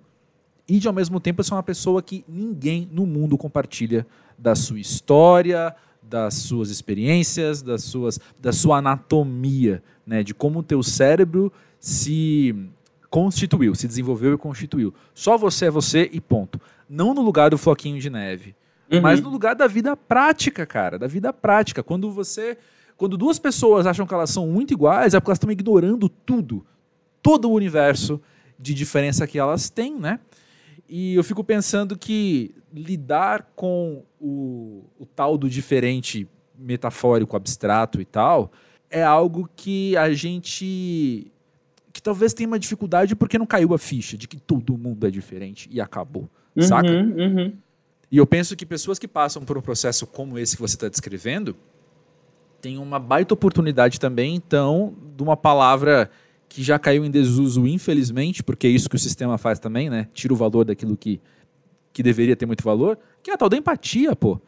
e 0.68 0.80
de 0.80 0.88
ao 0.88 0.94
mesmo 0.94 1.20
tempo 1.20 1.44
ser 1.44 1.54
uma 1.54 1.64
pessoa 1.64 2.02
que 2.02 2.24
ninguém 2.28 2.88
no 2.92 3.06
mundo 3.06 3.38
compartilha 3.38 4.06
da 4.38 4.56
sua 4.56 4.80
história, 4.80 5.76
das 6.02 6.36
suas 6.36 6.70
experiências, 6.70 7.62
das 7.62 7.84
suas, 7.84 8.20
da 8.40 8.52
sua 8.52 8.78
anatomia, 8.78 9.82
né, 10.06 10.24
de 10.24 10.34
como 10.34 10.60
o 10.60 10.64
teu 10.64 10.84
cérebro 10.84 11.52
se 11.80 12.56
constituiu, 13.14 13.76
se 13.76 13.88
desenvolveu 13.88 14.34
e 14.34 14.38
constituiu. 14.40 14.92
Só 15.14 15.38
você 15.38 15.68
é 15.68 15.70
você 15.70 16.10
e 16.12 16.20
ponto. 16.20 16.60
Não 16.90 17.14
no 17.14 17.22
lugar 17.22 17.52
do 17.52 17.60
floquinho 17.60 18.02
de 18.02 18.10
neve, 18.10 18.56
uhum. 18.92 19.02
mas 19.02 19.22
no 19.22 19.30
lugar 19.30 19.54
da 19.54 19.68
vida 19.68 19.96
prática, 19.96 20.66
cara, 20.66 20.98
da 20.98 21.06
vida 21.06 21.32
prática. 21.32 21.84
Quando 21.84 22.12
você, 22.12 22.58
quando 22.98 23.16
duas 23.16 23.38
pessoas 23.38 23.86
acham 23.86 24.08
que 24.08 24.16
elas 24.16 24.32
são 24.32 24.48
muito 24.48 24.74
iguais, 24.74 25.14
é 25.14 25.20
porque 25.20 25.30
elas 25.30 25.36
estão 25.36 25.52
ignorando 25.52 26.10
tudo, 26.10 26.66
todo 27.22 27.52
o 27.52 27.54
universo 27.54 28.20
de 28.58 28.74
diferença 28.74 29.28
que 29.28 29.38
elas 29.38 29.70
têm, 29.70 29.94
né? 29.94 30.20
E 30.90 31.14
eu 31.14 31.24
fico 31.24 31.44
pensando 31.44 31.96
que 31.96 32.56
lidar 32.74 33.52
com 33.56 34.04
o, 34.20 34.86
o 34.98 35.06
tal 35.06 35.38
do 35.38 35.48
diferente 35.48 36.28
metafórico, 36.58 37.38
abstrato 37.38 38.02
e 38.02 38.06
tal, 38.06 38.52
é 38.90 39.04
algo 39.04 39.48
que 39.56 39.96
a 39.98 40.12
gente 40.14 41.32
que 41.94 42.02
talvez 42.02 42.34
tenha 42.34 42.48
uma 42.48 42.60
dificuldade 42.60 43.16
porque 43.16 43.38
não 43.38 43.46
caiu 43.46 43.74
a 43.74 43.78
ficha 43.78 44.18
de 44.18 44.28
que 44.28 44.38
todo 44.38 44.78
mundo 44.78 45.08
é 45.08 45.12
diferente 45.12 45.70
e 45.72 45.80
acabou, 45.80 46.30
uhum, 46.56 46.64
saca? 46.64 46.92
Uhum. 46.92 47.54
E 48.12 48.18
eu 48.18 48.26
penso 48.28 48.56
que 48.56 48.66
pessoas 48.66 49.00
que 49.00 49.08
passam 49.08 49.46
por 49.46 49.58
um 49.58 49.62
processo 49.62 50.06
como 50.06 50.38
esse 50.38 50.56
que 50.56 50.62
você 50.62 50.76
está 50.76 50.90
descrevendo 50.90 51.56
têm 52.60 52.78
uma 52.78 53.00
baita 53.00 53.34
oportunidade 53.34 54.00
também, 54.00 54.36
então, 54.36 54.96
de 55.16 55.22
uma 55.22 55.38
palavra 55.38 56.10
que 56.50 56.64
já 56.64 56.78
caiu 56.80 57.06
em 57.06 57.12
desuso, 57.12 57.68
infelizmente, 57.68 58.44
porque 58.44 58.68
é 58.68 58.70
isso 58.70 58.90
que 58.90 58.96
o 58.96 59.00
sistema 59.00 59.38
faz 59.38 59.60
também, 59.60 59.90
né? 59.90 60.08
Tira 60.14 60.34
o 60.34 60.38
valor 60.38 60.66
daquilo 60.66 60.98
que 60.98 61.22
que 61.94 62.02
deveria 62.02 62.36
ter 62.36 62.48
muito 62.48 62.64
valor, 62.64 62.98
que 63.22 63.30
é 63.30 63.36
a 63.36 63.38
tal 63.38 63.48
da 63.48 63.56
empatia, 63.56 64.16
pô. 64.16 64.42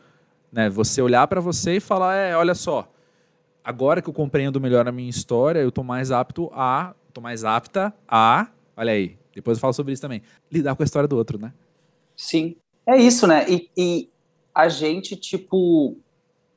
Né? 0.51 0.67
Você 0.69 1.01
olhar 1.01 1.27
para 1.27 1.39
você 1.39 1.77
e 1.77 1.79
falar, 1.79 2.15
é, 2.15 2.35
olha 2.35 2.55
só, 2.55 2.91
agora 3.63 4.01
que 4.01 4.09
eu 4.09 4.13
compreendo 4.13 4.59
melhor 4.59 4.87
a 4.87 4.91
minha 4.91 5.09
história, 5.09 5.59
eu 5.59 5.71
tô 5.71 5.83
mais 5.83 6.11
apto 6.11 6.49
a, 6.53 6.95
tô 7.15 7.21
mais 7.21 7.45
apta 7.45 7.93
a, 8.07 8.47
olha 8.75 8.91
aí, 8.91 9.17
depois 9.33 9.57
eu 9.57 9.61
falo 9.61 9.73
sobre 9.73 9.93
isso 9.93 10.01
também, 10.01 10.21
lidar 10.51 10.75
com 10.75 10.83
a 10.83 10.85
história 10.85 11.07
do 11.07 11.15
outro, 11.15 11.39
né? 11.39 11.53
Sim, 12.15 12.57
é 12.85 12.97
isso, 12.97 13.25
né? 13.25 13.45
E, 13.49 13.69
e 13.75 14.09
a 14.53 14.67
gente, 14.67 15.15
tipo, 15.15 15.97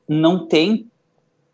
não 0.07 0.45
tem 0.47 0.91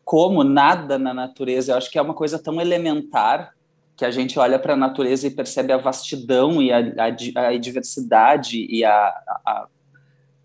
como 0.04 0.44
nada 0.44 0.98
na 0.98 1.13
natureza, 1.13 1.72
eu 1.72 1.78
acho 1.78 1.91
que 1.91 2.00
é 2.00 2.02
uma 2.02 2.13
coisa 2.13 2.39
tão 2.39 2.60
elementar 2.60 3.56
que 3.96 4.04
a 4.04 4.12
gente 4.12 4.38
olha 4.38 4.60
para 4.60 4.74
a 4.74 4.78
natureza 4.78 5.28
e 5.28 5.32
percebe 5.32 5.72
a 5.72 5.78
vastidão 5.78 6.62
e 6.62 6.72
a, 6.72 6.80
a, 6.80 7.48
a 7.48 7.58
diversidade 7.58 8.65
e 8.70 8.84
a, 8.84 9.08
a 9.46 9.68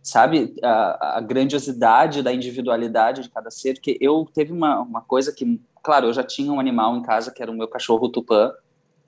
sabe 0.02 0.54
a, 0.62 1.20
grandiosidade 1.20 2.22
da 2.22 2.32
individualidade 2.32 3.22
de 3.22 3.28
cada 3.28 3.50
ser 3.50 3.80
que 3.80 3.98
eu 4.00 4.26
teve 4.32 4.52
uma, 4.52 4.80
uma 4.80 5.00
coisa 5.02 5.32
que 5.32 5.60
claro 5.82 6.06
eu 6.06 6.12
já 6.12 6.22
tinha 6.22 6.52
um 6.52 6.60
animal 6.60 6.96
em 6.96 7.02
casa 7.02 7.30
que 7.30 7.42
era 7.42 7.50
o 7.50 7.54
meu 7.54 7.68
cachorro 7.68 8.08
tupã 8.08 8.52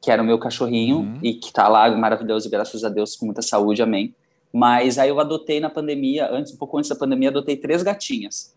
que 0.00 0.10
era 0.10 0.22
o 0.22 0.24
meu 0.24 0.38
cachorrinho 0.38 0.98
uhum. 0.98 1.18
e 1.22 1.34
que 1.34 1.46
está 1.46 1.68
lá 1.68 1.90
maravilhoso 1.96 2.50
graças 2.50 2.84
a 2.84 2.88
Deus 2.88 3.16
com 3.16 3.26
muita 3.26 3.42
saúde 3.42 3.82
amém 3.82 4.14
mas 4.52 4.98
aí 4.98 5.08
eu 5.08 5.18
adotei 5.18 5.60
na 5.60 5.70
pandemia 5.70 6.30
antes 6.30 6.52
um 6.52 6.56
pouco 6.56 6.78
antes 6.78 6.90
da 6.90 6.96
pandemia 6.96 7.30
adotei 7.30 7.56
três 7.56 7.82
gatinhas 7.82 8.54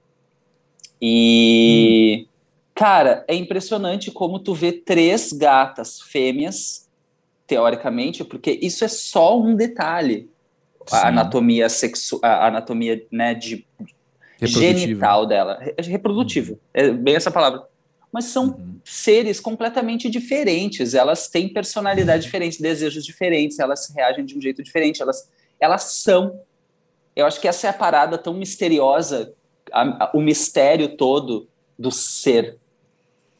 e 1.01 2.25
uhum 2.27 2.35
Cara, 2.75 3.23
é 3.25 3.33
impressionante 3.33 4.11
como 4.11 4.37
tu 4.37 4.53
vê 4.53 4.73
três 4.73 5.31
gatas 5.31 6.01
fêmeas, 6.01 6.89
teoricamente, 7.47 8.25
porque 8.25 8.59
isso 8.61 8.83
é 8.83 8.89
só 8.89 9.39
um 9.39 9.55
detalhe. 9.55 10.29
Sim. 10.85 10.95
A 10.97 11.07
anatomia 11.07 11.69
sexual, 11.69 12.19
a 12.21 12.47
anatomia 12.47 13.01
né, 13.09 13.33
de 13.33 13.65
genital 14.41 15.25
dela. 15.25 15.57
Reprodutivo, 15.79 16.53
uhum. 16.53 16.59
é 16.73 16.91
bem 16.91 17.15
essa 17.15 17.31
palavra. 17.31 17.63
Mas 18.15 18.27
são 18.27 18.45
uhum. 18.45 18.79
seres 18.85 19.41
completamente 19.41 20.09
diferentes, 20.09 20.93
elas 20.93 21.27
têm 21.27 21.49
personalidades 21.49 22.23
uhum. 22.23 22.27
diferentes, 22.29 22.61
desejos 22.61 23.03
diferentes, 23.03 23.59
elas 23.59 23.91
reagem 23.93 24.23
de 24.23 24.37
um 24.37 24.41
jeito 24.41 24.63
diferente, 24.63 25.01
elas, 25.01 25.29
elas 25.59 25.83
são 26.01 26.39
Eu 27.13 27.25
acho 27.25 27.41
que 27.41 27.47
essa 27.49 27.67
é 27.67 27.69
a 27.71 27.73
parada 27.73 28.17
tão 28.17 28.33
misteriosa, 28.33 29.33
a, 29.69 30.05
a, 30.05 30.11
o 30.13 30.21
mistério 30.21 30.95
todo 30.95 31.49
do 31.77 31.91
ser. 31.91 32.57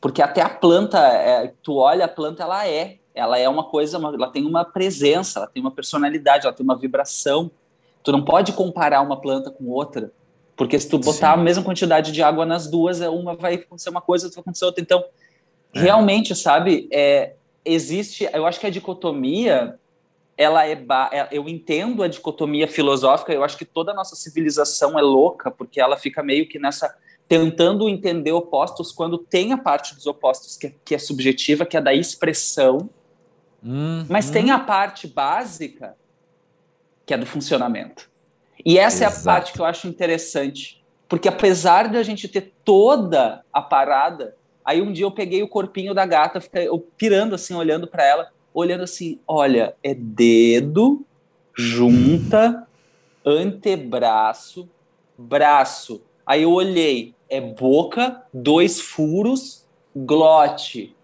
Porque 0.01 0.21
até 0.21 0.41
a 0.41 0.49
planta, 0.49 0.99
é, 0.99 1.53
tu 1.63 1.77
olha 1.77 2.03
a 2.03 2.09
planta, 2.09 2.43
ela 2.43 2.67
é. 2.67 2.97
Ela 3.13 3.39
é 3.39 3.47
uma 3.47 3.63
coisa, 3.63 3.97
uma, 3.97 4.13
ela 4.13 4.29
tem 4.29 4.45
uma 4.45 4.65
presença, 4.65 5.39
ela 5.39 5.47
tem 5.47 5.61
uma 5.61 5.71
personalidade, 5.71 6.45
ela 6.45 6.53
tem 6.53 6.65
uma 6.65 6.77
vibração. 6.77 7.49
Tu 8.03 8.11
não 8.11 8.25
pode 8.25 8.51
comparar 8.51 8.99
uma 8.99 9.21
planta 9.21 9.49
com 9.49 9.69
outra. 9.69 10.11
Porque 10.55 10.79
se 10.79 10.87
tu 10.87 10.97
botar 10.97 11.33
Sim. 11.33 11.39
a 11.39 11.43
mesma 11.43 11.63
quantidade 11.63 12.11
de 12.11 12.23
água 12.23 12.45
nas 12.45 12.67
duas, 12.67 13.01
é 13.01 13.09
uma 13.09 13.35
vai 13.35 13.55
acontecer 13.55 13.89
uma 13.89 14.01
coisa, 14.01 14.27
outra 14.27 14.37
vai 14.37 14.41
acontecer 14.43 14.65
outra. 14.65 14.81
Então, 14.81 15.03
é. 15.73 15.79
realmente, 15.79 16.33
sabe, 16.33 16.87
é, 16.91 17.33
existe, 17.65 18.29
eu 18.31 18.45
acho 18.45 18.59
que 18.59 18.67
a 18.67 18.69
dicotomia, 18.69 19.77
ela 20.37 20.65
é, 20.65 20.73
é, 21.11 21.27
eu 21.31 21.49
entendo 21.49 22.03
a 22.03 22.07
dicotomia 22.07 22.67
filosófica, 22.67 23.33
eu 23.33 23.43
acho 23.43 23.57
que 23.57 23.65
toda 23.65 23.91
a 23.91 23.95
nossa 23.95 24.15
civilização 24.15 24.97
é 24.97 25.01
louca, 25.01 25.51
porque 25.51 25.81
ela 25.81 25.97
fica 25.97 26.23
meio 26.23 26.47
que 26.47 26.57
nessa, 26.57 26.95
tentando 27.27 27.89
entender 27.89 28.31
opostos, 28.31 28.93
quando 28.93 29.17
tem 29.17 29.51
a 29.51 29.57
parte 29.57 29.93
dos 29.93 30.07
opostos 30.07 30.55
que, 30.55 30.67
é, 30.67 30.73
que 30.85 30.95
é 30.95 30.97
subjetiva, 30.97 31.65
que 31.65 31.75
é 31.75 31.81
da 31.81 31.93
expressão, 31.93 32.89
hum, 33.61 34.05
mas 34.07 34.29
hum. 34.29 34.33
tem 34.33 34.51
a 34.51 34.59
parte 34.59 35.05
básica, 35.05 35.97
que 37.05 37.13
é 37.13 37.17
do 37.17 37.25
funcionamento. 37.25 38.09
E 38.65 38.79
essa 38.79 39.05
Exato. 39.05 39.15
é 39.15 39.21
a 39.21 39.23
parte 39.23 39.53
que 39.53 39.59
eu 39.61 39.65
acho 39.65 39.87
interessante. 39.87 40.83
Porque 41.07 41.27
apesar 41.27 41.87
de 41.87 41.97
a 41.97 42.03
gente 42.03 42.27
ter 42.27 42.53
toda 42.63 43.43
a 43.53 43.61
parada, 43.61 44.35
aí 44.63 44.81
um 44.81 44.91
dia 44.91 45.05
eu 45.05 45.11
peguei 45.11 45.43
o 45.43 45.47
corpinho 45.47 45.93
da 45.93 46.05
gata, 46.05 46.41
fiquei 46.41 46.67
eu 46.67 46.79
pirando 46.97 47.35
assim, 47.35 47.53
olhando 47.53 47.87
para 47.87 48.03
ela, 48.03 48.31
olhando 48.51 48.83
assim, 48.83 49.19
olha, 49.27 49.75
é 49.83 49.93
dedo, 49.93 51.05
junta, 51.55 52.67
antebraço, 53.23 54.67
braço. 55.15 56.01
Aí 56.25 56.41
eu 56.41 56.51
olhei, 56.51 57.13
é 57.29 57.39
boca, 57.39 58.23
dois 58.33 58.81
furos, 58.81 59.63
glote, 59.95 60.95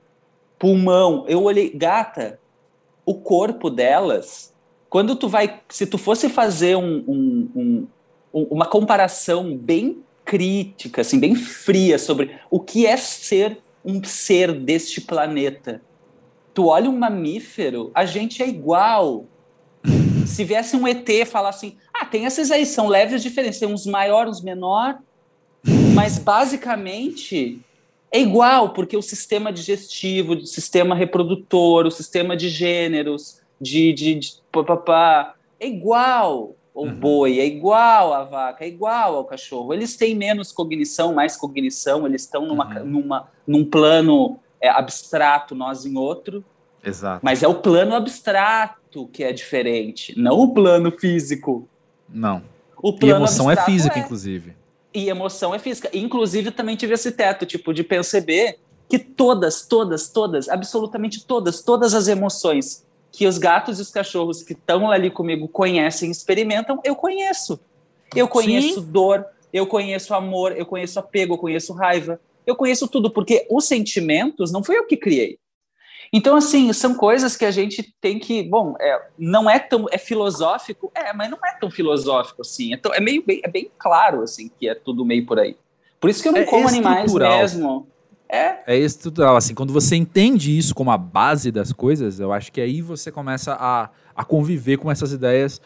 pulmão. 0.58 1.26
Eu 1.28 1.44
olhei, 1.44 1.70
gata, 1.70 2.40
o 3.06 3.16
corpo 3.16 3.70
delas 3.70 4.51
quando 4.92 5.16
tu 5.16 5.30
vai, 5.30 5.62
se 5.70 5.88
tu 5.88 5.98
fosse 5.98 6.28
fazer 6.28 6.76
um, 6.76 6.98
um, 7.08 7.88
um, 8.34 8.44
uma 8.52 8.66
comparação 8.66 9.56
bem 9.56 10.04
crítica, 10.26 11.00
assim, 11.00 11.18
bem 11.18 11.34
fria 11.34 11.98
sobre 11.98 12.38
o 12.52 12.60
que 12.60 12.86
é 12.86 12.98
ser 12.98 13.60
um 13.86 14.04
ser 14.04 14.52
deste 14.52 15.00
planeta, 15.00 15.82
tu 16.54 16.66
olha 16.66 16.90
um 16.90 17.00
mamífero, 17.00 17.90
a 17.96 18.04
gente 18.04 18.44
é 18.44 18.50
igual. 18.50 19.28
Se 20.28 20.44
viesse 20.44 20.76
um 20.76 20.86
ET 20.86 21.08
falar 21.26 21.50
assim, 21.50 21.78
ah, 21.94 22.06
tem 22.06 22.26
essas 22.26 22.52
aí, 22.52 22.66
são 22.66 22.90
leves 22.90 23.24
diferentes, 23.24 23.60
tem 23.60 23.70
uns 23.70 23.86
maiores, 23.86 24.40
uns 24.40 24.44
menor, 24.44 25.00
mas 25.96 26.20
basicamente 26.20 27.62
é 28.12 28.20
igual, 28.20 28.74
porque 28.74 28.98
o 28.98 29.02
sistema 29.02 29.54
digestivo, 29.54 30.34
o 30.34 30.46
sistema 30.46 30.94
reprodutor, 30.94 31.88
o 31.88 31.92
sistema 31.92 32.36
de 32.36 32.50
gêneros, 32.50 33.40
de, 33.60 33.94
de, 33.94 34.16
de 34.16 34.41
papapá, 34.52 35.36
é 35.60 35.68
igual 35.68 36.56
o 36.74 36.86
uhum. 36.86 36.96
boi, 36.96 37.40
é 37.40 37.46
igual 37.46 38.14
a 38.14 38.24
vaca, 38.24 38.64
é 38.64 38.68
igual 38.68 39.16
ao 39.16 39.26
cachorro. 39.26 39.74
Eles 39.74 39.96
têm 39.96 40.16
menos 40.16 40.52
cognição, 40.52 41.14
mais 41.14 41.36
cognição, 41.36 42.06
eles 42.06 42.24
estão 42.24 42.46
numa, 42.46 42.80
uhum. 42.80 42.86
numa, 42.86 43.28
num 43.46 43.66
plano 43.66 44.40
é, 44.60 44.70
abstrato, 44.70 45.54
nós 45.54 45.86
em 45.86 45.98
outro. 45.98 46.44
Exato. 46.84 47.20
Mas 47.24 47.44
é 47.44 47.48
o 47.48 47.56
plano 47.56 47.94
abstrato 47.94 49.08
que 49.08 49.24
é 49.24 49.32
diferente, 49.32 50.18
não 50.18 50.40
o 50.40 50.54
plano 50.54 50.92
físico. 50.92 51.68
Não. 52.10 52.42
O 52.82 52.94
plano 52.94 53.16
e 53.16 53.18
emoção 53.18 53.52
é 53.52 53.56
física, 53.56 54.00
é. 54.00 54.02
inclusive. 54.02 54.56
E 54.94 55.08
emoção 55.08 55.54
é 55.54 55.60
física. 55.60 55.90
Inclusive, 55.94 56.52
também 56.52 56.76
tive 56.76 56.94
esse 56.94 57.12
teto, 57.12 57.46
tipo, 57.46 57.74
de 57.74 57.84
perceber 57.84 58.58
que 58.90 59.00
todas, 59.00 59.66
todas, 59.66 60.10
todas, 60.10 60.50
absolutamente 60.50 61.26
todas, 61.26 61.62
todas 61.62 61.94
as 61.94 62.08
emoções 62.08 62.86
que 63.12 63.28
os 63.28 63.38
gatos 63.38 63.80
e 63.80 63.82
os 63.82 63.92
cachorros 63.92 64.42
que 64.42 64.54
estão 64.54 64.90
ali 64.90 65.12
comigo 65.12 65.48
conhecem, 65.48 66.10
experimentam, 66.10 66.80
eu 66.84 66.96
conheço. 66.96 67.60
Eu 68.16 68.28
conheço 68.28 68.82
Sim. 68.82 68.92
dor, 68.92 69.26
eu 69.52 69.68
conheço 69.68 70.14
amor, 70.14 70.54
eu 70.58 70.66
conheço 70.66 71.00
apego, 71.00 71.34
eu 71.34 71.38
conheço 71.38 71.74
raiva, 71.74 72.20
eu 72.46 72.56
conheço 72.56 72.88
tudo, 72.88 73.12
porque 73.12 73.46
os 73.50 73.66
sentimentos 73.66 74.52
não 74.52 74.64
fui 74.64 74.78
eu 74.78 74.86
que 74.86 74.98
criei. 74.98 75.38
Então, 76.14 76.36
assim, 76.36 76.74
são 76.74 76.94
coisas 76.94 77.38
que 77.38 77.46
a 77.46 77.52
gente 77.52 77.96
tem 78.02 78.20
que. 78.20 78.44
Bom, 78.44 78.76
é, 78.82 79.02
não 79.18 79.50
é 79.50 79.58
tão. 79.58 79.88
É 79.90 79.98
filosófico? 79.98 80.92
É, 80.94 81.14
mas 81.14 81.30
não 81.30 81.38
é 81.38 81.58
tão 81.58 81.72
filosófico 81.72 82.42
assim. 82.42 82.74
É, 82.74 82.78
tão, 82.78 82.94
é 82.94 83.00
meio 83.00 83.24
bem, 83.26 83.40
é 83.44 83.48
bem 83.48 83.72
claro, 83.78 84.22
assim, 84.22 84.52
que 84.60 84.68
é 84.68 84.76
tudo 84.76 85.06
meio 85.06 85.26
por 85.26 85.40
aí. 85.40 85.56
Por 86.02 86.10
isso 86.10 86.22
que 86.22 86.28
eu 86.28 86.34
não 86.34 86.42
é 86.42 86.46
como 86.46 86.68
animais 86.68 87.14
mesmo. 87.14 87.88
É. 88.32 88.60
É 88.66 88.78
estrutural, 88.78 89.36
assim, 89.36 89.54
quando 89.54 89.74
você 89.74 89.98
entende 89.98 90.58
isso 90.58 90.74
como 90.74 90.90
a 90.90 90.98
base 90.98 91.52
das 91.52 91.74
coisas, 91.74 92.18
eu 92.18 92.32
acho 92.32 92.50
que 92.50 92.62
aí 92.62 92.82
você 92.82 93.12
começa 93.12 93.58
a, 93.60 93.90
a 94.16 94.24
conviver 94.24 94.78
com 94.78 94.90
essas 94.90 95.12
ideias 95.12 95.60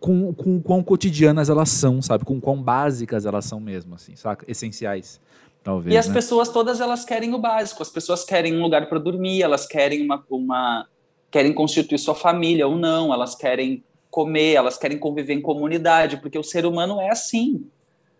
com, 0.00 0.32
com 0.32 0.58
quão 0.60 0.82
cotidianas 0.82 1.50
elas 1.50 1.68
são, 1.68 2.00
sabe? 2.00 2.24
Com 2.24 2.40
quão 2.40 2.62
básicas 2.62 3.26
elas 3.26 3.44
são 3.44 3.60
mesmo, 3.60 3.94
assim, 3.94 4.16
saca? 4.16 4.44
Essenciais, 4.48 5.20
talvez. 5.62 5.94
E 5.94 5.98
as 5.98 6.08
né? 6.08 6.14
pessoas 6.14 6.48
todas, 6.48 6.80
elas 6.80 7.04
querem 7.04 7.34
o 7.34 7.38
básico. 7.38 7.82
As 7.82 7.90
pessoas 7.90 8.24
querem 8.24 8.56
um 8.56 8.62
lugar 8.62 8.88
para 8.88 8.98
dormir, 8.98 9.42
elas 9.42 9.66
querem 9.66 10.02
uma, 10.02 10.24
uma... 10.30 10.86
querem 11.30 11.52
constituir 11.52 11.98
sua 11.98 12.14
família 12.14 12.66
ou 12.66 12.76
não, 12.76 13.12
elas 13.12 13.34
querem 13.34 13.84
comer, 14.10 14.54
elas 14.54 14.78
querem 14.78 14.98
conviver 14.98 15.34
em 15.34 15.42
comunidade, 15.42 16.16
porque 16.16 16.38
o 16.38 16.42
ser 16.42 16.64
humano 16.64 17.00
é 17.00 17.10
assim, 17.10 17.66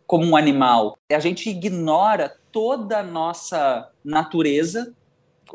como 0.06 0.26
um 0.26 0.36
animal. 0.36 0.98
A 1.10 1.18
gente 1.18 1.48
ignora 1.48 2.36
toda 2.58 2.98
a 2.98 3.02
nossa 3.04 3.88
natureza, 4.04 4.92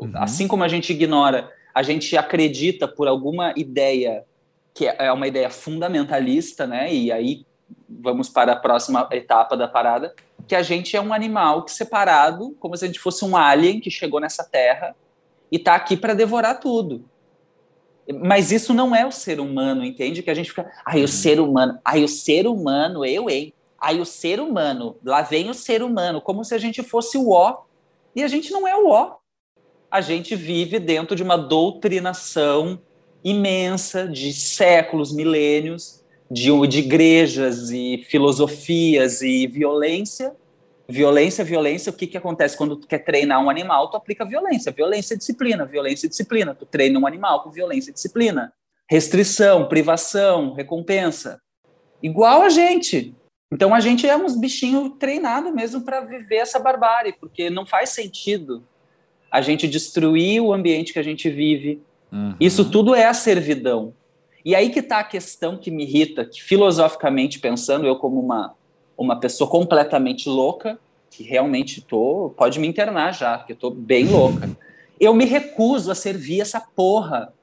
uhum. 0.00 0.10
assim 0.14 0.48
como 0.48 0.64
a 0.64 0.68
gente 0.68 0.90
ignora, 0.90 1.52
a 1.74 1.82
gente 1.82 2.16
acredita 2.16 2.88
por 2.88 3.06
alguma 3.06 3.52
ideia 3.58 4.24
que 4.72 4.86
é 4.86 5.12
uma 5.12 5.28
ideia 5.28 5.50
fundamentalista, 5.50 6.66
né? 6.66 6.90
E 6.90 7.12
aí 7.12 7.44
vamos 7.86 8.30
para 8.30 8.52
a 8.52 8.56
próxima 8.56 9.06
etapa 9.12 9.54
da 9.54 9.68
parada, 9.68 10.14
que 10.48 10.54
a 10.54 10.62
gente 10.62 10.96
é 10.96 11.00
um 11.00 11.12
animal 11.12 11.62
que 11.66 11.72
separado, 11.72 12.56
como 12.58 12.74
se 12.74 12.86
a 12.86 12.88
gente 12.88 12.98
fosse 12.98 13.22
um 13.22 13.36
alien 13.36 13.80
que 13.80 13.90
chegou 13.90 14.18
nessa 14.18 14.42
terra 14.42 14.96
e 15.52 15.56
está 15.56 15.74
aqui 15.74 15.98
para 15.98 16.14
devorar 16.14 16.58
tudo. 16.58 17.04
Mas 18.22 18.50
isso 18.50 18.72
não 18.72 18.96
é 18.96 19.04
o 19.04 19.12
ser 19.12 19.40
humano, 19.40 19.84
entende? 19.84 20.22
Que 20.22 20.30
a 20.30 20.34
gente 20.34 20.48
fica, 20.48 20.72
ai, 20.86 21.00
o 21.00 21.02
uhum. 21.02 21.06
ser 21.06 21.38
humano, 21.38 21.78
ai, 21.84 22.02
o 22.02 22.08
ser 22.08 22.46
humano, 22.46 23.04
eu, 23.04 23.28
hein? 23.28 23.52
Aí 23.84 24.00
o 24.00 24.06
ser 24.06 24.40
humano, 24.40 24.96
lá 25.04 25.20
vem 25.20 25.50
o 25.50 25.54
ser 25.54 25.82
humano, 25.82 26.18
como 26.18 26.42
se 26.42 26.54
a 26.54 26.58
gente 26.58 26.82
fosse 26.82 27.18
o 27.18 27.32
ó. 27.32 27.64
E 28.16 28.22
a 28.22 28.28
gente 28.28 28.50
não 28.50 28.66
é 28.66 28.74
o 28.74 28.88
ó. 28.88 29.16
A 29.90 30.00
gente 30.00 30.34
vive 30.34 30.78
dentro 30.78 31.14
de 31.14 31.22
uma 31.22 31.36
doutrinação 31.36 32.80
imensa 33.22 34.08
de 34.08 34.32
séculos, 34.32 35.12
milênios, 35.12 36.02
de, 36.30 36.48
de 36.66 36.78
igrejas 36.78 37.70
e 37.70 38.02
filosofias 38.08 39.20
e 39.20 39.46
violência. 39.46 40.34
Violência, 40.88 41.44
violência, 41.44 41.90
o 41.90 41.94
que, 41.94 42.06
que 42.06 42.16
acontece 42.16 42.56
quando 42.56 42.76
tu 42.76 42.86
quer 42.86 43.00
treinar 43.00 43.44
um 43.44 43.50
animal? 43.50 43.90
Tu 43.90 43.98
aplica 43.98 44.24
violência, 44.24 44.72
violência, 44.72 45.14
disciplina, 45.14 45.66
violência, 45.66 46.08
disciplina. 46.08 46.54
Tu 46.54 46.64
treina 46.64 46.98
um 46.98 47.06
animal 47.06 47.42
com 47.42 47.50
violência, 47.50 47.92
disciplina. 47.92 48.50
Restrição, 48.88 49.68
privação, 49.68 50.54
recompensa. 50.54 51.38
Igual 52.02 52.40
a 52.40 52.48
gente. 52.48 53.14
Então 53.54 53.72
a 53.72 53.78
gente 53.78 54.04
é 54.04 54.16
uns 54.16 54.36
bichinhos 54.36 54.90
treinados 54.98 55.54
mesmo 55.54 55.82
para 55.82 56.00
viver 56.00 56.38
essa 56.38 56.58
barbárie, 56.58 57.14
porque 57.20 57.48
não 57.48 57.64
faz 57.64 57.90
sentido 57.90 58.64
a 59.30 59.40
gente 59.40 59.68
destruir 59.68 60.40
o 60.42 60.52
ambiente 60.52 60.92
que 60.92 60.98
a 60.98 61.04
gente 61.04 61.30
vive. 61.30 61.80
Uhum. 62.10 62.34
Isso 62.40 62.68
tudo 62.68 62.96
é 62.96 63.06
a 63.06 63.14
servidão. 63.14 63.94
E 64.44 64.56
aí 64.56 64.70
que 64.70 64.80
está 64.80 64.98
a 64.98 65.04
questão 65.04 65.56
que 65.56 65.70
me 65.70 65.84
irrita, 65.84 66.24
que 66.24 66.42
filosoficamente 66.42 67.38
pensando, 67.38 67.86
eu 67.86 67.94
como 67.94 68.20
uma, 68.20 68.54
uma 68.98 69.20
pessoa 69.20 69.48
completamente 69.48 70.28
louca, 70.28 70.76
que 71.08 71.22
realmente 71.22 71.80
tô, 71.80 72.34
pode 72.36 72.58
me 72.58 72.66
internar 72.66 73.14
já, 73.14 73.38
porque 73.38 73.52
eu 73.52 73.56
tô 73.56 73.70
bem 73.70 74.06
louca. 74.08 74.50
Eu 75.00 75.12
me 75.12 75.24
recuso 75.24 75.90
a 75.90 75.94
servir 75.94 76.40
essa 76.40 76.60
porra. 76.60 77.34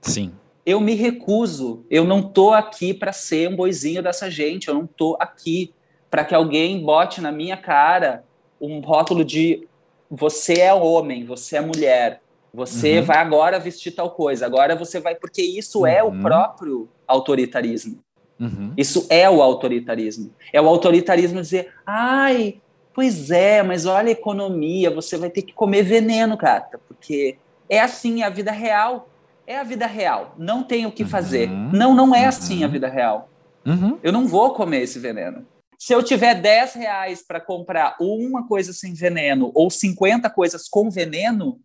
Sim 0.00 0.32
eu 0.70 0.80
me 0.80 0.94
recuso. 0.94 1.84
Eu 1.90 2.04
não 2.04 2.22
tô 2.22 2.52
aqui 2.52 2.94
para 2.94 3.12
ser 3.12 3.48
um 3.48 3.56
boizinho 3.56 4.02
dessa 4.02 4.30
gente. 4.30 4.68
Eu 4.68 4.74
não 4.74 4.86
tô 4.86 5.16
aqui 5.20 5.74
para 6.10 6.24
que 6.24 6.34
alguém 6.34 6.84
bote 6.84 7.20
na 7.20 7.30
minha 7.30 7.56
cara 7.56 8.24
um 8.60 8.80
rótulo 8.80 9.24
de 9.24 9.66
você 10.10 10.54
é 10.54 10.74
homem, 10.74 11.24
você 11.24 11.56
é 11.56 11.60
mulher, 11.60 12.20
você 12.52 12.98
uhum. 12.98 13.04
vai 13.04 13.18
agora 13.18 13.60
vestir 13.60 13.92
tal 13.92 14.10
coisa, 14.10 14.44
agora 14.44 14.74
você 14.74 14.98
vai. 14.98 15.14
Porque 15.14 15.40
isso 15.40 15.80
uhum. 15.80 15.86
é 15.86 16.02
o 16.02 16.08
uhum. 16.08 16.20
próprio 16.20 16.88
autoritarismo. 17.06 18.00
Uhum. 18.38 18.72
Isso 18.76 19.06
é 19.10 19.28
o 19.28 19.42
autoritarismo. 19.42 20.32
É 20.52 20.60
o 20.60 20.66
autoritarismo 20.66 21.40
dizer, 21.40 21.72
ai, 21.86 22.60
pois 22.94 23.30
é, 23.30 23.62
mas 23.62 23.86
olha 23.86 24.08
a 24.08 24.12
economia, 24.12 24.90
você 24.90 25.16
vai 25.16 25.30
ter 25.30 25.42
que 25.42 25.52
comer 25.52 25.82
veneno, 25.82 26.36
gata, 26.36 26.80
porque 26.88 27.36
é 27.68 27.80
assim 27.80 28.22
é 28.22 28.26
a 28.26 28.30
vida 28.30 28.50
real 28.50 29.09
é 29.50 29.58
a 29.58 29.64
vida 29.64 29.84
real. 29.84 30.34
Não 30.38 30.62
tem 30.62 30.86
o 30.86 30.92
que 30.92 31.04
fazer. 31.04 31.48
Uhum, 31.48 31.70
não, 31.72 31.92
não 31.92 32.14
é 32.14 32.22
uhum. 32.22 32.28
assim 32.28 32.62
a 32.62 32.68
vida 32.68 32.88
real. 32.88 33.28
Uhum. 33.66 33.98
Eu 34.00 34.12
não 34.12 34.26
vou 34.26 34.54
comer 34.54 34.82
esse 34.82 35.00
veneno. 35.00 35.44
Se 35.76 35.92
eu 35.92 36.04
tiver 36.04 36.40
10 36.40 36.74
reais 36.74 37.24
para 37.26 37.40
comprar 37.40 37.96
uma 38.00 38.46
coisa 38.46 38.72
sem 38.72 38.94
veneno 38.94 39.50
ou 39.52 39.68
50 39.68 40.30
coisas 40.30 40.68
com 40.68 40.88
veneno, 40.88 41.58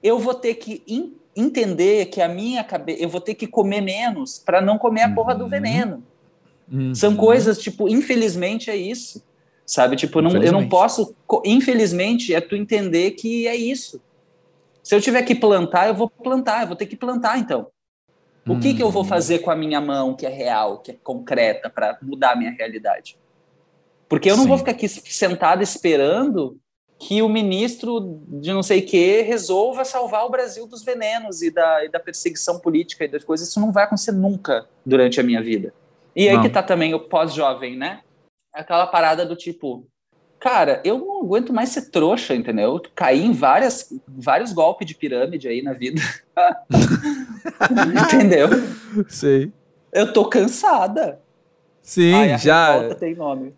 eu 0.00 0.20
vou 0.20 0.34
ter 0.34 0.54
que 0.54 0.84
entender 1.34 2.06
que 2.06 2.20
a 2.20 2.28
minha 2.28 2.62
cabeça. 2.62 3.02
Eu 3.02 3.08
vou 3.08 3.20
ter 3.20 3.34
que 3.34 3.48
comer 3.48 3.80
menos 3.80 4.38
para 4.38 4.60
não 4.60 4.78
comer 4.78 5.02
a 5.02 5.12
porra 5.12 5.34
do 5.34 5.44
uhum. 5.44 5.50
veneno. 5.50 6.04
Uhum. 6.70 6.94
São 6.94 7.16
coisas, 7.16 7.58
tipo, 7.58 7.88
infelizmente 7.88 8.70
é 8.70 8.76
isso. 8.76 9.20
Sabe? 9.66 9.96
Tipo, 9.96 10.20
não, 10.20 10.30
eu 10.40 10.52
não 10.52 10.68
posso. 10.68 11.12
Infelizmente, 11.44 12.32
é 12.32 12.40
tu 12.40 12.54
entender 12.54 13.12
que 13.12 13.48
é 13.48 13.56
isso. 13.56 14.00
Se 14.82 14.94
eu 14.94 15.00
tiver 15.00 15.22
que 15.22 15.34
plantar, 15.34 15.88
eu 15.88 15.94
vou 15.94 16.08
plantar, 16.08 16.62
eu 16.62 16.66
vou 16.66 16.76
ter 16.76 16.86
que 16.86 16.96
plantar, 16.96 17.38
então. 17.38 17.68
O 18.46 18.58
que, 18.58 18.74
que 18.74 18.82
eu 18.82 18.90
vou 18.90 19.02
uhum. 19.02 19.08
fazer 19.08 19.38
com 19.38 19.50
a 19.50 19.56
minha 19.56 19.80
mão, 19.80 20.16
que 20.16 20.26
é 20.26 20.28
real, 20.28 20.78
que 20.78 20.90
é 20.90 20.94
concreta, 20.94 21.70
para 21.70 21.96
mudar 22.02 22.32
a 22.32 22.36
minha 22.36 22.50
realidade? 22.50 23.16
Porque 24.08 24.30
eu 24.30 24.36
não 24.36 24.42
Sim. 24.42 24.48
vou 24.48 24.58
ficar 24.58 24.72
aqui 24.72 24.88
sentado 24.88 25.62
esperando 25.62 26.58
que 26.98 27.22
o 27.22 27.28
ministro 27.28 28.20
de 28.28 28.52
não 28.52 28.62
sei 28.62 28.80
o 28.80 28.86
que 28.86 29.22
resolva 29.22 29.84
salvar 29.84 30.24
o 30.24 30.30
Brasil 30.30 30.66
dos 30.66 30.84
venenos 30.84 31.42
e 31.42 31.50
da, 31.50 31.84
e 31.84 31.88
da 31.88 31.98
perseguição 31.98 32.60
política 32.60 33.04
e 33.04 33.08
das 33.08 33.24
coisas. 33.24 33.48
Isso 33.48 33.60
não 33.60 33.72
vai 33.72 33.84
acontecer 33.84 34.12
nunca 34.12 34.68
durante 34.84 35.20
a 35.20 35.22
minha 35.22 35.42
vida. 35.42 35.72
E 36.14 36.28
aí 36.28 36.34
não. 36.34 36.42
que 36.42 36.50
tá 36.50 36.62
também 36.62 36.94
o 36.94 37.00
pós-jovem, 37.00 37.76
né? 37.76 38.02
Aquela 38.52 38.86
parada 38.86 39.24
do 39.24 39.34
tipo, 39.34 39.86
cara, 40.42 40.80
eu 40.84 40.98
não 40.98 41.22
aguento 41.22 41.52
mais 41.52 41.68
ser 41.68 41.82
trouxa, 41.82 42.34
entendeu? 42.34 42.82
Caí 42.96 43.24
em 43.24 43.32
várias, 43.32 43.94
vários 44.08 44.52
golpes 44.52 44.84
de 44.84 44.92
pirâmide 44.92 45.46
aí 45.46 45.62
na 45.62 45.72
vida. 45.72 46.02
entendeu? 48.04 48.48
Sei. 49.08 49.52
Eu 49.92 50.12
tô 50.12 50.24
cansada. 50.24 51.20
Sim, 51.80 52.14
Ai, 52.14 52.38
já. 52.38 52.92
Tem 52.96 53.14
nome. 53.14 53.54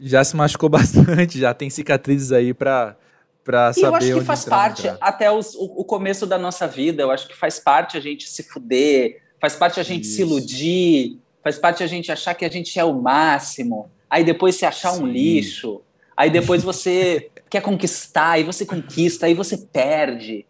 Já 0.00 0.24
se 0.24 0.34
machucou 0.34 0.68
bastante, 0.70 1.38
já 1.38 1.52
tem 1.52 1.68
cicatrizes 1.68 2.32
aí 2.32 2.54
pra, 2.54 2.96
pra 3.44 3.74
saber. 3.74 3.84
E 3.84 3.88
eu 3.88 3.94
acho 3.94 4.14
que 4.14 4.20
faz 4.24 4.46
parte, 4.46 4.88
até 5.02 5.30
os, 5.30 5.54
o, 5.54 5.64
o, 5.64 5.84
começo 5.84 6.26
da 6.26 6.38
nossa 6.38 6.66
vida, 6.66 7.02
eu 7.02 7.10
acho 7.10 7.28
que 7.28 7.36
faz 7.36 7.58
parte 7.58 7.98
a 7.98 8.00
gente 8.00 8.30
se 8.30 8.42
fuder, 8.44 9.20
faz 9.38 9.56
parte 9.56 9.78
a 9.78 9.82
gente 9.82 10.04
Isso. 10.04 10.16
se 10.16 10.22
iludir, 10.22 11.18
faz 11.42 11.58
parte 11.58 11.82
a 11.82 11.86
gente 11.86 12.10
achar 12.10 12.32
que 12.32 12.46
a 12.46 12.50
gente 12.50 12.78
é 12.78 12.84
o 12.84 12.94
máximo, 12.94 13.90
aí 14.08 14.24
depois 14.24 14.56
se 14.56 14.64
achar 14.64 14.92
Sim. 14.92 15.02
um 15.02 15.06
lixo, 15.06 15.82
aí 16.16 16.30
depois 16.30 16.62
você 16.62 17.30
quer 17.48 17.60
conquistar, 17.60 18.32
aí 18.32 18.44
você 18.44 18.64
conquista, 18.66 19.26
aí 19.26 19.34
você 19.34 19.56
perde. 19.56 20.46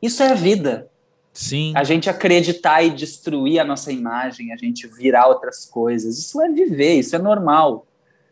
Isso 0.00 0.22
é 0.22 0.30
a 0.30 0.34
vida. 0.34 0.88
Sim. 1.32 1.72
A 1.76 1.84
gente 1.84 2.10
acreditar 2.10 2.82
e 2.82 2.90
destruir 2.90 3.60
a 3.60 3.64
nossa 3.64 3.92
imagem, 3.92 4.52
a 4.52 4.56
gente 4.56 4.86
virar 4.86 5.28
outras 5.28 5.64
coisas. 5.64 6.18
Isso 6.18 6.40
é 6.40 6.48
viver, 6.48 6.94
isso 6.94 7.14
é 7.14 7.18
normal. 7.18 7.86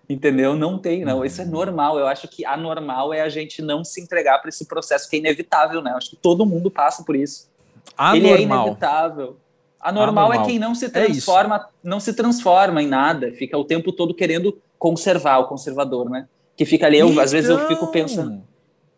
Entendeu? 0.08 0.56
Não 0.56 0.78
tem, 0.78 1.04
não. 1.04 1.24
Isso 1.24 1.40
é 1.40 1.44
uhum. 1.44 1.50
normal. 1.50 1.98
Eu 1.98 2.06
acho 2.06 2.26
que 2.28 2.44
anormal 2.44 3.12
é 3.12 3.20
a 3.20 3.28
gente 3.28 3.60
não 3.60 3.84
se 3.84 4.00
entregar 4.00 4.38
para 4.38 4.48
esse 4.48 4.66
processo 4.66 5.08
que 5.08 5.16
é 5.16 5.18
inevitável, 5.18 5.82
né? 5.82 5.92
Eu 5.92 5.96
acho 5.96 6.10
que 6.10 6.16
todo 6.16 6.46
mundo 6.46 6.70
passa 6.70 7.04
por 7.04 7.14
isso. 7.14 7.48
Anormal. 7.96 8.16
Ele 8.16 8.28
é 8.28 8.42
inevitável. 8.42 9.36
Anormal, 9.80 10.24
Anormal. 10.26 10.44
é 10.44 10.46
quem 10.46 10.58
não 10.58 10.74
se 10.74 10.86
é 10.86 10.88
transforma, 10.88 11.56
é 11.56 11.60
não 11.84 12.00
se 12.00 12.12
transforma 12.12 12.82
em 12.82 12.88
nada, 12.88 13.32
fica 13.32 13.56
o 13.56 13.64
tempo 13.64 13.92
todo 13.92 14.12
querendo 14.12 14.58
conservar 14.78 15.38
o 15.38 15.46
conservador, 15.46 16.10
né? 16.10 16.26
Que 16.58 16.66
fica 16.66 16.86
ali, 16.86 16.98
eu, 16.98 17.08
então... 17.08 17.22
às 17.22 17.30
vezes 17.30 17.48
eu 17.48 17.60
fico 17.60 17.84
então. 17.84 17.92
pensando. 17.92 18.42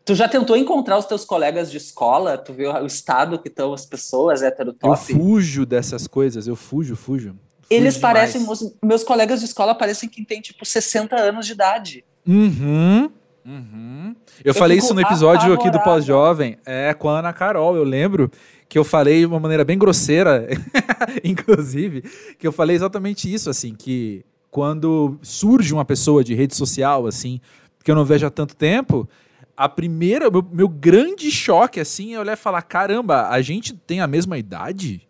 Tu 0.02 0.14
já 0.14 0.26
tentou 0.26 0.56
encontrar 0.56 0.96
os 0.96 1.04
teus 1.04 1.26
colegas 1.26 1.70
de 1.70 1.76
escola? 1.76 2.38
Tu 2.38 2.54
viu 2.54 2.72
o 2.72 2.86
estado 2.86 3.38
que 3.38 3.48
estão 3.48 3.74
as 3.74 3.84
pessoas 3.84 4.40
heterotop? 4.40 4.88
Eu 4.88 4.96
fujo 4.96 5.66
dessas 5.66 6.06
coisas, 6.06 6.46
eu 6.46 6.56
fujo, 6.56 6.96
fujo. 6.96 7.36
Eles 7.68 7.98
parecem, 7.98 8.40
meus, 8.40 8.74
meus 8.82 9.04
colegas 9.04 9.40
de 9.40 9.46
escola 9.46 9.74
parecem 9.74 10.08
que 10.08 10.24
têm 10.24 10.40
tipo 10.40 10.64
60 10.64 11.14
anos 11.14 11.46
de 11.46 11.52
idade. 11.52 12.04
Uhum. 12.26 13.10
Uhum. 13.44 14.16
Eu, 14.42 14.50
eu 14.50 14.54
falei 14.54 14.78
isso 14.78 14.94
no 14.94 15.00
episódio 15.00 15.52
aqui 15.52 15.70
do 15.70 15.80
Pós-Jovem, 15.82 16.56
é, 16.64 16.94
com 16.94 17.08
a 17.08 17.18
Ana 17.18 17.32
Carol, 17.32 17.76
eu 17.76 17.84
lembro 17.84 18.30
que 18.68 18.78
eu 18.78 18.84
falei 18.84 19.20
de 19.20 19.26
uma 19.26 19.40
maneira 19.40 19.64
bem 19.64 19.78
grosseira, 19.78 20.48
inclusive, 21.22 22.02
que 22.38 22.46
eu 22.46 22.52
falei 22.52 22.74
exatamente 22.74 23.32
isso, 23.32 23.50
assim, 23.50 23.74
que 23.74 24.24
quando 24.50 25.18
surge 25.22 25.72
uma 25.72 25.84
pessoa 25.84 26.24
de 26.24 26.34
rede 26.34 26.56
social, 26.56 27.06
assim, 27.06 27.40
que 27.84 27.90
eu 27.90 27.94
não 27.94 28.04
vejo 28.04 28.26
há 28.26 28.30
tanto 28.30 28.56
tempo, 28.56 29.08
a 29.56 29.68
primeira, 29.68 30.30
meu, 30.30 30.42
meu 30.50 30.68
grande 30.68 31.30
choque, 31.30 31.80
assim, 31.80 32.14
é 32.14 32.20
olhar 32.20 32.32
e 32.32 32.36
falar, 32.36 32.62
caramba, 32.62 33.28
a 33.28 33.40
gente 33.42 33.74
tem 33.74 34.00
a 34.00 34.06
mesma 34.06 34.38
idade? 34.38 35.06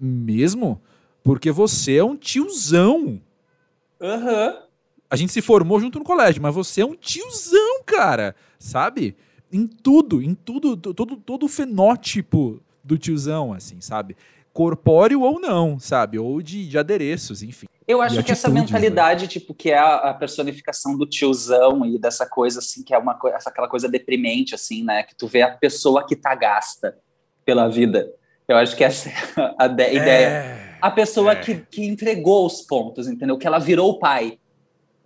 Mesmo? 0.00 0.80
Porque 1.22 1.50
você 1.50 1.96
é 1.96 2.04
um 2.04 2.16
tiozão. 2.16 3.20
Aham. 4.00 4.48
Uhum. 4.48 4.64
A 5.10 5.16
gente 5.16 5.32
se 5.32 5.42
formou 5.42 5.78
junto 5.78 5.98
no 5.98 6.04
colégio, 6.04 6.42
mas 6.42 6.54
você 6.54 6.80
é 6.80 6.86
um 6.86 6.94
tiozão, 6.94 7.82
cara. 7.84 8.34
Sabe? 8.58 9.14
Em 9.52 9.66
tudo, 9.66 10.20
em 10.22 10.34
tudo, 10.34 10.76
todo, 10.76 11.16
todo 11.16 11.44
o 11.44 11.48
fenótipo 11.48 12.60
do 12.82 12.98
tiozão, 12.98 13.52
assim, 13.52 13.80
sabe? 13.80 14.16
Corpóreo 14.52 15.20
ou 15.20 15.38
não, 15.38 15.78
sabe? 15.78 16.18
Ou 16.18 16.42
de, 16.42 16.68
de 16.68 16.78
adereços, 16.78 17.42
enfim. 17.42 17.66
Eu 17.86 18.00
acho 18.00 18.22
que 18.22 18.32
essa 18.32 18.48
né? 18.48 18.60
mentalidade, 18.60 19.24
né? 19.24 19.28
tipo, 19.28 19.52
que 19.52 19.70
é 19.70 19.78
a, 19.78 19.96
a, 19.96 20.14
personificação 20.14 20.96
do 20.96 21.06
tiozão 21.06 21.84
e 21.84 21.98
dessa 21.98 22.26
coisa, 22.26 22.60
assim, 22.60 22.82
que 22.82 22.94
é 22.94 22.98
uma 22.98 23.18
essa, 23.34 23.50
aquela 23.50 23.68
coisa 23.68 23.88
deprimente, 23.88 24.54
assim, 24.54 24.82
né? 24.82 25.02
Que 25.02 25.14
tu 25.14 25.26
vê 25.26 25.42
a 25.42 25.50
pessoa 25.50 26.06
que 26.06 26.16
tá 26.16 26.34
gasta 26.34 26.96
pela 27.44 27.68
vida. 27.68 28.10
Eu 28.48 28.56
acho 28.56 28.74
que 28.74 28.82
essa 28.82 29.10
é 29.36 29.40
a, 29.58 29.64
a 29.64 29.82
é... 29.82 29.94
ideia. 29.94 30.64
A 30.80 30.90
pessoa 30.90 31.32
é. 31.32 31.36
que, 31.36 31.56
que 31.56 31.84
entregou 31.84 32.46
os 32.46 32.62
pontos, 32.62 33.06
entendeu? 33.06 33.36
Que 33.36 33.46
ela 33.46 33.58
virou 33.58 33.90
o 33.90 33.98
pai, 33.98 34.38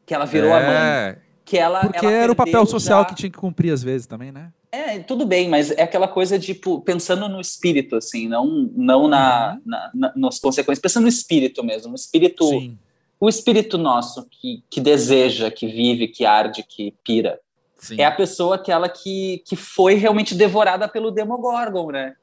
que 0.06 0.14
ela 0.14 0.24
virou 0.24 0.50
é. 0.50 0.54
a 0.54 0.66
mãe. 0.66 1.18
Que 1.44 1.58
ela, 1.58 1.80
Porque 1.80 2.04
ela 2.04 2.14
era 2.14 2.32
o 2.32 2.36
papel 2.36 2.64
social 2.66 3.00
já... 3.00 3.04
que 3.06 3.14
tinha 3.14 3.30
que 3.30 3.38
cumprir 3.38 3.72
às 3.72 3.82
vezes 3.82 4.06
também, 4.06 4.30
né? 4.30 4.52
É, 4.70 4.98
tudo 4.98 5.24
bem, 5.24 5.48
mas 5.48 5.70
é 5.70 5.82
aquela 5.82 6.06
coisa 6.06 6.38
de, 6.38 6.54
tipo, 6.54 6.80
pensando 6.82 7.28
no 7.28 7.40
espírito, 7.40 7.96
assim, 7.96 8.28
não, 8.28 8.70
não 8.76 9.08
na, 9.08 9.54
uhum. 9.54 9.60
na, 9.64 9.90
na, 9.94 10.12
nas 10.14 10.38
consequências, 10.38 10.78
pensando 10.78 11.04
no 11.04 11.08
espírito 11.08 11.64
mesmo, 11.64 11.88
no 11.88 11.94
espírito, 11.94 12.46
Sim. 12.46 12.78
o 13.18 13.28
espírito 13.28 13.78
nosso 13.78 14.26
que, 14.30 14.62
que 14.68 14.80
deseja, 14.80 15.50
que 15.50 15.66
vive, 15.66 16.08
que 16.08 16.26
arde, 16.26 16.62
que 16.62 16.94
pira. 17.02 17.40
Sim. 17.78 17.96
É 17.98 18.04
a 18.04 18.12
pessoa 18.12 18.56
aquela 18.56 18.88
que, 18.88 19.42
que 19.46 19.56
foi 19.56 19.94
realmente 19.94 20.34
devorada 20.34 20.86
pelo 20.86 21.10
Demogorgon, 21.10 21.90
né? 21.90 22.14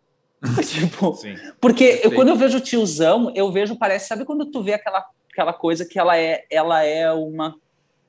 tipo, 0.69 1.15
Sim. 1.15 1.35
porque 1.59 2.01
eu, 2.03 2.11
quando 2.13 2.27
eu 2.27 2.35
vejo 2.35 2.59
o 2.59 2.61
tiozão, 2.61 3.31
eu 3.33 3.51
vejo, 3.51 3.75
parece, 3.75 4.07
sabe 4.07 4.23
quando 4.23 4.45
tu 4.45 4.61
vê 4.61 4.73
aquela, 4.73 5.03
aquela 5.31 5.53
coisa 5.53 5.83
que 5.83 5.97
ela 5.97 6.15
é, 6.15 6.45
ela 6.51 6.83
é 6.83 7.11
uma 7.11 7.55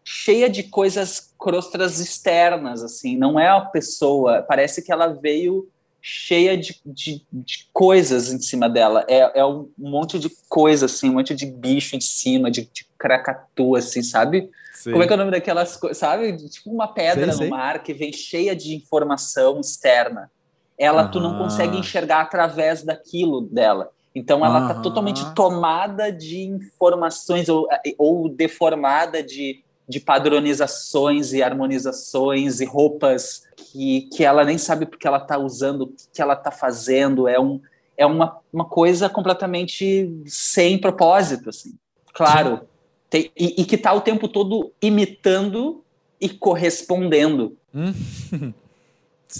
cheia 0.09 0.49
de 0.49 0.63
coisas 0.63 1.35
crostras 1.37 1.99
externas, 1.99 2.81
assim, 2.81 3.17
não 3.17 3.41
é 3.41 3.49
a 3.49 3.61
pessoa, 3.61 4.41
parece 4.41 4.81
que 4.81 4.93
ela 4.93 5.09
veio 5.09 5.69
cheia 6.01 6.57
de, 6.57 6.81
de, 6.87 7.27
de 7.33 7.69
coisas 7.73 8.33
em 8.33 8.39
cima 8.39 8.69
dela, 8.69 9.05
é, 9.09 9.41
é, 9.41 9.45
um 9.45 9.69
monte 9.77 10.17
de 10.21 10.31
coisa, 10.49 10.87
assim, 10.87 11.11
um 11.11 11.15
monte 11.15 11.35
de 11.35 11.45
bicho 11.45 11.97
em 11.97 12.01
cima, 12.01 12.53
de, 12.53 12.71
de 12.73 12.87
cracatu, 12.97 13.75
assim, 13.75 14.01
sabe? 14.01 14.49
Sim. 14.73 14.93
Como 14.93 15.03
é 15.03 15.07
que 15.09 15.13
é 15.13 15.17
o 15.17 15.19
nome 15.19 15.33
daquelas 15.33 15.77
coisas, 15.77 15.99
sabe? 15.99 16.37
Tipo 16.37 16.71
uma 16.71 16.87
pedra 16.87 17.35
no 17.35 17.49
mar 17.49 17.83
que 17.83 17.93
vem 17.93 18.13
cheia 18.13 18.55
de 18.55 18.77
informação 18.77 19.59
externa. 19.59 20.31
Ela, 20.79 21.09
tu 21.09 21.19
não 21.19 21.37
consegue 21.37 21.77
enxergar 21.77 22.21
através 22.21 22.85
daquilo 22.85 23.41
dela. 23.41 23.91
Então 24.15 24.45
ela 24.45 24.61
está 24.61 24.81
totalmente 24.81 25.35
tomada 25.35 26.13
de 26.13 26.43
informações 26.43 27.49
ou, 27.49 27.67
ou 27.99 28.29
deformada 28.29 29.23
de 29.23 29.66
de 29.89 30.01
padronizações 30.01 31.33
e 31.33 31.43
harmonizações 31.43 32.61
e 32.61 32.65
roupas 32.65 33.45
que, 33.57 34.09
que 34.13 34.25
ela 34.25 34.45
nem 34.45 34.59
sabe 34.59 34.87
porque 34.87 35.07
ela 35.07 35.19
está 35.19 35.39
usando, 35.39 35.83
o 35.83 35.95
que 36.13 36.21
ela 36.21 36.35
está 36.35 36.51
fazendo. 36.51 37.29
É, 37.29 37.39
um, 37.39 37.61
é 37.97 38.05
uma, 38.05 38.39
uma 38.53 38.65
coisa 38.65 39.09
completamente 39.09 40.11
sem 40.27 40.79
propósito, 40.79 41.51
assim. 41.51 41.75
Claro. 42.13 42.63
Tem, 43.09 43.31
e, 43.37 43.61
e, 43.63 43.65
que 43.65 43.77
está 43.77 43.93
o 43.93 44.01
tempo 44.01 44.27
todo 44.27 44.73
imitando 44.83 45.85
e 46.21 46.29
correspondendo. 46.29 47.57
Hum. 47.75 47.93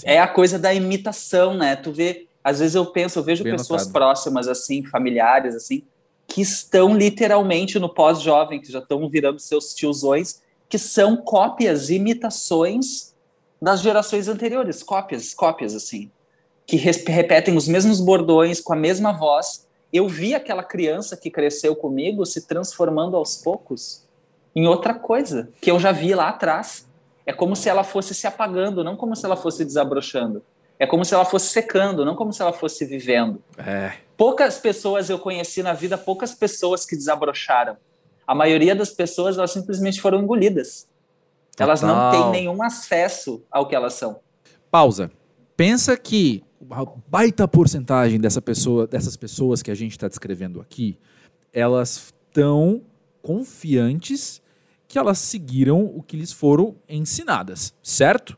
é 0.03 0.19
a 0.19 0.27
coisa 0.27 0.57
da 0.57 0.73
imitação, 0.73 1.53
né? 1.55 1.75
Tu 1.75 1.91
vê, 1.91 2.27
às 2.43 2.59
vezes 2.59 2.75
eu 2.75 2.85
penso, 2.85 3.19
eu 3.19 3.23
vejo 3.23 3.43
Bem 3.43 3.53
pessoas 3.53 3.81
notado. 3.81 3.93
próximas, 3.93 4.47
assim, 4.47 4.85
familiares, 4.85 5.55
assim, 5.55 5.83
que 6.27 6.41
estão 6.41 6.95
literalmente 6.95 7.79
no 7.79 7.87
pós-jovem, 7.87 8.61
que 8.61 8.71
já 8.71 8.79
estão 8.79 9.07
virando 9.07 9.39
seus 9.39 9.73
tiozões, 9.73 10.41
que 10.67 10.77
são 10.77 11.15
cópias, 11.15 11.89
imitações 11.89 13.15
das 13.61 13.81
gerações 13.81 14.27
anteriores, 14.27 14.83
cópias, 14.83 15.33
cópias 15.33 15.73
assim, 15.73 16.11
que 16.65 16.75
repetem 16.75 17.55
os 17.55 17.67
mesmos 17.67 18.01
bordões 18.01 18.59
com 18.59 18.73
a 18.73 18.75
mesma 18.75 19.13
voz. 19.13 19.65
Eu 19.91 20.07
vi 20.07 20.35
aquela 20.35 20.63
criança 20.63 21.15
que 21.15 21.31
cresceu 21.31 21.75
comigo 21.75 22.25
se 22.25 22.45
transformando 22.45 23.15
aos 23.15 23.37
poucos 23.37 24.03
em 24.53 24.67
outra 24.67 24.93
coisa 24.93 25.49
que 25.61 25.71
eu 25.71 25.79
já 25.79 25.93
vi 25.93 26.13
lá 26.13 26.27
atrás. 26.27 26.85
É 27.25 27.31
como 27.31 27.55
se 27.55 27.69
ela 27.69 27.83
fosse 27.83 28.13
se 28.13 28.27
apagando, 28.27 28.83
não 28.83 28.97
como 28.97 29.15
se 29.15 29.25
ela 29.25 29.37
fosse 29.37 29.63
desabrochando. 29.63 30.43
É 30.79 30.85
como 30.85 31.03
se 31.03 31.13
ela 31.13 31.25
fosse 31.25 31.47
secando, 31.47 32.05
não 32.05 32.15
como 32.15 32.31
se 32.31 32.41
ela 32.41 32.53
fosse 32.53 32.85
vivendo. 32.85 33.41
É. 33.57 33.93
Poucas 34.15 34.59
pessoas 34.59 35.09
eu 35.09 35.17
conheci 35.19 35.63
na 35.63 35.73
vida, 35.73 35.97
poucas 35.97 36.33
pessoas 36.33 36.85
que 36.85 36.95
desabrocharam. 36.95 37.77
a 38.25 38.35
maioria 38.35 38.75
das 38.75 38.89
pessoas 38.89 39.37
elas 39.37 39.51
simplesmente 39.51 40.01
foram 40.01 40.21
engolidas. 40.21 40.87
Total. 41.51 41.67
Elas 41.67 41.81
não 41.81 42.11
têm 42.11 42.29
nenhum 42.31 42.61
acesso 42.61 43.41
ao 43.49 43.67
que 43.67 43.75
elas 43.75 43.93
são. 43.93 44.19
Pausa. 44.69 45.09
Pensa 45.55 45.97
que 45.97 46.43
a 46.69 46.85
baita 47.07 47.47
porcentagem 47.47 48.19
dessa 48.19 48.41
pessoa, 48.41 48.85
dessas 48.85 49.15
pessoas 49.15 49.63
que 49.63 49.71
a 49.71 49.75
gente 49.75 49.93
está 49.93 50.07
descrevendo 50.07 50.61
aqui, 50.61 50.99
elas 51.53 52.13
estão 52.27 52.81
confiantes 53.21 54.41
que 54.87 54.97
elas 54.97 55.17
seguiram 55.17 55.83
o 55.83 56.01
que 56.01 56.15
lhes 56.15 56.31
foram 56.31 56.75
ensinadas, 56.87 57.73
certo? 57.81 58.37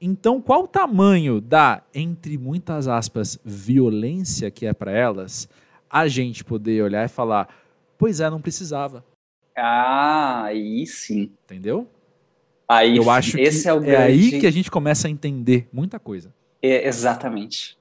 Então, 0.00 0.40
qual 0.40 0.64
o 0.64 0.68
tamanho 0.68 1.40
da, 1.40 1.82
entre 1.94 2.36
muitas 2.36 2.86
aspas, 2.86 3.38
violência 3.44 4.50
que 4.50 4.66
é 4.66 4.72
para 4.72 4.92
elas, 4.92 5.48
a 5.88 6.06
gente 6.08 6.44
poder 6.44 6.82
olhar 6.82 7.04
e 7.04 7.08
falar, 7.08 7.48
pois 7.96 8.20
é, 8.20 8.28
não 8.28 8.40
precisava. 8.40 9.04
Ah, 9.56 10.44
aí 10.44 10.86
sim. 10.86 11.32
Entendeu? 11.44 11.88
Aí, 12.68 12.98
Eu 12.98 13.10
acho 13.10 13.38
esse 13.38 13.62
que 13.62 13.68
é, 13.68 13.72
o 13.72 13.80
grande... 13.80 13.94
é 13.94 14.04
aí 14.04 14.40
que 14.40 14.46
a 14.46 14.50
gente 14.50 14.70
começa 14.70 15.08
a 15.08 15.10
entender 15.10 15.66
muita 15.72 15.98
coisa. 15.98 16.32
É, 16.62 16.86
exatamente. 16.86 17.78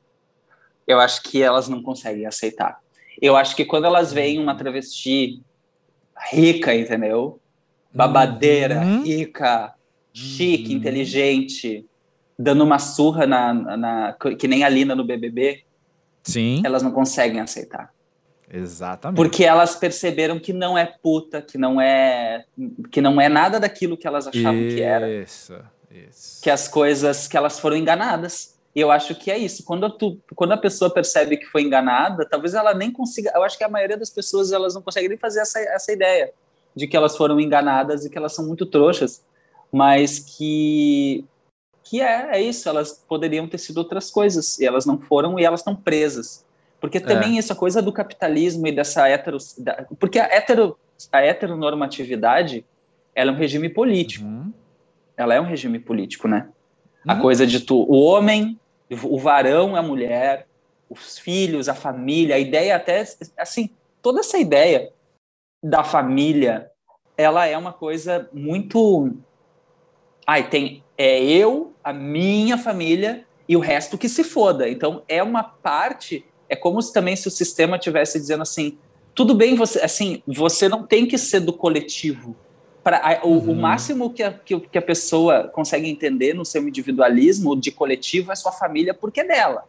Eu 0.88 1.00
acho 1.00 1.22
que 1.24 1.44
elas 1.44 1.68
não 1.68 1.84
conseguem 1.84 2.26
aceitar. 2.26 2.80
Eu 3.22 3.36
acho 3.36 3.56
que 3.56 3.66
quando 3.66 3.86
elas 3.86 4.14
veem 4.14 4.40
uma 4.40 4.56
travesti 4.56 5.42
rica, 6.32 6.74
entendeu? 6.74 7.40
Babadeira, 7.94 8.80
uhum. 8.80 9.04
rica, 9.04 9.74
chique, 10.14 10.72
uhum. 10.72 10.78
inteligente, 10.78 11.86
dando 12.38 12.64
uma 12.64 12.80
surra 12.80 13.26
na, 13.26 13.54
na, 13.54 14.18
que 14.38 14.48
nem 14.48 14.64
a 14.64 14.70
Lina 14.70 14.96
no 14.96 15.04
BBB, 15.04 15.64
Sim. 16.24 16.62
elas 16.64 16.84
não 16.84 16.92
conseguem 16.92 17.40
aceitar. 17.40 17.92
Exatamente. 18.52 19.18
Porque 19.18 19.44
elas 19.44 19.76
perceberam 19.76 20.40
que 20.40 20.54
não 20.54 20.78
é 20.78 20.86
puta, 20.86 21.42
que 21.42 21.58
não 21.58 21.82
é 21.82 22.46
que 22.92 23.02
não 23.02 23.20
é 23.20 23.28
nada 23.28 23.60
daquilo 23.60 23.98
que 23.98 24.08
elas 24.08 24.28
achavam 24.28 24.62
isso, 24.62 24.76
que 24.78 24.82
era. 24.82 25.10
Isso. 25.10 25.54
Que 26.42 26.50
as 26.50 26.68
coisas 26.68 27.28
que 27.28 27.36
elas 27.36 27.60
foram 27.60 27.76
enganadas. 27.76 28.56
E 28.74 28.80
eu 28.80 28.92
acho 28.92 29.16
que 29.16 29.32
é 29.32 29.38
isso. 29.38 29.66
Quando, 29.66 29.90
tu, 29.90 30.20
quando 30.36 30.52
a 30.52 30.58
pessoa 30.58 30.94
percebe 30.94 31.36
que 31.36 31.48
foi 31.48 31.64
enganada, 31.64 32.26
talvez 32.30 32.54
ela 32.54 32.74
nem 32.74 32.92
consiga. 32.92 33.32
Eu 33.36 33.44
acho 33.44 33.58
que 33.58 33.64
a 33.64 33.70
maioria 33.70 33.98
das 33.98 34.12
pessoas 34.12 34.52
elas 34.52 34.76
não 34.76 34.82
conseguem 34.82 35.10
nem 35.10 35.18
fazer 35.18 35.42
essa, 35.42 35.60
essa 35.60 35.92
ideia 35.92 36.32
de 36.76 36.88
que 36.88 36.96
elas 36.96 37.18
foram 37.18 37.40
enganadas 37.40 38.06
e 38.06 38.10
que 38.10 38.18
elas 38.18 38.36
são 38.36 38.46
muito 38.46 38.66
trouxas, 38.66 39.24
mas 39.72 40.20
que 40.20 41.26
que 41.90 42.02
é, 42.02 42.38
é 42.38 42.42
isso, 42.42 42.68
elas 42.68 43.04
poderiam 43.08 43.48
ter 43.48 43.58
sido 43.58 43.78
outras 43.78 44.12
coisas, 44.12 44.60
e 44.60 44.66
elas 44.66 44.86
não 44.86 45.00
foram, 45.00 45.40
e 45.40 45.46
elas 45.46 45.62
estão 45.62 45.76
presas. 45.76 46.46
Porque 46.80 47.00
também 47.00 47.38
é. 47.38 47.40
essa 47.40 47.56
coisa 47.56 47.82
do 47.82 47.92
capitalismo 47.92 48.68
e 48.68 48.72
dessa 48.72 49.10
hetero... 49.10 49.38
Porque 50.00 50.20
a, 50.20 50.26
hetero, 50.36 50.78
a 51.12 51.22
heteronormatividade, 51.22 52.66
ela 53.16 53.32
é 53.32 53.34
um 53.34 53.38
regime 53.38 53.70
político. 53.70 54.26
Uhum. 54.26 54.54
Ela 55.16 55.34
é 55.34 55.42
um 55.42 55.46
regime 55.46 55.80
político, 55.80 56.28
né? 56.28 56.50
Uhum. 57.06 57.14
A 57.14 57.16
coisa 57.16 57.48
de 57.48 57.62
tu, 57.62 57.86
o 57.90 58.00
homem, 58.02 58.60
o 59.04 59.18
varão, 59.18 59.76
a 59.76 59.82
mulher, 59.82 60.46
os 60.90 61.18
filhos, 61.18 61.68
a 61.68 61.74
família, 61.74 62.36
a 62.36 62.40
ideia 62.40 62.76
até, 62.76 63.04
assim, 63.38 63.70
toda 64.02 64.20
essa 64.20 64.38
ideia 64.38 64.92
da 65.64 65.84
família, 65.84 66.70
ela 67.18 67.48
é 67.48 67.58
uma 67.58 67.74
coisa 67.74 68.30
muito... 68.32 69.12
Ai, 70.28 70.50
tem 70.50 70.84
é 70.98 71.24
eu, 71.24 71.74
a 71.84 71.94
minha 71.94 72.58
família 72.58 73.24
e 73.48 73.56
o 73.56 73.60
resto 73.60 73.98
que 73.98 74.10
se 74.10 74.24
foda. 74.24 74.68
Então 74.68 75.04
é 75.08 75.22
uma 75.22 75.44
parte, 75.44 76.26
é 76.50 76.56
como 76.56 76.82
se 76.82 76.92
também 76.92 77.16
se 77.16 77.28
o 77.28 77.32
sistema 77.32 77.78
tivesse 77.78 78.20
dizendo 78.20 78.42
assim, 78.42 78.78
tudo 79.14 79.36
bem 79.36 79.56
você, 79.56 79.80
assim, 79.80 80.22
você 80.28 80.68
não 80.68 80.84
tem 80.84 81.06
que 81.06 81.18
ser 81.18 81.40
do 81.40 81.54
coletivo. 81.54 82.36
Pra, 82.84 83.20
o, 83.24 83.30
uhum. 83.30 83.52
o, 83.52 83.56
máximo 83.56 84.10
que 84.12 84.24
a, 84.24 84.32
que, 84.32 84.60
que 84.60 84.78
a 84.78 84.82
pessoa 84.82 85.50
consegue 85.50 85.90
entender 85.90 86.34
no 86.34 86.46
seu 86.46 86.66
individualismo 86.68 87.56
de 87.56 87.70
coletivo 87.70 88.32
é 88.32 88.36
sua 88.36 88.52
família 88.52 88.94
porque 88.94 89.22
é 89.22 89.28
dela. 89.28 89.66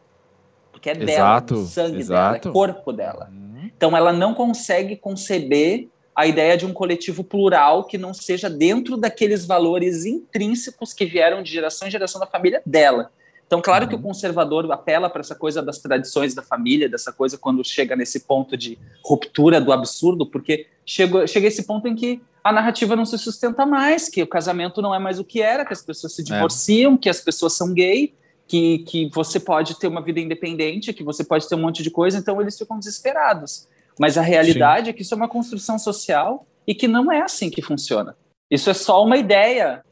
Porque 0.70 0.88
é 0.88 0.92
exato, 0.92 1.54
dela, 1.54 1.66
é 1.66 1.68
sangue 1.68 1.98
exato. 1.98 2.40
dela, 2.40 2.50
é 2.50 2.52
corpo 2.52 2.92
dela. 2.92 3.30
Uhum. 3.32 3.70
Então 3.76 3.96
ela 3.96 4.12
não 4.12 4.34
consegue 4.34 4.96
conceber 4.96 5.88
a 6.18 6.26
ideia 6.26 6.56
de 6.56 6.66
um 6.66 6.72
coletivo 6.72 7.22
plural 7.22 7.84
que 7.84 7.96
não 7.96 8.12
seja 8.12 8.50
dentro 8.50 8.96
daqueles 8.96 9.46
valores 9.46 10.04
intrínsecos 10.04 10.92
que 10.92 11.04
vieram 11.06 11.44
de 11.44 11.52
geração 11.52 11.86
em 11.86 11.92
geração 11.92 12.20
da 12.20 12.26
família 12.26 12.60
dela. 12.66 13.12
Então, 13.46 13.62
claro 13.62 13.84
uhum. 13.84 13.88
que 13.88 13.94
o 13.94 13.98
uhum. 13.98 14.02
conservador 14.02 14.68
apela 14.72 15.08
para 15.08 15.20
essa 15.20 15.36
coisa 15.36 15.62
das 15.62 15.78
tradições 15.78 16.34
da 16.34 16.42
família, 16.42 16.88
dessa 16.88 17.12
coisa 17.12 17.38
quando 17.38 17.64
chega 17.64 17.94
nesse 17.94 18.26
ponto 18.26 18.56
de 18.56 18.76
ruptura 19.04 19.60
do 19.60 19.70
absurdo, 19.70 20.26
porque 20.26 20.66
chega, 20.84 21.24
chega 21.28 21.46
esse 21.46 21.62
ponto 21.62 21.86
em 21.86 21.94
que 21.94 22.20
a 22.42 22.52
narrativa 22.52 22.96
não 22.96 23.04
se 23.04 23.16
sustenta 23.16 23.64
mais, 23.64 24.08
que 24.08 24.20
o 24.20 24.26
casamento 24.26 24.82
não 24.82 24.92
é 24.92 24.98
mais 24.98 25.20
o 25.20 25.24
que 25.24 25.40
era, 25.40 25.64
que 25.64 25.72
as 25.72 25.82
pessoas 25.82 26.14
se 26.14 26.22
é. 26.22 26.24
divorciam, 26.24 26.94
é. 26.94 26.98
que 26.98 27.08
as 27.08 27.20
pessoas 27.20 27.52
são 27.52 27.72
gay, 27.72 28.12
que, 28.48 28.78
que 28.80 29.08
você 29.14 29.38
pode 29.38 29.78
ter 29.78 29.86
uma 29.86 30.02
vida 30.02 30.18
independente, 30.18 30.92
que 30.92 31.04
você 31.04 31.22
pode 31.22 31.48
ter 31.48 31.54
um 31.54 31.60
monte 31.60 31.80
de 31.80 31.90
coisa, 31.92 32.18
então 32.18 32.40
eles 32.40 32.58
ficam 32.58 32.76
desesperados. 32.76 33.68
Mas 33.98 34.16
a 34.16 34.22
realidade 34.22 34.86
Sim. 34.86 34.90
é 34.90 34.92
que 34.92 35.02
isso 35.02 35.14
é 35.14 35.16
uma 35.16 35.28
construção 35.28 35.78
social 35.78 36.46
e 36.66 36.74
que 36.74 36.86
não 36.86 37.10
é 37.10 37.22
assim 37.22 37.50
que 37.50 37.62
funciona. 37.62 38.16
Isso 38.50 38.70
é 38.70 38.74
só 38.74 39.04
uma 39.04 39.16
ideia 39.16 39.82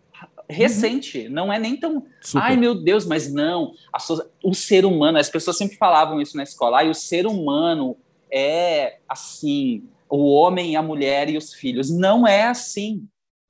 recente, 0.48 1.26
uhum. 1.26 1.32
não 1.32 1.52
é 1.52 1.58
nem 1.58 1.76
tão. 1.76 2.04
Super. 2.20 2.42
Ai, 2.42 2.56
meu 2.56 2.74
Deus, 2.74 3.04
mas 3.04 3.32
não. 3.32 3.72
So... 3.98 4.22
O 4.42 4.54
ser 4.54 4.84
humano, 4.84 5.18
as 5.18 5.28
pessoas 5.28 5.58
sempre 5.58 5.76
falavam 5.76 6.20
isso 6.20 6.36
na 6.36 6.42
escola, 6.42 6.78
ai, 6.78 6.90
o 6.90 6.94
ser 6.94 7.26
humano 7.26 7.96
é 8.30 8.98
assim, 9.08 9.84
o 10.08 10.32
homem 10.32 10.76
a 10.76 10.82
mulher 10.82 11.28
e 11.28 11.36
os 11.36 11.52
filhos. 11.52 11.90
Não 11.90 12.26
é 12.26 12.44
assim. 12.44 13.06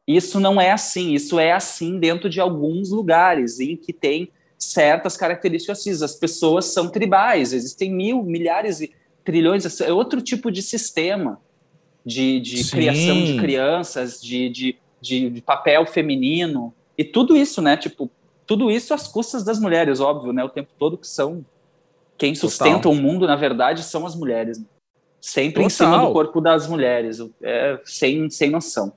Isso 0.06 0.38
não 0.38 0.60
é 0.60 0.70
assim. 0.70 1.12
Isso 1.12 1.38
é 1.38 1.52
assim 1.52 1.98
dentro 1.98 2.30
de 2.30 2.40
alguns 2.40 2.90
lugares 2.90 3.60
em 3.60 3.76
que 3.76 3.92
tem 3.92 4.30
certas 4.58 5.16
características. 5.16 6.02
As 6.02 6.14
pessoas 6.14 6.66
são 6.66 6.88
tribais, 6.88 7.52
existem 7.52 7.92
mil, 7.92 8.22
milhares 8.22 8.80
e 8.80 8.92
trilhões, 9.26 9.80
é 9.80 9.92
outro 9.92 10.22
tipo 10.22 10.50
de 10.50 10.62
sistema 10.62 11.38
de, 12.04 12.38
de 12.38 12.70
criação 12.70 13.24
de 13.24 13.36
crianças, 13.36 14.22
de, 14.22 14.48
de, 14.48 14.76
de, 15.30 15.42
papel 15.42 15.84
feminino, 15.84 16.72
e 16.96 17.04
tudo 17.04 17.36
isso, 17.36 17.60
né? 17.60 17.76
Tipo, 17.76 18.08
tudo 18.46 18.70
isso 18.70 18.94
às 18.94 19.08
custas 19.08 19.44
das 19.44 19.58
mulheres, 19.58 20.00
óbvio, 20.00 20.32
né? 20.32 20.44
O 20.44 20.48
tempo 20.48 20.70
todo 20.78 20.96
que 20.96 21.08
são 21.08 21.44
quem 22.16 22.34
sustenta 22.34 22.82
Total. 22.82 22.92
o 22.92 22.94
mundo, 22.94 23.26
na 23.26 23.34
verdade, 23.34 23.82
são 23.82 24.06
as 24.06 24.14
mulheres. 24.14 24.62
Sempre 25.20 25.64
Total. 25.64 25.66
em 25.66 25.70
cima 25.70 25.98
do 25.98 26.12
corpo 26.12 26.40
das 26.40 26.68
mulheres, 26.68 27.18
é, 27.42 27.80
sem, 27.84 28.30
sem 28.30 28.48
noção. 28.48 28.92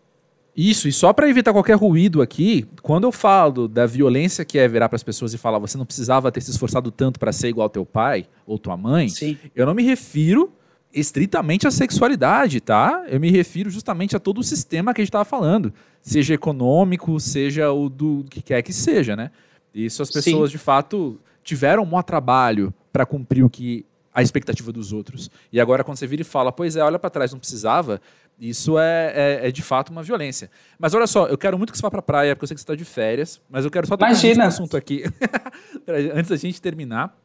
Isso, 0.61 0.89
e 0.89 0.91
só 0.91 1.13
para 1.13 1.29
evitar 1.29 1.53
qualquer 1.53 1.77
ruído 1.77 2.21
aqui, 2.21 2.67
quando 2.81 3.05
eu 3.05 3.13
falo 3.13 3.65
da 3.65 3.85
violência 3.85 4.43
que 4.43 4.59
é 4.59 4.67
virar 4.67 4.89
para 4.89 4.97
as 4.97 5.03
pessoas 5.03 5.33
e 5.33 5.37
falar 5.37 5.57
você 5.57 5.77
não 5.77 5.85
precisava 5.85 6.29
ter 6.33 6.41
se 6.41 6.51
esforçado 6.51 6.91
tanto 6.91 7.17
para 7.17 7.31
ser 7.31 7.47
igual 7.47 7.69
teu 7.69 7.85
pai 7.85 8.27
ou 8.45 8.59
tua 8.59 8.75
mãe, 8.75 9.07
Sim. 9.07 9.37
eu 9.55 9.65
não 9.65 9.73
me 9.73 9.83
refiro 9.83 10.51
estritamente 10.93 11.65
à 11.65 11.71
sexualidade, 11.71 12.59
tá? 12.59 13.05
Eu 13.07 13.21
me 13.21 13.31
refiro 13.31 13.69
justamente 13.69 14.17
a 14.17 14.19
todo 14.19 14.39
o 14.39 14.43
sistema 14.43 14.93
que 14.93 14.99
a 14.99 15.03
gente 15.03 15.11
estava 15.11 15.23
falando, 15.23 15.73
seja 16.01 16.33
econômico, 16.33 17.17
seja 17.21 17.71
o 17.71 17.87
do 17.87 18.25
que 18.29 18.41
quer 18.41 18.61
que 18.61 18.73
seja, 18.73 19.15
né? 19.15 19.31
Isso 19.73 20.01
as 20.01 20.11
pessoas 20.11 20.49
Sim. 20.51 20.57
de 20.57 20.61
fato 20.61 21.17
tiveram 21.41 21.83
um 21.83 21.85
maior 21.85 22.03
trabalho 22.03 22.73
para 22.91 23.05
cumprir 23.05 23.45
o 23.45 23.49
que 23.49 23.85
a 24.13 24.21
expectativa 24.21 24.71
dos 24.71 24.91
outros. 24.91 25.31
E 25.53 25.59
agora, 25.61 25.83
quando 25.83 25.97
você 25.97 26.07
vira 26.07 26.21
e 26.21 26.25
fala, 26.25 26.51
pois 26.51 26.75
é, 26.75 26.83
olha 26.83 26.99
para 26.99 27.09
trás, 27.09 27.31
não 27.31 27.39
precisava, 27.39 28.01
isso 28.39 28.79
é, 28.79 29.11
é, 29.13 29.47
é, 29.47 29.51
de 29.51 29.61
fato 29.61 29.89
uma 29.89 30.01
violência. 30.01 30.49
Mas 30.77 30.93
olha 30.93 31.07
só, 31.07 31.27
eu 31.27 31.37
quero 31.37 31.57
muito 31.57 31.71
que 31.71 31.77
você 31.77 31.81
vá 31.81 31.91
para 31.91 31.99
a 31.99 32.03
praia, 32.03 32.35
porque 32.35 32.45
eu 32.45 32.47
sei 32.47 32.55
que 32.55 32.61
você 32.61 32.63
está 32.63 32.75
de 32.75 32.85
férias, 32.85 33.41
mas 33.49 33.65
eu 33.65 33.71
quero 33.71 33.85
só 33.85 33.97
tocar 33.97 34.11
um 34.11 34.41
assunto 34.41 34.77
aqui, 34.77 35.03
antes 36.15 36.29
da 36.29 36.37
gente 36.37 36.61
terminar, 36.61 37.17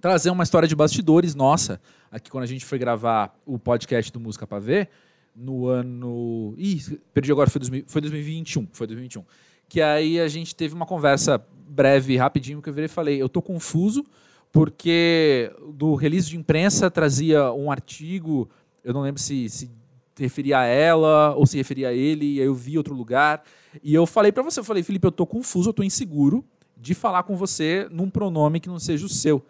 trazer 0.00 0.30
uma 0.30 0.44
história 0.44 0.68
de 0.68 0.76
bastidores 0.76 1.34
nossa, 1.34 1.80
aqui 2.10 2.30
quando 2.30 2.44
a 2.44 2.46
gente 2.46 2.64
foi 2.64 2.78
gravar 2.78 3.36
o 3.44 3.58
podcast 3.58 4.12
do 4.12 4.20
Música 4.20 4.46
para 4.46 4.60
Ver, 4.60 4.88
no 5.34 5.66
ano... 5.66 6.54
Ih, 6.56 7.00
perdi 7.12 7.32
agora, 7.32 7.50
foi, 7.50 7.58
2000, 7.58 7.84
foi 7.86 8.00
2021, 8.00 8.68
foi 8.72 8.86
2021. 8.86 9.24
Que 9.68 9.80
aí 9.80 10.20
a 10.20 10.28
gente 10.28 10.54
teve 10.54 10.74
uma 10.74 10.86
conversa 10.86 11.44
breve, 11.66 12.16
rapidinho, 12.16 12.60
que 12.62 12.68
eu 12.68 12.72
virei 12.72 12.84
e 12.84 12.88
falei, 12.88 13.20
eu 13.20 13.28
tô 13.28 13.40
confuso, 13.40 14.04
porque 14.52 15.50
do 15.74 15.94
release 15.94 16.28
de 16.28 16.36
imprensa 16.36 16.90
trazia 16.90 17.50
um 17.52 17.70
artigo, 17.70 18.48
eu 18.84 18.92
não 18.92 19.00
lembro 19.00 19.20
se, 19.20 19.48
se 19.48 19.70
referia 20.18 20.58
a 20.58 20.64
ela 20.64 21.34
ou 21.36 21.46
se 21.46 21.56
referia 21.56 21.88
a 21.88 21.92
ele, 21.92 22.34
e 22.34 22.40
aí 22.40 22.46
eu 22.46 22.54
vi 22.54 22.76
outro 22.76 22.94
lugar. 22.94 23.42
E 23.82 23.94
eu 23.94 24.06
falei 24.06 24.32
para 24.32 24.42
você, 24.42 24.60
eu 24.60 24.64
falei, 24.64 24.82
Felipe, 24.82 25.06
eu 25.06 25.12
tô 25.12 25.26
confuso, 25.26 25.70
eu 25.70 25.72
tô 25.72 25.82
inseguro 25.82 26.44
de 26.76 26.94
falar 26.94 27.22
com 27.22 27.36
você 27.36 27.86
num 27.90 28.10
pronome 28.10 28.60
que 28.60 28.68
não 28.68 28.78
seja 28.78 29.06
o 29.06 29.08
seu. 29.08 29.44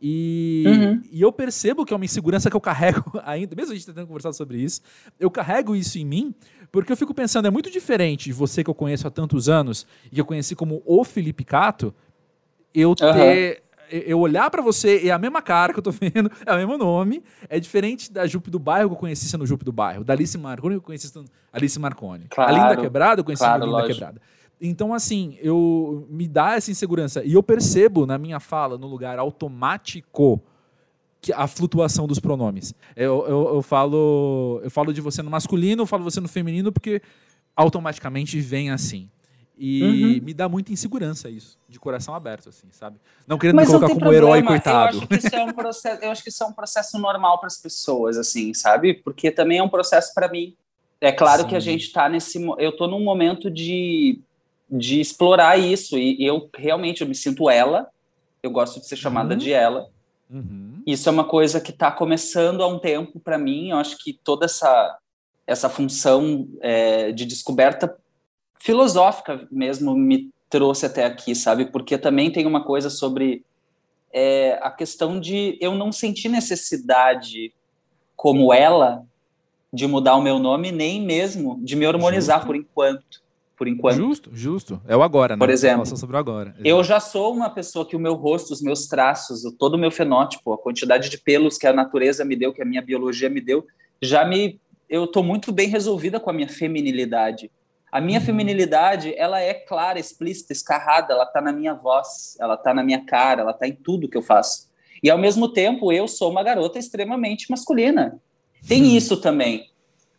E, 0.00 0.64
uhum. 0.66 1.02
e 1.10 1.22
eu 1.22 1.32
percebo 1.32 1.84
que 1.84 1.92
é 1.92 1.96
uma 1.96 2.04
insegurança 2.04 2.50
que 2.50 2.56
eu 2.56 2.60
carrego 2.60 3.12
ainda, 3.24 3.56
mesmo 3.56 3.72
a 3.72 3.74
gente 3.74 3.86
tendo 3.86 4.06
conversado 4.06 4.36
sobre 4.36 4.58
isso, 4.58 4.82
eu 5.18 5.30
carrego 5.30 5.74
isso 5.74 5.98
em 5.98 6.04
mim, 6.04 6.34
porque 6.70 6.92
eu 6.92 6.96
fico 6.96 7.14
pensando, 7.14 7.48
é 7.48 7.50
muito 7.50 7.70
diferente 7.70 8.26
de 8.26 8.32
você 8.32 8.62
que 8.62 8.68
eu 8.68 8.74
conheço 8.74 9.06
há 9.06 9.10
tantos 9.10 9.48
anos, 9.48 9.86
e 10.06 10.16
que 10.16 10.20
eu 10.20 10.24
conheci 10.26 10.54
como 10.54 10.82
o 10.84 11.02
Felipe 11.02 11.44
Cato, 11.44 11.94
eu 12.74 12.94
ter 12.94 13.62
eu 13.90 14.18
olhar 14.18 14.50
para 14.50 14.62
você 14.62 15.06
é 15.06 15.10
a 15.10 15.18
mesma 15.18 15.40
cara 15.42 15.72
que 15.72 15.78
eu 15.78 15.82
tô 15.82 15.90
vendo, 15.92 16.30
é 16.44 16.52
o 16.52 16.56
mesmo 16.56 16.78
nome, 16.78 17.22
é 17.48 17.58
diferente 17.60 18.12
da 18.12 18.26
Jupe 18.26 18.50
do 18.50 18.58
Bairro 18.58 18.88
que 18.90 18.94
eu 18.94 18.98
conheci 18.98 19.28
sendo 19.28 19.46
Jupe 19.46 19.64
do 19.64 19.72
Bairro, 19.72 20.04
da 20.04 20.12
Alice 20.12 20.36
Marconi 20.36 20.74
que 20.74 20.78
eu 20.78 20.82
conheci 20.82 21.08
sendo 21.08 21.30
Alice 21.52 21.78
Marconi. 21.78 22.26
Claro, 22.28 22.54
a 22.54 22.58
Linda 22.58 22.76
Quebrada 22.80 23.20
eu 23.20 23.24
conheci 23.24 23.42
claro, 23.42 23.62
sendo 23.62 23.66
Linda 23.66 23.82
lógico. 23.82 23.94
Quebrada. 23.94 24.20
Então, 24.60 24.94
assim, 24.94 25.36
eu 25.40 26.06
me 26.08 26.26
dá 26.26 26.54
essa 26.54 26.70
insegurança. 26.70 27.22
E 27.22 27.34
eu 27.34 27.42
percebo 27.42 28.06
na 28.06 28.16
minha 28.16 28.40
fala, 28.40 28.78
no 28.78 28.86
lugar 28.86 29.18
automático, 29.18 30.40
que 31.20 31.32
a 31.32 31.46
flutuação 31.46 32.06
dos 32.06 32.18
pronomes. 32.18 32.74
Eu, 32.94 33.26
eu, 33.26 33.54
eu 33.56 33.62
falo 33.62 34.60
eu 34.62 34.70
falo 34.70 34.92
de 34.92 35.00
você 35.00 35.22
no 35.22 35.30
masculino, 35.30 35.82
eu 35.82 35.86
falo 35.86 36.04
você 36.04 36.20
no 36.20 36.28
feminino, 36.28 36.72
porque 36.72 37.02
automaticamente 37.54 38.38
vem 38.40 38.70
assim. 38.70 39.10
E 39.58 39.82
Uhum. 39.82 40.20
me 40.22 40.34
dá 40.34 40.48
muita 40.48 40.70
insegurança 40.70 41.30
isso, 41.30 41.56
de 41.66 41.80
coração 41.80 42.14
aberto, 42.14 42.50
assim, 42.50 42.66
sabe? 42.70 42.98
Não 43.26 43.38
querendo 43.38 43.56
Mas 43.56 43.68
me 43.68 43.74
colocar 43.74 43.94
como 43.94 44.12
herói, 44.12 44.42
problema. 44.42 44.48
coitado. 44.48 44.96
Eu 44.96 45.00
acho, 45.00 45.08
que 45.08 45.14
isso 45.16 45.34
é 45.34 45.42
um 45.44 45.52
processo, 45.52 46.04
eu 46.04 46.10
acho 46.10 46.22
que 46.22 46.28
isso 46.28 46.44
é 46.44 46.46
um 46.46 46.52
processo 46.52 46.98
normal 46.98 47.38
para 47.38 47.46
as 47.46 47.56
pessoas, 47.56 48.18
assim, 48.18 48.52
sabe? 48.52 48.94
Porque 48.94 49.30
também 49.30 49.58
é 49.58 49.62
um 49.62 49.68
processo 49.68 50.12
para 50.14 50.28
mim. 50.30 50.54
É 51.00 51.10
claro 51.10 51.42
Sim. 51.42 51.48
que 51.48 51.56
a 51.56 51.60
gente 51.60 51.82
está 51.86 52.08
nesse. 52.08 52.38
Eu 52.58 52.70
estou 52.70 52.86
num 52.88 53.02
momento 53.02 53.50
de, 53.50 54.20
de 54.70 55.00
explorar 55.00 55.58
isso. 55.58 55.96
E, 55.96 56.22
e 56.22 56.26
eu 56.26 56.50
realmente 56.54 57.00
eu 57.02 57.08
me 57.08 57.14
sinto 57.14 57.48
ela. 57.48 57.88
Eu 58.42 58.50
gosto 58.50 58.78
de 58.80 58.86
ser 58.86 58.96
chamada 58.96 59.32
Uhum. 59.34 59.38
de 59.38 59.52
ela. 59.52 59.88
Uhum. 60.30 60.82
Isso 60.86 61.08
é 61.08 61.12
uma 61.12 61.24
coisa 61.24 61.60
que 61.60 61.70
está 61.70 61.90
começando 61.90 62.62
há 62.62 62.66
um 62.66 62.78
tempo 62.78 63.18
para 63.20 63.38
mim. 63.38 63.70
Eu 63.70 63.78
acho 63.78 63.96
que 63.98 64.12
toda 64.12 64.44
essa, 64.44 64.98
essa 65.46 65.68
função 65.68 66.46
é, 66.60 67.10
de 67.12 67.24
descoberta 67.24 67.96
filosófica 68.58 69.46
mesmo 69.50 69.94
me 69.94 70.30
trouxe 70.48 70.86
até 70.86 71.04
aqui, 71.04 71.34
sabe? 71.34 71.66
Porque 71.66 71.98
também 71.98 72.30
tem 72.30 72.46
uma 72.46 72.64
coisa 72.64 72.88
sobre 72.88 73.44
é, 74.12 74.58
a 74.62 74.70
questão 74.70 75.20
de 75.20 75.58
eu 75.60 75.74
não 75.74 75.92
sentir 75.92 76.28
necessidade 76.28 77.52
como 78.14 78.52
ela 78.52 79.04
de 79.72 79.86
mudar 79.86 80.16
o 80.16 80.22
meu 80.22 80.38
nome, 80.38 80.72
nem 80.72 81.02
mesmo 81.02 81.60
de 81.62 81.76
me 81.76 81.86
hormonizar 81.86 82.38
Justo. 82.38 82.46
por 82.46 82.56
enquanto. 82.56 83.26
Por 83.56 83.68
enquanto. 83.68 83.96
Justo, 83.96 84.30
justo. 84.34 84.82
É 84.86 84.96
o 84.96 85.02
agora, 85.02 85.34
né? 85.34 85.38
Por 85.38 85.48
exemplo, 85.48 85.86
sobre 85.86 86.16
o 86.16 86.18
agora. 86.18 86.54
Eu 86.62 86.84
já 86.84 87.00
sou 87.00 87.34
uma 87.34 87.48
pessoa 87.48 87.86
que 87.86 87.96
o 87.96 87.98
meu 87.98 88.14
rosto, 88.14 88.52
os 88.52 88.60
meus 88.60 88.86
traços, 88.86 89.42
todo 89.58 89.74
o 89.74 89.78
meu 89.78 89.90
fenótipo, 89.90 90.52
a 90.52 90.58
quantidade 90.58 91.08
de 91.08 91.18
pelos 91.18 91.56
que 91.56 91.66
a 91.66 91.72
natureza 91.72 92.24
me 92.24 92.36
deu, 92.36 92.52
que 92.52 92.60
a 92.60 92.66
minha 92.66 92.82
biologia 92.82 93.30
me 93.30 93.40
deu, 93.40 93.66
já 94.00 94.24
me. 94.26 94.60
Eu 94.88 95.04
estou 95.04 95.22
muito 95.22 95.50
bem 95.52 95.68
resolvida 95.68 96.20
com 96.20 96.28
a 96.28 96.32
minha 96.32 96.48
feminilidade. 96.48 97.50
A 97.96 98.00
minha 98.00 98.18
Uhum. 98.20 98.26
feminilidade, 98.26 99.14
ela 99.16 99.40
é 99.40 99.54
clara, 99.54 99.98
explícita, 99.98 100.52
escarrada, 100.52 101.14
ela 101.14 101.24
está 101.24 101.40
na 101.40 101.50
minha 101.50 101.72
voz, 101.72 102.36
ela 102.38 102.52
está 102.52 102.74
na 102.74 102.82
minha 102.82 103.02
cara, 103.06 103.40
ela 103.40 103.52
está 103.52 103.66
em 103.66 103.72
tudo 103.72 104.06
que 104.06 104.18
eu 104.18 104.20
faço. 104.22 104.68
E 105.02 105.08
ao 105.08 105.16
mesmo 105.16 105.48
tempo, 105.48 105.90
eu 105.90 106.06
sou 106.06 106.30
uma 106.30 106.42
garota 106.42 106.78
extremamente 106.78 107.50
masculina. 107.50 108.20
Tem 108.68 108.82
Hum. 108.82 108.96
isso 108.96 109.16
também. 109.16 109.70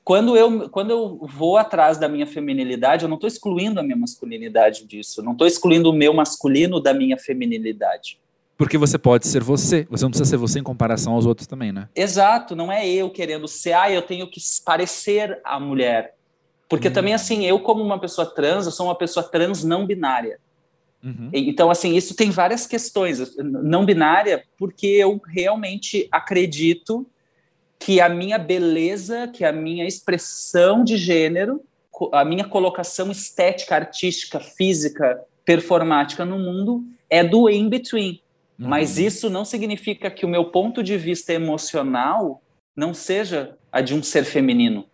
Quando 0.03 0.35
eu, 0.35 0.67
quando 0.71 0.89
eu 0.89 1.19
vou 1.21 1.55
atrás 1.55 1.99
da 1.99 2.09
minha 2.09 2.25
feminilidade, 2.25 3.03
eu 3.03 3.09
não 3.09 3.17
estou 3.17 3.27
excluindo 3.27 3.79
a 3.79 3.83
minha 3.83 3.95
masculinidade 3.95 4.83
disso. 4.83 5.21
Não 5.21 5.33
estou 5.33 5.45
excluindo 5.45 5.91
o 5.91 5.93
meu 5.93 6.15
masculino 6.15 6.79
da 6.79 6.95
minha 6.95 7.15
feminilidade. 7.15 8.17
Porque 8.57 8.75
você 8.75 8.97
pode 8.97 9.27
ser 9.27 9.43
você. 9.43 9.85
Você 9.91 10.03
não 10.03 10.09
precisa 10.09 10.27
ser 10.31 10.37
você 10.37 10.57
em 10.57 10.63
comparação 10.63 11.13
aos 11.13 11.27
outros 11.27 11.45
também, 11.45 11.71
né? 11.71 11.89
Exato, 11.95 12.55
não 12.55 12.71
é 12.71 12.87
eu 12.89 13.07
querendo 13.11 13.47
ser, 13.47 13.73
ah, 13.73 13.91
eu 13.91 14.01
tenho 14.01 14.27
que 14.27 14.39
parecer 14.65 15.39
a 15.43 15.59
mulher. 15.59 16.16
Porque 16.69 16.89
Hum. 16.89 16.93
também, 16.93 17.13
assim, 17.13 17.45
eu, 17.45 17.59
como 17.59 17.83
uma 17.83 17.99
pessoa 17.99 18.25
trans, 18.27 18.65
eu 18.65 18.71
sou 18.71 18.87
uma 18.87 18.95
pessoa 18.95 19.23
trans 19.23 19.63
não 19.63 19.85
binária. 19.85 20.39
Uhum. 21.03 21.29
Então, 21.31 21.69
assim, 21.69 21.95
isso 21.95 22.15
tem 22.15 22.29
várias 22.31 22.65
questões. 22.65 23.35
Não 23.37 23.85
binária, 23.85 24.43
porque 24.57 24.87
eu 24.87 25.21
realmente 25.25 26.07
acredito 26.11 27.05
que 27.79 28.01
a 28.01 28.09
minha 28.09 28.37
beleza, 28.37 29.27
que 29.27 29.45
a 29.45 29.51
minha 29.51 29.85
expressão 29.85 30.83
de 30.83 30.97
gênero, 30.97 31.61
a 32.11 32.25
minha 32.25 32.43
colocação 32.43 33.11
estética, 33.11 33.75
artística, 33.75 34.39
física, 34.39 35.21
performática 35.45 36.25
no 36.25 36.37
mundo 36.37 36.83
é 37.09 37.23
do 37.23 37.49
in-between. 37.49 38.21
Uhum. 38.59 38.67
Mas 38.67 38.97
isso 38.97 39.29
não 39.29 39.45
significa 39.45 40.09
que 40.09 40.25
o 40.25 40.29
meu 40.29 40.45
ponto 40.45 40.83
de 40.83 40.97
vista 40.97 41.31
emocional 41.31 42.41
não 42.75 42.93
seja 42.93 43.55
a 43.71 43.81
de 43.81 43.93
um 43.93 44.03
ser 44.03 44.25
feminino. 44.25 44.85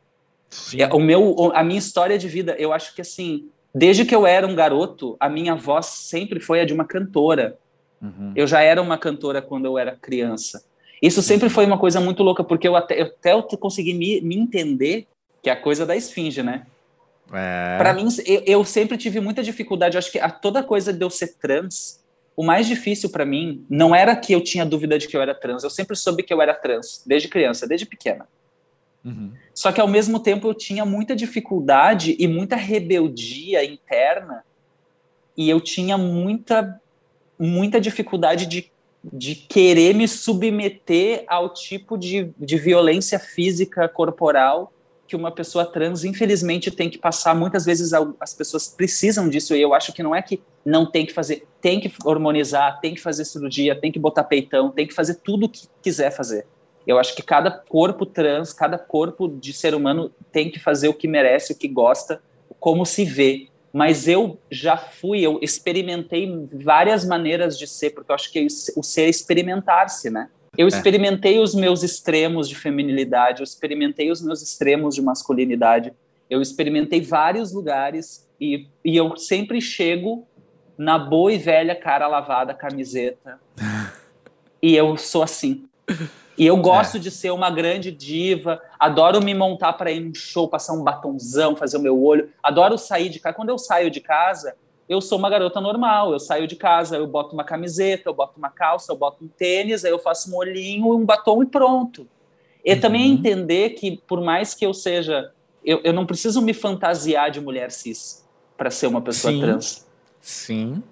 É, 0.78 0.88
o 0.94 1.00
meu, 1.00 1.52
a 1.54 1.64
minha 1.64 1.80
história 1.80 2.18
de 2.18 2.28
vida, 2.28 2.56
eu 2.58 2.74
acho 2.74 2.94
que 2.96 3.02
assim, 3.02 3.50
desde 3.74 4.06
que 4.06 4.16
eu 4.16 4.26
era 4.26 4.46
um 4.46 4.56
garoto, 4.56 5.16
a 5.20 5.30
minha 5.30 5.56
voz 5.56 5.86
sempre 5.86 6.40
foi 6.40 6.62
a 6.62 6.66
de 6.66 6.74
uma 6.74 6.86
cantora. 6.86 7.58
Uhum. 8.02 8.34
Eu 8.36 8.46
já 8.46 8.62
era 8.62 8.82
uma 8.82 8.98
cantora 8.98 9.42
quando 9.42 9.66
eu 9.66 9.78
era 9.78 9.96
criança. 9.96 10.64
Isso 11.02 11.22
sempre 11.22 11.50
foi 11.50 11.66
uma 11.66 11.78
coisa 11.78 12.00
muito 12.00 12.24
louca, 12.24 12.44
porque 12.44 12.68
eu 12.68 12.76
até, 12.76 13.02
eu, 13.02 13.08
até 13.08 13.58
consegui 13.58 13.94
me, 13.94 14.22
me 14.22 14.38
entender, 14.38 15.08
que 15.42 15.50
é 15.50 15.54
a 15.54 15.56
coisa 15.56 15.86
da 15.86 15.96
esfinge, 15.96 16.42
né? 16.42 16.66
É. 17.32 17.78
Para 17.78 17.94
mim, 17.94 18.08
eu, 18.26 18.44
eu 18.46 18.66
sempre 18.66 18.98
tive 18.98 19.20
muita 19.20 19.44
dificuldade. 19.44 19.96
Eu 19.96 20.00
acho 20.00 20.12
que 20.12 20.20
a, 20.20 20.30
toda 20.30 20.64
coisa 20.64 20.94
de 20.94 21.04
eu 21.04 21.10
ser 21.10 21.36
trans, 21.40 22.02
o 22.36 22.44
mais 22.44 22.68
difícil 22.68 23.10
para 23.10 23.26
mim 23.26 23.66
não 23.70 23.94
era 23.94 24.16
que 24.16 24.34
eu 24.34 24.42
tinha 24.42 24.66
dúvida 24.66 24.98
de 24.98 25.08
que 25.08 25.18
eu 25.18 25.22
era 25.22 25.34
trans. 25.34 25.64
Eu 25.64 25.70
sempre 25.70 25.96
soube 25.96 26.24
que 26.24 26.34
eu 26.34 26.42
era 26.42 26.54
trans, 26.54 27.04
desde 27.06 27.28
criança, 27.28 27.68
desde 27.68 27.86
pequena. 27.86 28.28
Uhum. 29.04 29.34
Só 29.54 29.72
que 29.72 29.82
ao 29.82 29.88
mesmo 29.88 30.20
tempo 30.20 30.48
eu 30.48 30.54
tinha 30.54 30.86
muita 30.86 31.16
dificuldade 31.16 32.16
e 32.18 32.28
muita 32.28 32.56
rebeldia 32.56 33.64
interna, 33.64 34.44
e 35.36 35.50
eu 35.50 35.60
tinha 35.60 35.98
muita, 35.98 36.80
muita 37.38 37.82
dificuldade 37.82 38.46
de, 38.46 38.72
de 39.04 39.36
querer 39.36 39.94
me 39.94 40.08
submeter 40.08 41.24
ao 41.28 41.54
tipo 41.54 41.98
de, 41.98 42.32
de 42.38 42.58
violência 42.58 43.20
física 43.20 43.90
corporal 43.90 44.72
que 45.08 45.16
uma 45.16 45.32
pessoa 45.32 45.66
trans, 45.66 46.04
infelizmente, 46.04 46.72
tem 46.72 46.90
que 46.90 46.98
passar. 46.98 47.36
Muitas 47.36 47.66
vezes 47.66 47.92
as 48.20 48.34
pessoas 48.34 48.68
precisam 48.68 49.28
disso, 49.28 49.56
e 49.56 49.62
eu 49.62 49.74
acho 49.74 49.92
que 49.92 50.02
não 50.02 50.16
é 50.16 50.22
que 50.22 50.42
não 50.66 50.90
tem 50.90 51.06
que 51.06 51.14
fazer, 51.14 51.46
tem 51.62 51.80
que 51.80 51.92
hormonizar, 52.06 52.80
tem 52.80 52.96
que 52.96 53.02
fazer 53.02 53.26
cirurgia, 53.26 53.76
tem 53.76 53.92
que 53.92 54.00
botar 54.00 54.24
peitão, 54.24 54.72
tem 54.72 54.88
que 54.88 54.94
fazer 54.94 55.16
tudo 55.16 55.46
o 55.46 55.50
que 55.50 55.68
quiser 55.82 56.10
fazer. 56.12 56.48
Eu 56.86 57.00
acho 57.00 57.16
que 57.16 57.22
cada 57.22 57.50
corpo 57.50 58.06
trans, 58.06 58.54
cada 58.54 58.78
corpo 58.78 59.28
de 59.28 59.54
ser 59.54 59.74
humano 59.74 60.12
tem 60.32 60.52
que 60.52 60.60
fazer 60.60 60.88
o 60.88 60.94
que 60.94 61.08
merece, 61.08 61.54
o 61.54 61.58
que 61.58 61.68
gosta, 61.68 62.22
como 62.60 62.86
se 62.86 63.06
vê. 63.06 63.48
Mas 63.72 64.08
eu 64.08 64.38
já 64.52 64.78
fui, 64.78 65.22
eu 65.22 65.40
experimentei 65.42 66.48
várias 66.54 67.06
maneiras 67.06 67.58
de 67.58 67.66
ser, 67.66 67.92
porque 67.92 68.12
eu 68.12 68.16
acho 68.16 68.32
que 68.32 68.48
o 68.76 68.84
ser 68.84 69.04
é 69.04 69.10
experimentar-se, 69.10 70.10
né? 70.10 70.30
Eu 70.56 70.68
experimentei 70.68 71.40
os 71.40 71.56
meus 71.56 71.82
extremos 71.82 72.48
de 72.48 72.54
feminilidade, 72.54 73.42
eu 73.42 73.44
experimentei 73.44 74.12
os 74.12 74.22
meus 74.22 74.44
extremos 74.44 74.94
de 74.94 75.02
masculinidade, 75.02 75.92
eu 76.30 76.42
experimentei 76.42 77.02
vários 77.02 77.52
lugares 77.52 78.30
e, 78.40 78.68
e 78.86 78.96
eu 78.96 79.18
sempre 79.18 79.60
chego 79.60 80.28
na 80.78 81.00
boa 81.00 81.34
e 81.34 81.40
velha 81.40 81.76
cara 81.76 82.08
lavada, 82.08 82.54
camiseta. 82.54 83.40
e 84.62 84.76
eu 84.76 84.96
sou 84.96 85.24
assim. 85.24 85.66
E 86.38 86.46
eu 86.46 86.58
gosto 86.58 86.98
é. 86.98 87.00
de 87.00 87.12
ser 87.12 87.32
uma 87.32 87.50
grande 87.50 87.92
diva, 87.92 88.62
adoro 88.80 89.22
me 89.22 89.34
montar 89.34 89.74
para 89.74 89.92
ir 89.92 90.00
num 90.00 90.14
show, 90.14 90.48
passar 90.48 90.74
um 90.74 90.84
batonzão, 90.84 91.56
fazer 91.56 91.78
o 91.78 91.82
meu 91.82 92.02
olho, 92.02 92.30
adoro 92.42 92.78
sair 92.78 93.10
de 93.10 93.20
casa. 93.20 93.36
Quando 93.36 93.50
eu 93.50 93.58
saio 93.58 93.92
de 93.92 94.02
casa, 94.02 94.56
eu 94.90 95.00
sou 95.00 95.18
uma 95.18 95.30
garota 95.30 95.62
normal, 95.62 96.12
eu 96.12 96.20
saio 96.20 96.48
de 96.48 96.56
casa, 96.56 96.98
eu 96.98 97.08
boto 97.08 97.34
uma 97.34 97.44
camiseta, 97.44 98.10
eu 98.10 98.14
boto 98.14 98.34
uma 98.38 98.50
calça, 98.50 98.92
eu 98.92 98.96
boto 98.96 99.24
um 99.24 99.28
tênis, 99.28 99.86
aí 99.86 99.92
eu 99.92 100.00
faço 100.00 100.32
um 100.32 100.36
olhinho, 100.36 100.94
um 100.94 101.06
batom 101.06 101.44
e 101.44 101.46
pronto. 101.46 102.08
E 102.66 102.74
uhum. 102.74 102.80
também 102.80 103.12
entender 103.12 103.72
que, 103.72 103.98
por 104.08 104.22
mais 104.22 104.54
que 104.54 104.66
eu 104.66 104.74
seja, 104.74 105.32
eu, 105.64 105.82
eu 105.84 105.94
não 105.94 106.06
preciso 106.06 106.42
me 106.42 106.54
fantasiar 106.54 107.30
de 107.30 107.40
mulher 107.40 107.72
cis 107.72 108.26
para 108.58 108.70
ser 108.72 108.88
uma 108.88 109.02
pessoa 109.02 109.34
Sim. 109.34 109.42
trans. 109.42 109.88
Sim. 110.22 110.84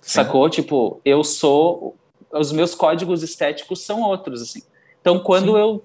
Sacou? 0.00 0.44
Sim. 0.44 0.62
Tipo, 0.62 1.00
eu 1.04 1.24
sou. 1.24 1.96
Os 2.32 2.52
meus 2.52 2.74
códigos 2.74 3.22
estéticos 3.22 3.80
são 3.80 4.02
outros, 4.02 4.42
assim. 4.42 4.62
Então, 5.06 5.20
quando 5.20 5.52
Sim. 5.52 5.58
eu. 5.58 5.84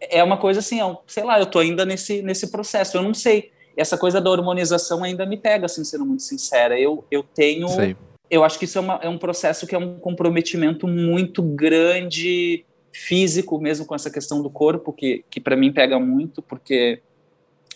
É 0.00 0.24
uma 0.24 0.38
coisa 0.38 0.60
assim, 0.60 0.80
eu, 0.80 0.98
sei 1.06 1.22
lá, 1.22 1.38
eu 1.38 1.46
tô 1.46 1.58
ainda 1.58 1.84
nesse, 1.84 2.22
nesse 2.22 2.50
processo. 2.50 2.96
Eu 2.96 3.02
não 3.02 3.12
sei. 3.12 3.52
Essa 3.76 3.98
coisa 3.98 4.18
da 4.18 4.30
hormonização 4.30 5.04
ainda 5.04 5.26
me 5.26 5.36
pega, 5.36 5.66
assim, 5.66 5.84
sendo 5.84 6.06
muito 6.06 6.22
sincera. 6.22 6.80
Eu, 6.80 7.04
eu 7.10 7.22
tenho. 7.22 7.68
Sei. 7.68 7.94
Eu 8.30 8.42
acho 8.42 8.58
que 8.58 8.64
isso 8.64 8.78
é, 8.78 8.80
uma, 8.80 8.94
é 9.02 9.08
um 9.10 9.18
processo 9.18 9.66
que 9.66 9.74
é 9.74 9.78
um 9.78 9.98
comprometimento 9.98 10.88
muito 10.88 11.42
grande, 11.42 12.64
físico 12.90 13.60
mesmo, 13.60 13.84
com 13.84 13.94
essa 13.94 14.10
questão 14.10 14.42
do 14.42 14.48
corpo, 14.48 14.90
que, 14.90 15.22
que 15.28 15.38
para 15.38 15.54
mim 15.54 15.70
pega 15.70 16.00
muito, 16.00 16.40
porque 16.40 17.02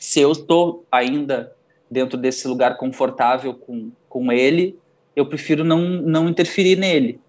se 0.01 0.19
eu 0.19 0.33
estou 0.33 0.87
ainda 0.91 1.53
dentro 1.91 2.17
desse 2.17 2.49
lugar 2.49 2.79
confortável 2.79 3.53
com, 3.53 3.93
com 4.09 4.33
ele, 4.33 4.79
eu 5.15 5.27
prefiro 5.27 5.63
não, 5.63 5.79
não 5.79 6.27
interferir 6.27 6.77
nele 6.77 7.21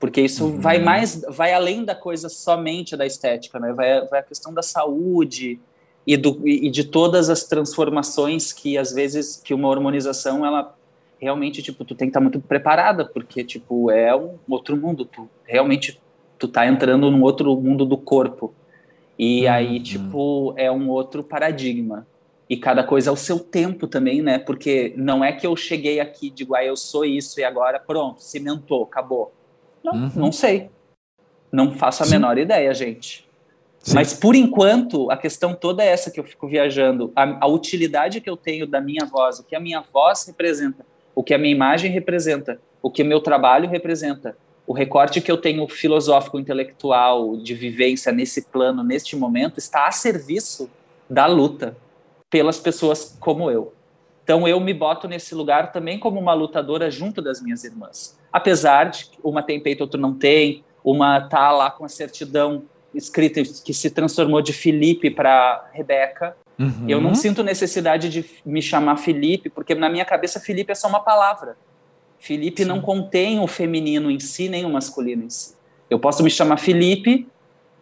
porque 0.00 0.22
isso 0.22 0.46
uhum. 0.46 0.60
vai 0.60 0.78
mais, 0.78 1.20
vai 1.28 1.52
além 1.52 1.84
da 1.84 1.94
coisa 1.94 2.30
somente 2.30 2.96
da 2.96 3.04
estética, 3.06 3.60
né? 3.60 3.70
Vai, 3.74 4.06
vai 4.06 4.20
a 4.20 4.22
questão 4.22 4.52
da 4.52 4.62
saúde 4.62 5.60
e, 6.06 6.16
do, 6.16 6.40
e 6.48 6.70
de 6.70 6.84
todas 6.84 7.28
as 7.28 7.44
transformações 7.44 8.50
que 8.50 8.78
às 8.78 8.92
vezes 8.92 9.36
que 9.36 9.52
uma 9.52 9.68
hormonização 9.68 10.44
ela 10.44 10.74
realmente, 11.20 11.62
tipo, 11.62 11.84
tu 11.84 11.94
tem 11.94 12.08
que 12.08 12.10
estar 12.10 12.20
tá 12.20 12.22
muito 12.22 12.40
preparada, 12.40 13.04
porque, 13.04 13.44
tipo, 13.44 13.90
é 13.90 14.16
um 14.16 14.38
outro 14.48 14.74
mundo. 14.74 15.04
Tu 15.04 15.28
realmente, 15.44 16.00
tu 16.38 16.48
tá 16.48 16.66
entrando 16.66 17.10
num 17.10 17.22
outro 17.22 17.54
mundo 17.60 17.84
do 17.84 17.98
corpo. 17.98 18.54
E 19.18 19.44
uhum. 19.44 19.52
aí, 19.52 19.80
tipo, 19.80 20.54
é 20.56 20.72
um 20.72 20.88
outro 20.88 21.22
paradigma. 21.22 22.06
E 22.48 22.56
cada 22.56 22.82
coisa 22.82 23.10
ao 23.10 23.16
seu 23.16 23.38
tempo 23.38 23.86
também, 23.86 24.22
né? 24.22 24.38
Porque 24.38 24.94
não 24.96 25.22
é 25.22 25.30
que 25.30 25.46
eu 25.46 25.54
cheguei 25.54 26.00
aqui 26.00 26.28
e 26.28 26.30
digo, 26.30 26.54
ah, 26.54 26.64
eu 26.64 26.74
sou 26.74 27.04
isso 27.04 27.38
e 27.38 27.44
agora 27.44 27.78
pronto, 27.78 28.22
cimentou, 28.22 28.84
acabou. 28.84 29.30
Não, 29.82 29.92
uhum. 29.92 30.10
não 30.14 30.32
sei. 30.32 30.70
Não 31.52 31.72
faço 31.72 32.02
a 32.02 32.06
Sim. 32.06 32.12
menor 32.12 32.38
ideia, 32.38 32.72
gente. 32.72 33.28
Sim. 33.80 33.94
Mas 33.94 34.12
por 34.12 34.34
enquanto, 34.34 35.10
a 35.10 35.16
questão 35.16 35.54
toda 35.54 35.82
é 35.82 35.88
essa 35.88 36.10
que 36.10 36.20
eu 36.20 36.24
fico 36.24 36.46
viajando. 36.46 37.12
A, 37.16 37.44
a, 37.44 37.46
utilidade 37.46 38.20
que 38.20 38.28
eu 38.28 38.36
tenho 38.36 38.66
da 38.66 38.80
minha 38.80 39.06
voz, 39.06 39.38
o 39.38 39.44
que 39.44 39.56
a 39.56 39.60
minha 39.60 39.80
voz 39.80 40.26
representa, 40.26 40.84
o 41.14 41.22
que 41.22 41.32
a 41.32 41.38
minha 41.38 41.54
imagem 41.54 41.90
representa, 41.90 42.60
o 42.82 42.90
que 42.90 43.02
o 43.02 43.06
meu 43.06 43.20
trabalho 43.20 43.68
representa, 43.68 44.36
o 44.66 44.72
recorte 44.72 45.20
que 45.20 45.32
eu 45.32 45.38
tenho 45.38 45.66
filosófico, 45.66 46.38
intelectual, 46.38 47.36
de 47.38 47.54
vivência 47.54 48.12
nesse 48.12 48.42
plano, 48.42 48.84
neste 48.84 49.16
momento, 49.16 49.58
está 49.58 49.88
a 49.88 49.92
serviço 49.92 50.70
da 51.08 51.26
luta 51.26 51.76
pelas 52.28 52.60
pessoas 52.60 53.16
como 53.18 53.50
eu. 53.50 53.74
Então 54.22 54.46
eu 54.46 54.60
me 54.60 54.72
boto 54.72 55.08
nesse 55.08 55.34
lugar 55.34 55.72
também 55.72 55.98
como 55.98 56.20
uma 56.20 56.34
lutadora 56.34 56.88
junto 56.90 57.20
das 57.20 57.42
minhas 57.42 57.64
irmãs. 57.64 58.16
Apesar 58.32 58.90
de 58.90 59.10
uma 59.22 59.42
tem 59.42 59.60
peito, 59.60 59.80
outra 59.80 60.00
não 60.00 60.14
tem, 60.14 60.64
uma 60.84 61.20
tá 61.20 61.50
lá 61.50 61.70
com 61.70 61.84
a 61.84 61.88
certidão 61.88 62.62
escrita 62.94 63.42
que 63.42 63.72
se 63.72 63.90
transformou 63.90 64.40
de 64.42 64.52
Felipe 64.52 65.10
para 65.10 65.68
Rebeca. 65.72 66.36
Uhum. 66.58 66.84
Eu 66.88 67.00
não 67.00 67.14
sinto 67.14 67.42
necessidade 67.42 68.08
de 68.08 68.24
me 68.44 68.60
chamar 68.60 68.96
Felipe, 68.96 69.48
porque 69.48 69.74
na 69.74 69.88
minha 69.88 70.04
cabeça 70.04 70.38
Felipe 70.40 70.72
é 70.72 70.74
só 70.74 70.88
uma 70.88 71.00
palavra. 71.00 71.56
Felipe 72.18 72.62
Sim. 72.62 72.68
não 72.68 72.80
contém 72.80 73.40
o 73.40 73.46
feminino 73.46 74.10
em 74.10 74.20
si, 74.20 74.48
nem 74.48 74.64
o 74.64 74.70
masculino 74.70 75.24
em 75.24 75.30
si. 75.30 75.54
Eu 75.88 75.98
posso 75.98 76.22
me 76.22 76.30
chamar 76.30 76.58
Felipe 76.58 77.26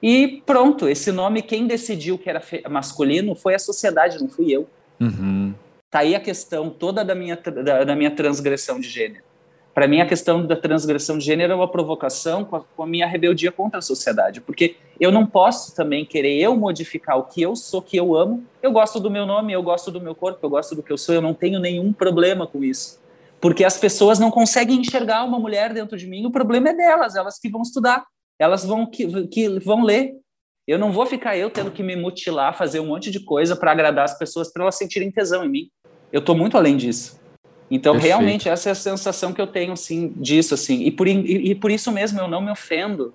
e 0.02 0.42
pronto, 0.46 0.88
esse 0.88 1.10
nome, 1.10 1.42
quem 1.42 1.66
decidiu 1.66 2.16
que 2.16 2.30
era 2.30 2.42
masculino 2.70 3.34
foi 3.34 3.54
a 3.54 3.58
sociedade, 3.58 4.20
não 4.20 4.28
fui 4.28 4.52
eu. 4.52 4.68
Uhum. 5.00 5.54
Tá 5.90 6.00
aí 6.00 6.14
a 6.14 6.20
questão 6.20 6.70
toda 6.70 7.04
da 7.04 7.14
minha, 7.14 7.36
da, 7.36 7.84
da 7.84 7.96
minha 7.96 8.10
transgressão 8.10 8.78
de 8.78 8.88
gênero. 8.88 9.24
Para 9.78 9.86
mim, 9.86 10.00
a 10.00 10.06
questão 10.06 10.44
da 10.44 10.56
transgressão 10.56 11.18
de 11.18 11.24
gênero 11.24 11.52
é 11.52 11.54
uma 11.54 11.70
provocação 11.70 12.44
com 12.44 12.56
a, 12.56 12.64
com 12.64 12.82
a, 12.82 12.86
minha 12.88 13.06
rebeldia 13.06 13.52
contra 13.52 13.78
a 13.78 13.80
sociedade, 13.80 14.40
porque 14.40 14.74
eu 14.98 15.12
não 15.12 15.24
posso 15.24 15.72
também 15.72 16.04
querer 16.04 16.36
eu 16.36 16.56
modificar 16.56 17.16
o 17.16 17.22
que 17.22 17.42
eu 17.42 17.54
sou, 17.54 17.80
que 17.80 17.96
eu 17.96 18.16
amo. 18.16 18.44
Eu 18.60 18.72
gosto 18.72 18.98
do 18.98 19.08
meu 19.08 19.24
nome, 19.24 19.52
eu 19.52 19.62
gosto 19.62 19.92
do 19.92 20.00
meu 20.00 20.16
corpo, 20.16 20.40
eu 20.42 20.50
gosto 20.50 20.74
do 20.74 20.82
que 20.82 20.92
eu 20.92 20.98
sou, 20.98 21.14
eu 21.14 21.22
não 21.22 21.32
tenho 21.32 21.60
nenhum 21.60 21.92
problema 21.92 22.44
com 22.44 22.64
isso 22.64 22.98
porque 23.40 23.64
as 23.64 23.78
pessoas 23.78 24.18
não 24.18 24.32
conseguem 24.32 24.80
enxergar 24.80 25.22
uma 25.22 25.38
mulher 25.38 25.72
dentro 25.72 25.96
de 25.96 26.08
mim. 26.08 26.26
O 26.26 26.30
problema 26.32 26.70
é 26.70 26.74
delas, 26.74 27.14
elas 27.14 27.38
que 27.38 27.48
vão 27.48 27.62
estudar, 27.62 28.04
elas 28.36 28.64
vão 28.64 28.84
que, 28.84 29.28
que 29.28 29.60
vão 29.60 29.84
ler. 29.84 30.16
Eu 30.66 30.76
não 30.76 30.90
vou 30.90 31.06
ficar 31.06 31.36
eu 31.36 31.48
tendo 31.48 31.70
que 31.70 31.84
me 31.84 31.94
mutilar, 31.94 32.58
fazer 32.58 32.80
um 32.80 32.86
monte 32.86 33.12
de 33.12 33.20
coisa 33.20 33.54
para 33.54 33.70
agradar 33.70 34.06
as 34.06 34.18
pessoas, 34.18 34.52
para 34.52 34.64
elas 34.64 34.74
sentirem 34.74 35.12
tesão 35.12 35.44
em 35.44 35.48
mim. 35.48 35.70
Eu 36.12 36.18
estou 36.18 36.34
muito 36.34 36.56
além 36.56 36.76
disso. 36.76 37.17
Então, 37.70 37.92
Perfeito. 37.94 38.16
realmente, 38.16 38.48
essa 38.48 38.70
é 38.70 38.72
a 38.72 38.74
sensação 38.74 39.32
que 39.32 39.40
eu 39.40 39.46
tenho, 39.46 39.72
assim, 39.72 40.12
disso, 40.16 40.54
assim. 40.54 40.82
E 40.82 40.90
por, 40.90 41.06
e, 41.06 41.50
e 41.50 41.54
por 41.54 41.70
isso 41.70 41.92
mesmo 41.92 42.18
eu 42.18 42.28
não 42.28 42.40
me 42.40 42.50
ofendo, 42.50 43.12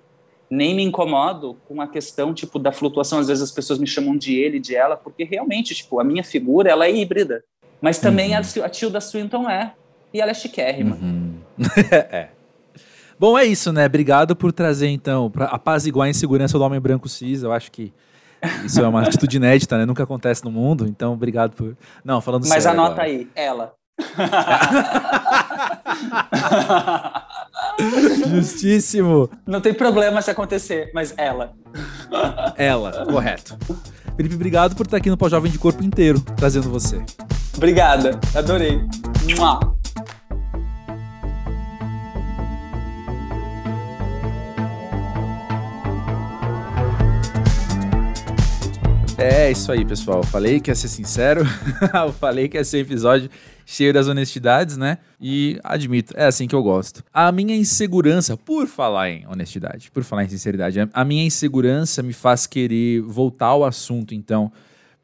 nem 0.48 0.74
me 0.74 0.82
incomodo 0.82 1.56
com 1.66 1.80
a 1.80 1.88
questão, 1.88 2.32
tipo, 2.32 2.58
da 2.58 2.70
flutuação. 2.70 3.18
Às 3.18 3.28
vezes 3.28 3.42
as 3.42 3.50
pessoas 3.50 3.78
me 3.78 3.86
chamam 3.86 4.16
de 4.16 4.38
ele, 4.38 4.60
de 4.60 4.76
ela, 4.76 4.96
porque 4.96 5.24
realmente, 5.24 5.74
tipo, 5.74 5.98
a 5.98 6.04
minha 6.04 6.22
figura, 6.22 6.70
ela 6.70 6.86
é 6.86 6.94
híbrida. 6.94 7.42
Mas 7.80 7.98
também 7.98 8.30
uhum. 8.30 8.40
a, 8.62 8.66
a 8.66 8.68
Tilda 8.68 9.00
Swinton 9.00 9.48
é 9.50 9.72
e 10.12 10.20
ela 10.20 10.30
é 10.30 10.34
chiquérrima. 10.34 10.96
Uhum. 10.96 11.34
é. 11.92 12.28
Bom, 13.18 13.36
é 13.38 13.44
isso, 13.44 13.72
né? 13.72 13.86
Obrigado 13.86 14.34
por 14.34 14.52
trazer, 14.52 14.88
então, 14.88 15.30
para 15.30 15.46
apaziguar 15.46 16.06
a 16.06 16.10
insegurança 16.10 16.58
do 16.58 16.64
homem 16.64 16.80
branco 16.80 17.08
cis. 17.08 17.42
Eu 17.42 17.52
acho 17.52 17.70
que 17.70 17.92
isso 18.64 18.80
é 18.80 18.88
uma 18.88 19.02
atitude 19.06 19.36
inédita, 19.36 19.76
né? 19.78 19.84
Nunca 19.84 20.02
acontece 20.02 20.44
no 20.44 20.50
mundo. 20.50 20.86
Então, 20.86 21.12
obrigado 21.12 21.54
por. 21.54 21.76
Não, 22.04 22.20
falando 22.20 22.42
Mas 22.42 22.62
sério. 22.62 22.78
Mas 22.78 22.86
anota 22.86 23.02
agora. 23.02 23.08
aí, 23.08 23.28
ela. 23.34 23.74
Justíssimo. 28.28 29.28
Não 29.46 29.60
tem 29.60 29.74
problema 29.74 30.22
se 30.22 30.30
acontecer, 30.30 30.90
mas 30.94 31.12
ela. 31.16 31.52
Ela, 32.56 33.06
correto. 33.06 33.56
Felipe, 34.16 34.34
obrigado 34.34 34.76
por 34.76 34.86
estar 34.86 34.98
aqui 34.98 35.10
no 35.10 35.16
Pós-Jovem 35.16 35.50
de 35.50 35.58
Corpo 35.58 35.82
Inteiro, 35.82 36.20
trazendo 36.36 36.70
você. 36.70 37.02
Obrigada, 37.56 38.18
adorei. 38.34 38.80
Mua. 39.36 39.74
É 49.26 49.50
isso 49.50 49.72
aí, 49.72 49.86
pessoal. 49.86 50.22
Falei 50.22 50.60
que 50.60 50.70
ia 50.70 50.74
ser 50.74 50.88
sincero. 50.88 51.46
falei 52.20 52.46
que 52.46 52.58
ia 52.58 52.64
ser 52.64 52.80
episódio 52.80 53.30
cheio 53.64 53.90
das 53.90 54.06
honestidades, 54.06 54.76
né? 54.76 54.98
E 55.18 55.58
admito, 55.64 56.12
é 56.14 56.26
assim 56.26 56.46
que 56.46 56.54
eu 56.54 56.62
gosto. 56.62 57.02
A 57.10 57.32
minha 57.32 57.56
insegurança, 57.56 58.36
por 58.36 58.66
falar 58.66 59.08
em 59.08 59.26
honestidade, 59.26 59.90
por 59.90 60.04
falar 60.04 60.24
em 60.24 60.28
sinceridade, 60.28 60.78
a 60.92 61.04
minha 61.06 61.24
insegurança 61.24 62.02
me 62.02 62.12
faz 62.12 62.46
querer 62.46 63.00
voltar 63.00 63.46
ao 63.46 63.64
assunto, 63.64 64.14
então, 64.14 64.52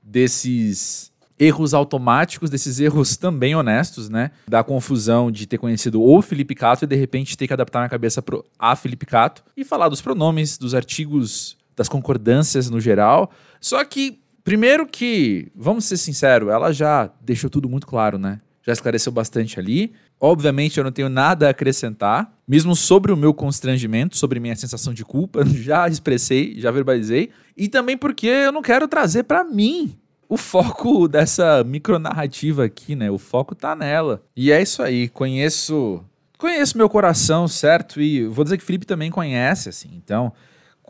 desses 0.02 1.10
erros 1.38 1.72
automáticos, 1.72 2.50
desses 2.50 2.78
erros 2.78 3.16
também 3.16 3.54
honestos, 3.56 4.10
né? 4.10 4.32
Da 4.46 4.62
confusão 4.62 5.30
de 5.30 5.46
ter 5.46 5.56
conhecido 5.56 6.02
o 6.02 6.20
Felipe 6.20 6.54
Cato 6.54 6.84
e 6.84 6.86
de 6.86 6.94
repente 6.94 7.38
ter 7.38 7.46
que 7.46 7.54
adaptar 7.54 7.78
minha 7.78 7.88
cabeça 7.88 8.20
pro 8.20 8.44
a 8.58 8.76
Felipe 8.76 9.06
Cato 9.06 9.42
e 9.56 9.64
falar 9.64 9.88
dos 9.88 10.02
pronomes, 10.02 10.58
dos 10.58 10.74
artigos, 10.74 11.56
das 11.80 11.88
concordâncias 11.88 12.68
no 12.68 12.78
geral. 12.78 13.30
Só 13.58 13.82
que, 13.86 14.20
primeiro 14.44 14.86
que, 14.86 15.50
vamos 15.56 15.86
ser 15.86 15.96
sinceros, 15.96 16.50
ela 16.50 16.74
já 16.74 17.10
deixou 17.22 17.48
tudo 17.48 17.70
muito 17.70 17.86
claro, 17.86 18.18
né? 18.18 18.38
Já 18.62 18.74
esclareceu 18.74 19.10
bastante 19.10 19.58
ali. 19.58 19.94
Obviamente, 20.20 20.76
eu 20.76 20.84
não 20.84 20.92
tenho 20.92 21.08
nada 21.08 21.46
a 21.46 21.50
acrescentar, 21.50 22.30
mesmo 22.46 22.76
sobre 22.76 23.10
o 23.10 23.16
meu 23.16 23.32
constrangimento, 23.32 24.14
sobre 24.14 24.38
minha 24.38 24.54
sensação 24.54 24.92
de 24.92 25.06
culpa, 25.06 25.42
já 25.56 25.88
expressei, 25.88 26.60
já 26.60 26.70
verbalizei. 26.70 27.30
E 27.56 27.66
também 27.66 27.96
porque 27.96 28.26
eu 28.26 28.52
não 28.52 28.60
quero 28.60 28.86
trazer 28.86 29.22
para 29.22 29.42
mim 29.42 29.96
o 30.28 30.36
foco 30.36 31.08
dessa 31.08 31.64
micronarrativa 31.64 32.66
aqui, 32.66 32.94
né? 32.94 33.10
O 33.10 33.16
foco 33.16 33.54
tá 33.54 33.74
nela. 33.74 34.22
E 34.36 34.52
é 34.52 34.60
isso 34.60 34.82
aí. 34.82 35.08
Conheço. 35.08 36.04
Conheço 36.36 36.76
meu 36.76 36.90
coração, 36.90 37.48
certo? 37.48 38.02
E 38.02 38.26
vou 38.26 38.44
dizer 38.44 38.58
que 38.58 38.64
o 38.64 38.66
Felipe 38.66 38.84
também 38.84 39.10
conhece, 39.10 39.70
assim. 39.70 39.88
Então, 39.94 40.30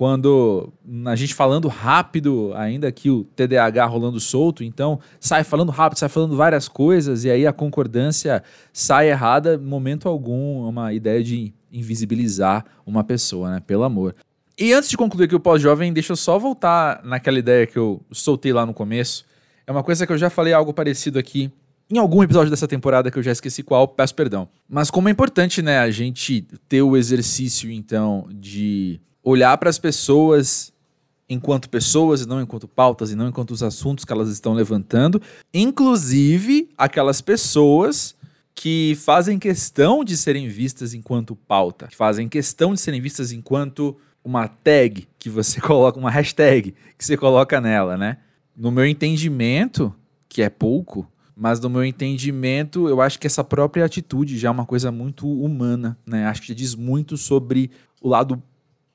quando 0.01 0.72
a 1.05 1.14
gente 1.14 1.34
falando 1.34 1.68
rápido, 1.68 2.53
ainda 2.55 2.88
aqui 2.88 3.11
o 3.11 3.22
TDAH 3.36 3.84
rolando 3.84 4.18
solto, 4.18 4.64
então 4.64 4.98
sai 5.20 5.44
falando 5.44 5.70
rápido, 5.70 5.98
sai 5.98 6.09
falando 6.09 6.34
várias 6.34 6.68
coisas, 6.68 7.26
e 7.26 7.30
aí 7.30 7.46
a 7.46 7.53
concordância 7.53 8.42
sai 8.72 9.11
errada, 9.11 9.59
momento 9.59 10.09
algum, 10.09 10.66
uma 10.66 10.94
ideia 10.94 11.22
de 11.22 11.53
invisibilizar 11.70 12.64
uma 12.86 13.05
pessoa, 13.05 13.51
né? 13.51 13.61
Pelo 13.61 13.84
amor. 13.84 14.14
E 14.59 14.72
antes 14.72 14.88
de 14.88 14.96
concluir 14.96 15.26
aqui 15.26 15.34
o 15.34 15.40
pós-jovem, 15.40 15.92
deixa 15.92 16.12
eu 16.12 16.16
só 16.16 16.38
voltar 16.38 17.03
naquela 17.05 17.38
ideia 17.38 17.66
que 17.66 17.78
eu 17.78 18.01
soltei 18.11 18.55
lá 18.55 18.64
no 18.64 18.72
começo, 18.72 19.26
é 19.66 19.70
uma 19.70 19.82
coisa 19.82 20.07
que 20.07 20.12
eu 20.14 20.16
já 20.16 20.30
falei 20.30 20.55
algo 20.55 20.72
parecido 20.72 21.18
aqui 21.18 21.53
em 21.90 21.98
algum 21.98 22.22
episódio 22.22 22.48
dessa 22.48 22.66
temporada 22.66 23.11
que 23.11 23.18
eu 23.18 23.22
já 23.22 23.32
esqueci 23.32 23.62
qual, 23.62 23.86
peço 23.86 24.14
perdão. 24.14 24.48
Mas 24.66 24.90
como 24.90 25.11
é 25.11 25.12
importante, 25.12 25.61
né, 25.61 25.78
a 25.78 25.90
gente 25.90 26.46
ter 26.70 26.80
o 26.80 26.96
exercício 26.96 27.70
então 27.70 28.26
de 28.32 28.98
olhar 29.22 29.56
para 29.58 29.70
as 29.70 29.78
pessoas 29.78 30.72
enquanto 31.28 31.68
pessoas 31.70 32.22
e 32.22 32.26
não 32.26 32.40
enquanto 32.40 32.66
pautas 32.66 33.10
e 33.10 33.14
não 33.14 33.28
enquanto 33.28 33.52
os 33.52 33.62
assuntos 33.62 34.04
que 34.04 34.12
elas 34.12 34.28
estão 34.28 34.52
levantando, 34.52 35.22
inclusive 35.54 36.68
aquelas 36.76 37.20
pessoas 37.20 38.16
que 38.54 38.96
fazem 38.96 39.38
questão 39.38 40.02
de 40.02 40.16
serem 40.16 40.48
vistas 40.48 40.92
enquanto 40.92 41.36
pauta, 41.36 41.86
que 41.86 41.96
fazem 41.96 42.28
questão 42.28 42.74
de 42.74 42.80
serem 42.80 43.00
vistas 43.00 43.30
enquanto 43.30 43.96
uma 44.24 44.48
tag 44.48 45.06
que 45.18 45.30
você 45.30 45.60
coloca, 45.62 45.98
uma 45.98 46.10
hashtag 46.10 46.74
que 46.98 47.04
você 47.04 47.16
coloca 47.16 47.60
nela, 47.60 47.96
né? 47.96 48.18
no 48.60 48.70
meu 48.70 48.84
entendimento, 48.84 49.94
que 50.28 50.42
é 50.42 50.50
pouco, 50.50 51.10
mas 51.34 51.58
no 51.60 51.70
meu 51.70 51.82
entendimento, 51.82 52.86
eu 52.90 53.00
acho 53.00 53.18
que 53.18 53.26
essa 53.26 53.42
própria 53.42 53.86
atitude 53.86 54.38
já 54.38 54.48
é 54.48 54.50
uma 54.50 54.66
coisa 54.66 54.92
muito 54.92 55.26
humana, 55.26 55.96
né? 56.06 56.26
Acho 56.26 56.42
que 56.42 56.54
diz 56.54 56.74
muito 56.74 57.16
sobre 57.16 57.70
o 58.02 58.08
lado 58.10 58.42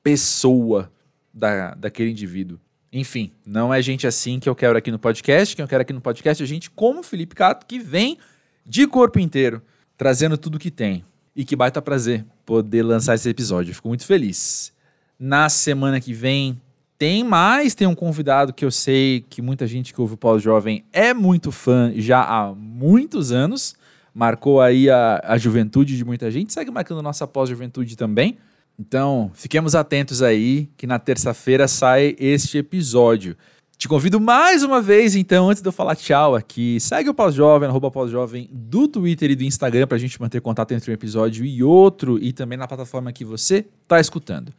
pessoa 0.06 0.88
da, 1.34 1.74
daquele 1.74 2.12
indivíduo. 2.12 2.60
Enfim, 2.92 3.32
não 3.44 3.74
é 3.74 3.82
gente 3.82 4.06
assim 4.06 4.38
que 4.38 4.48
eu 4.48 4.54
quero 4.54 4.78
aqui 4.78 4.92
no 4.92 5.00
podcast. 5.00 5.56
Quem 5.56 5.64
eu 5.64 5.68
quero 5.68 5.82
aqui 5.82 5.92
no 5.92 6.00
podcast 6.00 6.40
é 6.40 6.46
gente 6.46 6.70
como 6.70 7.02
Felipe 7.02 7.34
Cato, 7.34 7.66
que 7.66 7.80
vem 7.80 8.16
de 8.64 8.86
corpo 8.86 9.18
inteiro, 9.18 9.60
trazendo 9.98 10.38
tudo 10.38 10.60
que 10.60 10.70
tem. 10.70 11.04
E 11.34 11.44
que 11.44 11.56
baita 11.56 11.82
prazer 11.82 12.24
poder 12.44 12.84
lançar 12.84 13.16
esse 13.16 13.28
episódio. 13.28 13.74
Fico 13.74 13.88
muito 13.88 14.06
feliz. 14.06 14.72
Na 15.18 15.48
semana 15.48 16.00
que 16.00 16.12
vem, 16.12 16.62
tem 16.96 17.24
mais, 17.24 17.74
tem 17.74 17.88
um 17.88 17.94
convidado 17.94 18.52
que 18.52 18.64
eu 18.64 18.70
sei 18.70 19.24
que 19.28 19.42
muita 19.42 19.66
gente 19.66 19.92
que 19.92 20.00
ouve 20.00 20.14
o 20.14 20.16
Pós-Jovem 20.16 20.84
é 20.92 21.12
muito 21.12 21.50
fã 21.50 21.92
já 21.96 22.22
há 22.22 22.54
muitos 22.54 23.32
anos, 23.32 23.74
marcou 24.14 24.60
aí 24.60 24.88
a, 24.88 25.20
a 25.24 25.36
juventude 25.36 25.96
de 25.96 26.04
muita 26.04 26.30
gente, 26.30 26.52
segue 26.52 26.70
marcando 26.70 27.02
nossa 27.02 27.26
pós-juventude 27.26 27.96
também. 27.96 28.38
Então, 28.78 29.30
fiquemos 29.34 29.74
atentos 29.74 30.22
aí 30.22 30.68
que 30.76 30.86
na 30.86 30.98
terça-feira 30.98 31.66
sai 31.66 32.14
este 32.18 32.58
episódio. 32.58 33.36
Te 33.78 33.88
convido 33.88 34.18
mais 34.18 34.62
uma 34.62 34.80
vez, 34.80 35.14
então, 35.14 35.50
antes 35.50 35.62
de 35.62 35.68
eu 35.68 35.72
falar 35.72 35.96
tchau 35.96 36.34
aqui, 36.34 36.80
segue 36.80 37.10
o 37.10 37.14
Pós-Jovem, 37.14 37.68
arroba 37.68 37.90
Pós-Jovem, 37.90 38.48
do 38.50 38.88
Twitter 38.88 39.30
e 39.30 39.36
do 39.36 39.44
Instagram, 39.44 39.86
pra 39.86 39.98
gente 39.98 40.20
manter 40.20 40.40
contato 40.40 40.72
entre 40.72 40.90
um 40.90 40.94
episódio 40.94 41.44
e 41.44 41.62
outro, 41.62 42.18
e 42.18 42.32
também 42.32 42.56
na 42.56 42.66
plataforma 42.66 43.12
que 43.12 43.24
você 43.24 43.66
tá 43.86 44.00
escutando. 44.00 44.52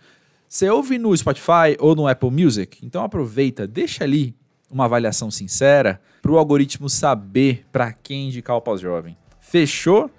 Você 0.47 0.69
ouve 0.69 0.97
no 0.97 1.15
Spotify 1.17 1.75
ou 1.79 1.95
no 1.95 2.07
Apple 2.07 2.29
Music? 2.29 2.77
Então 2.83 3.03
aproveita, 3.03 3.65
deixa 3.67 4.03
ali 4.03 4.35
uma 4.71 4.85
avaliação 4.85 5.31
sincera 5.31 5.99
para 6.21 6.31
o 6.31 6.37
algoritmo 6.37 6.89
saber 6.89 7.65
para 7.71 7.91
quem 7.91 8.27
indicar 8.27 8.55
o 8.55 8.61
Pós-Jovem. 8.61 9.17
Fechou? 9.39 10.11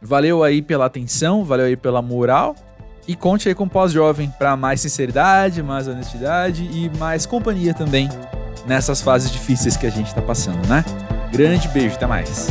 Valeu 0.00 0.44
aí 0.44 0.62
pela 0.62 0.86
atenção, 0.86 1.44
valeu 1.44 1.66
aí 1.66 1.76
pela 1.76 2.00
moral. 2.00 2.54
E 3.06 3.14
conte 3.14 3.48
aí 3.48 3.54
com 3.54 3.64
o 3.64 3.68
Pós-Jovem 3.68 4.32
para 4.38 4.56
mais 4.56 4.80
sinceridade, 4.80 5.62
mais 5.62 5.86
honestidade 5.86 6.64
e 6.72 6.90
mais 6.98 7.26
companhia 7.26 7.74
também 7.74 8.08
nessas 8.66 9.00
fases 9.02 9.30
difíceis 9.30 9.76
que 9.76 9.86
a 9.86 9.90
gente 9.90 10.08
está 10.08 10.22
passando, 10.22 10.66
né? 10.66 10.84
Grande 11.30 11.68
beijo, 11.68 11.96
até 11.96 12.06
mais. 12.06 12.48